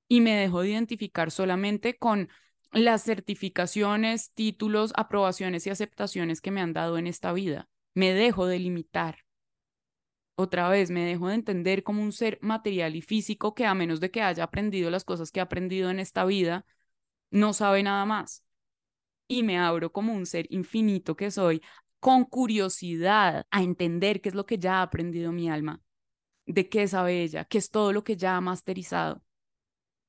y 0.09 0.19
me 0.19 0.35
dejo 0.35 0.59
de 0.59 0.71
identificar 0.71 1.31
solamente 1.31 1.97
con 1.97 2.27
las 2.73 3.03
certificaciones, 3.03 4.33
títulos, 4.33 4.91
aprobaciones 4.97 5.65
y 5.65 5.69
aceptaciones 5.69 6.41
que 6.41 6.51
me 6.51 6.59
han 6.59 6.73
dado 6.73 6.97
en 6.97 7.07
esta 7.07 7.31
vida. 7.31 7.69
Me 7.93 8.13
dejo 8.13 8.47
de 8.47 8.59
limitar 8.59 9.19
otra 10.35 10.67
vez 10.67 10.91
me 10.91 11.05
dejo 11.05 11.29
de 11.29 11.35
entender 11.35 11.83
como 11.83 12.03
un 12.03 12.11
ser 12.11 12.37
material 12.41 12.97
y 12.97 13.01
físico 13.01 13.53
que 13.53 13.65
a 13.65 13.73
menos 13.73 14.01
de 14.01 14.11
que 14.11 14.21
haya 14.21 14.43
aprendido 14.43 14.89
las 14.89 15.05
cosas 15.05 15.31
que 15.31 15.39
ha 15.39 15.43
aprendido 15.43 15.89
en 15.89 15.99
esta 15.99 16.25
vida, 16.25 16.65
no 17.31 17.53
sabe 17.53 17.81
nada 17.81 18.05
más. 18.05 18.43
Y 19.29 19.43
me 19.43 19.57
abro 19.57 19.93
como 19.93 20.13
un 20.13 20.25
ser 20.25 20.47
infinito 20.49 21.15
que 21.15 21.31
soy, 21.31 21.61
con 21.99 22.25
curiosidad 22.25 23.45
a 23.51 23.63
entender 23.63 24.21
qué 24.21 24.29
es 24.29 24.35
lo 24.35 24.45
que 24.45 24.57
ya 24.57 24.79
ha 24.79 24.81
aprendido 24.83 25.31
mi 25.31 25.49
alma, 25.49 25.81
de 26.45 26.69
qué 26.69 26.87
sabe 26.87 27.23
ella, 27.23 27.45
qué 27.45 27.57
es 27.57 27.69
todo 27.69 27.93
lo 27.93 28.03
que 28.03 28.15
ya 28.17 28.35
ha 28.35 28.41
masterizado. 28.41 29.23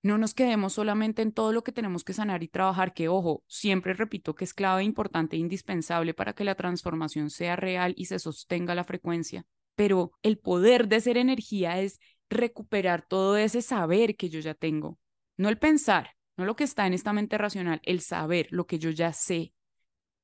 No 0.02 0.16
nos 0.16 0.32
quedemos 0.32 0.72
solamente 0.72 1.20
en 1.20 1.32
todo 1.32 1.52
lo 1.52 1.62
que 1.62 1.72
tenemos 1.72 2.04
que 2.04 2.14
sanar 2.14 2.42
y 2.42 2.48
trabajar, 2.48 2.94
que 2.94 3.08
ojo, 3.08 3.44
siempre 3.46 3.92
repito 3.92 4.34
que 4.34 4.44
es 4.44 4.54
clave, 4.54 4.82
importante 4.82 5.36
e 5.36 5.40
indispensable 5.40 6.14
para 6.14 6.32
que 6.32 6.44
la 6.44 6.54
transformación 6.54 7.28
sea 7.28 7.56
real 7.56 7.92
y 7.96 8.06
se 8.06 8.18
sostenga 8.18 8.74
la 8.74 8.84
frecuencia 8.84 9.44
pero 9.80 10.12
el 10.22 10.36
poder 10.36 10.88
de 10.88 11.00
ser 11.00 11.16
energía 11.16 11.80
es 11.80 12.00
recuperar 12.28 13.00
todo 13.00 13.38
ese 13.38 13.62
saber 13.62 14.14
que 14.14 14.28
yo 14.28 14.38
ya 14.38 14.52
tengo, 14.52 14.98
no 15.38 15.48
el 15.48 15.56
pensar, 15.56 16.10
no 16.36 16.44
lo 16.44 16.54
que 16.54 16.64
está 16.64 16.86
en 16.86 16.92
esta 16.92 17.14
mente 17.14 17.38
racional, 17.38 17.80
el 17.84 18.02
saber, 18.02 18.46
lo 18.50 18.66
que 18.66 18.78
yo 18.78 18.90
ya 18.90 19.14
sé, 19.14 19.54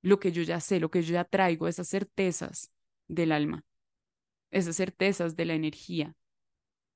lo 0.07 0.21
que 0.21 0.31
yo 0.31 0.43
ya 0.43 0.61
sé, 0.61 0.79
lo 0.79 0.89
que 0.89 1.03
yo 1.03 1.15
ya 1.15 1.25
traigo, 1.25 1.67
esas 1.67 1.89
certezas 1.89 2.71
del 3.09 3.33
alma, 3.33 3.65
esas 4.53 4.77
certezas 4.77 5.35
de 5.35 5.45
la 5.45 5.55
energía, 5.55 6.15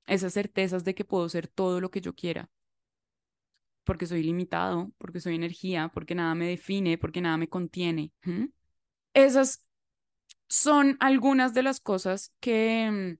esas 0.06 0.32
certezas 0.32 0.84
de 0.84 0.94
que 0.94 1.04
puedo 1.04 1.28
ser 1.28 1.48
todo 1.48 1.80
lo 1.80 1.90
que 1.90 2.00
yo 2.00 2.14
quiera, 2.14 2.48
porque 3.82 4.06
soy 4.06 4.22
limitado, 4.22 4.92
porque 4.96 5.18
soy 5.18 5.34
energía, 5.34 5.90
porque 5.92 6.14
nada 6.14 6.36
me 6.36 6.46
define, 6.46 6.98
porque 6.98 7.20
nada 7.20 7.36
me 7.36 7.48
contiene. 7.48 8.12
Esas 9.12 9.66
son 10.48 10.96
algunas 11.00 11.52
de 11.52 11.64
las 11.64 11.80
cosas 11.80 12.32
que, 12.38 13.18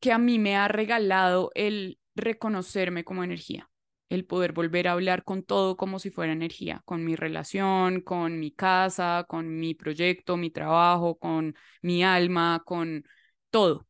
que 0.00 0.10
a 0.10 0.18
mí 0.18 0.40
me 0.40 0.56
ha 0.56 0.66
regalado 0.66 1.52
el 1.54 2.00
reconocerme 2.16 3.04
como 3.04 3.22
energía, 3.22 3.70
el 4.14 4.26
poder 4.26 4.52
volver 4.52 4.88
a 4.88 4.92
hablar 4.92 5.24
con 5.24 5.42
todo 5.42 5.76
como 5.76 5.98
si 5.98 6.10
fuera 6.10 6.32
energía, 6.32 6.82
con 6.84 7.04
mi 7.04 7.16
relación, 7.16 8.00
con 8.00 8.38
mi 8.38 8.52
casa, 8.52 9.24
con 9.28 9.58
mi 9.58 9.74
proyecto, 9.74 10.36
mi 10.36 10.50
trabajo, 10.50 11.16
con 11.18 11.54
mi 11.82 12.04
alma, 12.04 12.62
con 12.64 13.04
todo. 13.50 13.86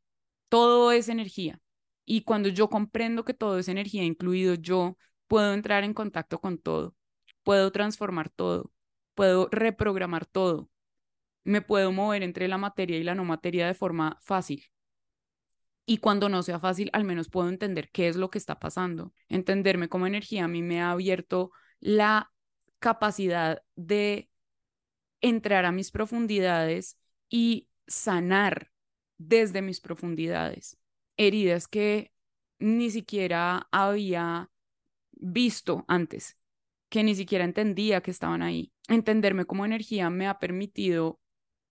Todo 0.48 0.92
es 0.92 1.08
energía. 1.08 1.60
Y 2.04 2.22
cuando 2.22 2.48
yo 2.48 2.68
comprendo 2.68 3.24
que 3.24 3.34
todo 3.34 3.58
es 3.58 3.68
energía, 3.68 4.04
incluido 4.04 4.54
yo, 4.54 4.96
puedo 5.26 5.54
entrar 5.54 5.84
en 5.84 5.94
contacto 5.94 6.40
con 6.40 6.58
todo, 6.58 6.94
puedo 7.42 7.72
transformar 7.72 8.30
todo, 8.30 8.72
puedo 9.14 9.48
reprogramar 9.50 10.26
todo, 10.26 10.70
me 11.44 11.62
puedo 11.62 11.92
mover 11.92 12.22
entre 12.22 12.48
la 12.48 12.58
materia 12.58 12.98
y 12.98 13.04
la 13.04 13.14
no 13.14 13.24
materia 13.24 13.66
de 13.66 13.74
forma 13.74 14.18
fácil. 14.22 14.64
Y 15.86 15.98
cuando 15.98 16.28
no 16.28 16.42
sea 16.42 16.58
fácil, 16.58 16.90
al 16.92 17.04
menos 17.04 17.28
puedo 17.28 17.48
entender 17.48 17.90
qué 17.90 18.08
es 18.08 18.16
lo 18.16 18.30
que 18.30 18.38
está 18.38 18.58
pasando. 18.58 19.12
Entenderme 19.28 19.88
como 19.88 20.06
energía 20.06 20.44
a 20.44 20.48
mí 20.48 20.62
me 20.62 20.80
ha 20.80 20.90
abierto 20.90 21.50
la 21.80 22.32
capacidad 22.78 23.62
de 23.76 24.30
entrar 25.20 25.64
a 25.64 25.72
mis 25.72 25.90
profundidades 25.90 26.98
y 27.28 27.68
sanar 27.86 28.70
desde 29.18 29.62
mis 29.62 29.80
profundidades 29.80 30.78
heridas 31.16 31.68
que 31.68 32.12
ni 32.58 32.90
siquiera 32.90 33.68
había 33.70 34.50
visto 35.12 35.84
antes, 35.88 36.36
que 36.88 37.02
ni 37.02 37.14
siquiera 37.14 37.44
entendía 37.44 38.02
que 38.02 38.10
estaban 38.10 38.42
ahí. 38.42 38.72
Entenderme 38.88 39.44
como 39.44 39.64
energía 39.64 40.10
me 40.10 40.26
ha 40.26 40.38
permitido 40.38 41.20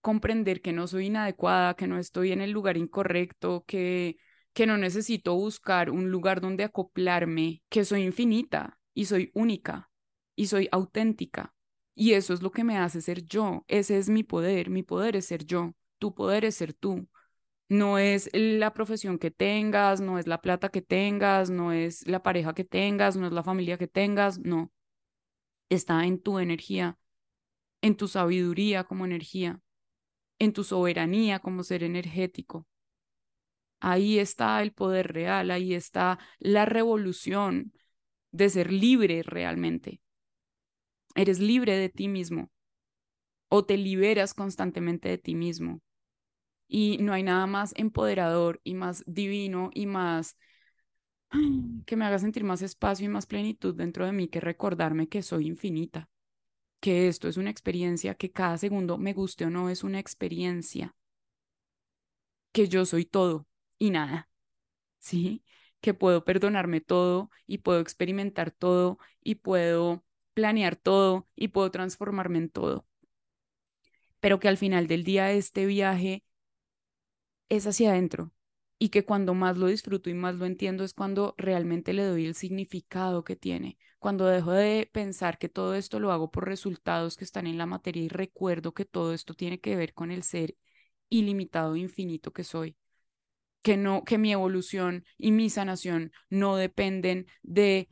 comprender 0.04 0.60
que 0.60 0.74
no 0.74 0.86
soy 0.86 1.06
inadecuada, 1.06 1.74
que 1.76 1.86
no 1.86 1.98
estoy 1.98 2.32
en 2.32 2.42
el 2.42 2.50
lugar 2.50 2.76
incorrecto, 2.76 3.64
que, 3.66 4.18
que 4.52 4.66
no 4.66 4.76
necesito 4.76 5.34
buscar 5.34 5.88
un 5.90 6.10
lugar 6.10 6.42
donde 6.42 6.64
acoplarme, 6.64 7.62
que 7.70 7.86
soy 7.86 8.02
infinita 8.02 8.78
y 8.92 9.06
soy 9.06 9.30
única 9.34 9.90
y 10.36 10.48
soy 10.48 10.68
auténtica. 10.72 11.54
Y 11.94 12.12
eso 12.12 12.34
es 12.34 12.42
lo 12.42 12.50
que 12.52 12.64
me 12.64 12.76
hace 12.76 13.00
ser 13.00 13.24
yo. 13.24 13.64
Ese 13.66 13.96
es 13.96 14.10
mi 14.10 14.24
poder. 14.24 14.68
Mi 14.68 14.82
poder 14.82 15.16
es 15.16 15.24
ser 15.26 15.46
yo. 15.46 15.74
Tu 15.98 16.14
poder 16.14 16.44
es 16.44 16.56
ser 16.56 16.74
tú. 16.74 17.08
No 17.70 17.98
es 17.98 18.28
la 18.34 18.74
profesión 18.74 19.18
que 19.18 19.30
tengas, 19.30 20.02
no 20.02 20.18
es 20.18 20.26
la 20.26 20.42
plata 20.42 20.68
que 20.68 20.82
tengas, 20.82 21.48
no 21.48 21.72
es 21.72 22.06
la 22.06 22.22
pareja 22.22 22.54
que 22.54 22.64
tengas, 22.64 23.16
no 23.16 23.26
es 23.26 23.32
la 23.32 23.42
familia 23.42 23.78
que 23.78 23.88
tengas, 23.88 24.38
no. 24.38 24.70
Está 25.70 26.04
en 26.04 26.20
tu 26.20 26.38
energía, 26.38 26.98
en 27.80 27.96
tu 27.96 28.06
sabiduría 28.08 28.84
como 28.84 29.06
energía 29.06 29.63
en 30.38 30.52
tu 30.52 30.64
soberanía 30.64 31.40
como 31.40 31.62
ser 31.62 31.82
energético. 31.82 32.66
Ahí 33.80 34.18
está 34.18 34.62
el 34.62 34.72
poder 34.72 35.12
real, 35.12 35.50
ahí 35.50 35.74
está 35.74 36.18
la 36.38 36.64
revolución 36.64 37.72
de 38.30 38.48
ser 38.48 38.72
libre 38.72 39.22
realmente. 39.22 40.00
Eres 41.14 41.38
libre 41.38 41.76
de 41.76 41.88
ti 41.88 42.08
mismo 42.08 42.50
o 43.48 43.64
te 43.64 43.76
liberas 43.76 44.34
constantemente 44.34 45.08
de 45.08 45.18
ti 45.18 45.34
mismo. 45.34 45.80
Y 46.66 46.98
no 46.98 47.12
hay 47.12 47.22
nada 47.22 47.46
más 47.46 47.72
empoderador 47.76 48.60
y 48.64 48.74
más 48.74 49.04
divino 49.06 49.70
y 49.72 49.86
más 49.86 50.36
que 51.86 51.96
me 51.96 52.04
haga 52.04 52.18
sentir 52.18 52.44
más 52.44 52.62
espacio 52.62 53.06
y 53.06 53.08
más 53.08 53.26
plenitud 53.26 53.74
dentro 53.74 54.06
de 54.06 54.12
mí 54.12 54.28
que 54.28 54.40
recordarme 54.40 55.08
que 55.08 55.22
soy 55.22 55.46
infinita, 55.46 56.08
que 56.84 57.08
esto 57.08 57.28
es 57.28 57.38
una 57.38 57.48
experiencia, 57.48 58.14
que 58.14 58.30
cada 58.30 58.58
segundo, 58.58 58.98
me 58.98 59.14
guste 59.14 59.46
o 59.46 59.50
no, 59.50 59.70
es 59.70 59.84
una 59.84 59.98
experiencia, 59.98 60.94
que 62.52 62.68
yo 62.68 62.84
soy 62.84 63.06
todo 63.06 63.46
y 63.78 63.88
nada, 63.88 64.28
¿sí? 64.98 65.42
Que 65.80 65.94
puedo 65.94 66.24
perdonarme 66.24 66.82
todo 66.82 67.30
y 67.46 67.58
puedo 67.58 67.80
experimentar 67.80 68.50
todo 68.50 68.98
y 69.22 69.36
puedo 69.36 70.04
planear 70.34 70.76
todo 70.76 71.26
y 71.34 71.48
puedo 71.48 71.70
transformarme 71.70 72.36
en 72.38 72.50
todo. 72.50 72.86
Pero 74.20 74.38
que 74.38 74.48
al 74.48 74.58
final 74.58 74.86
del 74.86 75.04
día 75.04 75.32
este 75.32 75.64
viaje 75.66 76.22
es 77.48 77.66
hacia 77.66 77.92
adentro 77.92 78.33
y 78.84 78.90
que 78.90 79.02
cuando 79.06 79.32
más 79.32 79.56
lo 79.56 79.68
disfruto 79.68 80.10
y 80.10 80.14
más 80.14 80.34
lo 80.34 80.44
entiendo 80.44 80.84
es 80.84 80.92
cuando 80.92 81.34
realmente 81.38 81.94
le 81.94 82.04
doy 82.04 82.26
el 82.26 82.34
significado 82.34 83.24
que 83.24 83.34
tiene, 83.34 83.78
cuando 83.98 84.26
dejo 84.26 84.52
de 84.52 84.90
pensar 84.92 85.38
que 85.38 85.48
todo 85.48 85.74
esto 85.74 86.00
lo 86.00 86.12
hago 86.12 86.30
por 86.30 86.46
resultados 86.46 87.16
que 87.16 87.24
están 87.24 87.46
en 87.46 87.56
la 87.56 87.64
materia 87.64 88.02
y 88.02 88.08
recuerdo 88.08 88.74
que 88.74 88.84
todo 88.84 89.14
esto 89.14 89.32
tiene 89.32 89.58
que 89.58 89.74
ver 89.74 89.94
con 89.94 90.10
el 90.10 90.22
ser 90.22 90.54
ilimitado 91.08 91.76
e 91.76 91.78
infinito 91.78 92.34
que 92.34 92.44
soy. 92.44 92.76
Que 93.62 93.78
no 93.78 94.04
que 94.04 94.18
mi 94.18 94.32
evolución 94.32 95.06
y 95.16 95.32
mi 95.32 95.48
sanación 95.48 96.12
no 96.28 96.56
dependen 96.56 97.26
de 97.42 97.88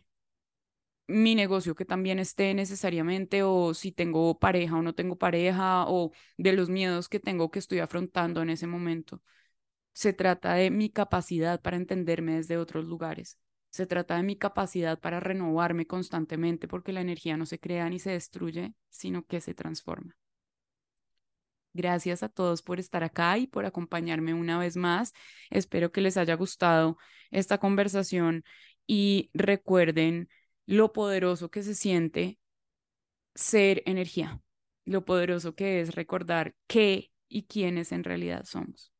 mi 1.06 1.34
negocio 1.34 1.74
que 1.74 1.86
también 1.86 2.18
esté 2.18 2.52
necesariamente 2.52 3.42
o 3.44 3.72
si 3.72 3.92
tengo 3.92 4.38
pareja 4.38 4.76
o 4.76 4.82
no 4.82 4.94
tengo 4.94 5.16
pareja 5.16 5.86
o 5.88 6.12
de 6.36 6.52
los 6.52 6.68
miedos 6.68 7.08
que 7.08 7.18
tengo 7.18 7.50
que 7.50 7.60
estoy 7.60 7.78
afrontando 7.78 8.42
en 8.42 8.50
ese 8.50 8.66
momento 8.66 9.22
se 9.92 10.12
trata 10.12 10.54
de 10.54 10.70
mi 10.70 10.90
capacidad 10.90 11.60
para 11.60 11.76
entenderme 11.76 12.36
desde 12.36 12.56
otros 12.56 12.86
lugares. 12.86 13.38
Se 13.70 13.86
trata 13.86 14.16
de 14.16 14.22
mi 14.22 14.36
capacidad 14.36 14.98
para 15.00 15.20
renovarme 15.20 15.86
constantemente 15.86 16.68
porque 16.68 16.92
la 16.92 17.00
energía 17.00 17.36
no 17.36 17.46
se 17.46 17.58
crea 17.58 17.88
ni 17.88 17.98
se 17.98 18.10
destruye, 18.10 18.74
sino 18.90 19.24
que 19.24 19.40
se 19.40 19.54
transforma. 19.54 20.14
Gracias 21.74 22.22
a 22.22 22.28
todos 22.28 22.60
por 22.62 22.78
estar 22.78 23.02
acá 23.02 23.38
y 23.38 23.46
por 23.46 23.64
acompañarme 23.64 24.34
una 24.34 24.58
vez 24.58 24.76
más. 24.76 25.14
Espero 25.48 25.90
que 25.90 26.02
les 26.02 26.18
haya 26.18 26.34
gustado 26.34 26.98
esta 27.30 27.58
conversación 27.58 28.44
y 28.86 29.30
recuerden 29.32 30.28
lo 30.66 30.92
poderoso 30.92 31.50
que 31.50 31.62
se 31.62 31.74
siente 31.74 32.38
ser 33.34 33.82
energía, 33.86 34.40
lo 34.84 35.04
poderoso 35.06 35.54
que 35.54 35.80
es 35.80 35.94
recordar 35.94 36.54
qué 36.66 37.10
y 37.28 37.44
quiénes 37.44 37.92
en 37.92 38.04
realidad 38.04 38.44
somos. 38.44 38.91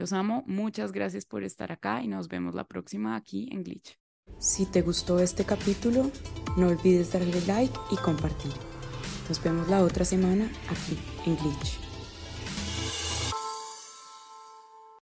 Los 0.00 0.14
amo, 0.14 0.44
muchas 0.46 0.92
gracias 0.92 1.26
por 1.26 1.44
estar 1.44 1.72
acá 1.72 2.02
y 2.02 2.08
nos 2.08 2.26
vemos 2.26 2.54
la 2.54 2.64
próxima 2.64 3.16
aquí 3.16 3.50
en 3.52 3.62
Glitch. 3.62 3.98
Si 4.38 4.64
te 4.64 4.80
gustó 4.80 5.20
este 5.20 5.44
capítulo, 5.44 6.10
no 6.56 6.68
olvides 6.68 7.12
darle 7.12 7.38
like 7.42 7.78
y 7.90 7.96
compartir. 7.96 8.52
Nos 9.28 9.44
vemos 9.44 9.68
la 9.68 9.84
otra 9.84 10.06
semana 10.06 10.50
aquí 10.70 10.98
en 11.26 11.36
Glitch. 11.36 11.89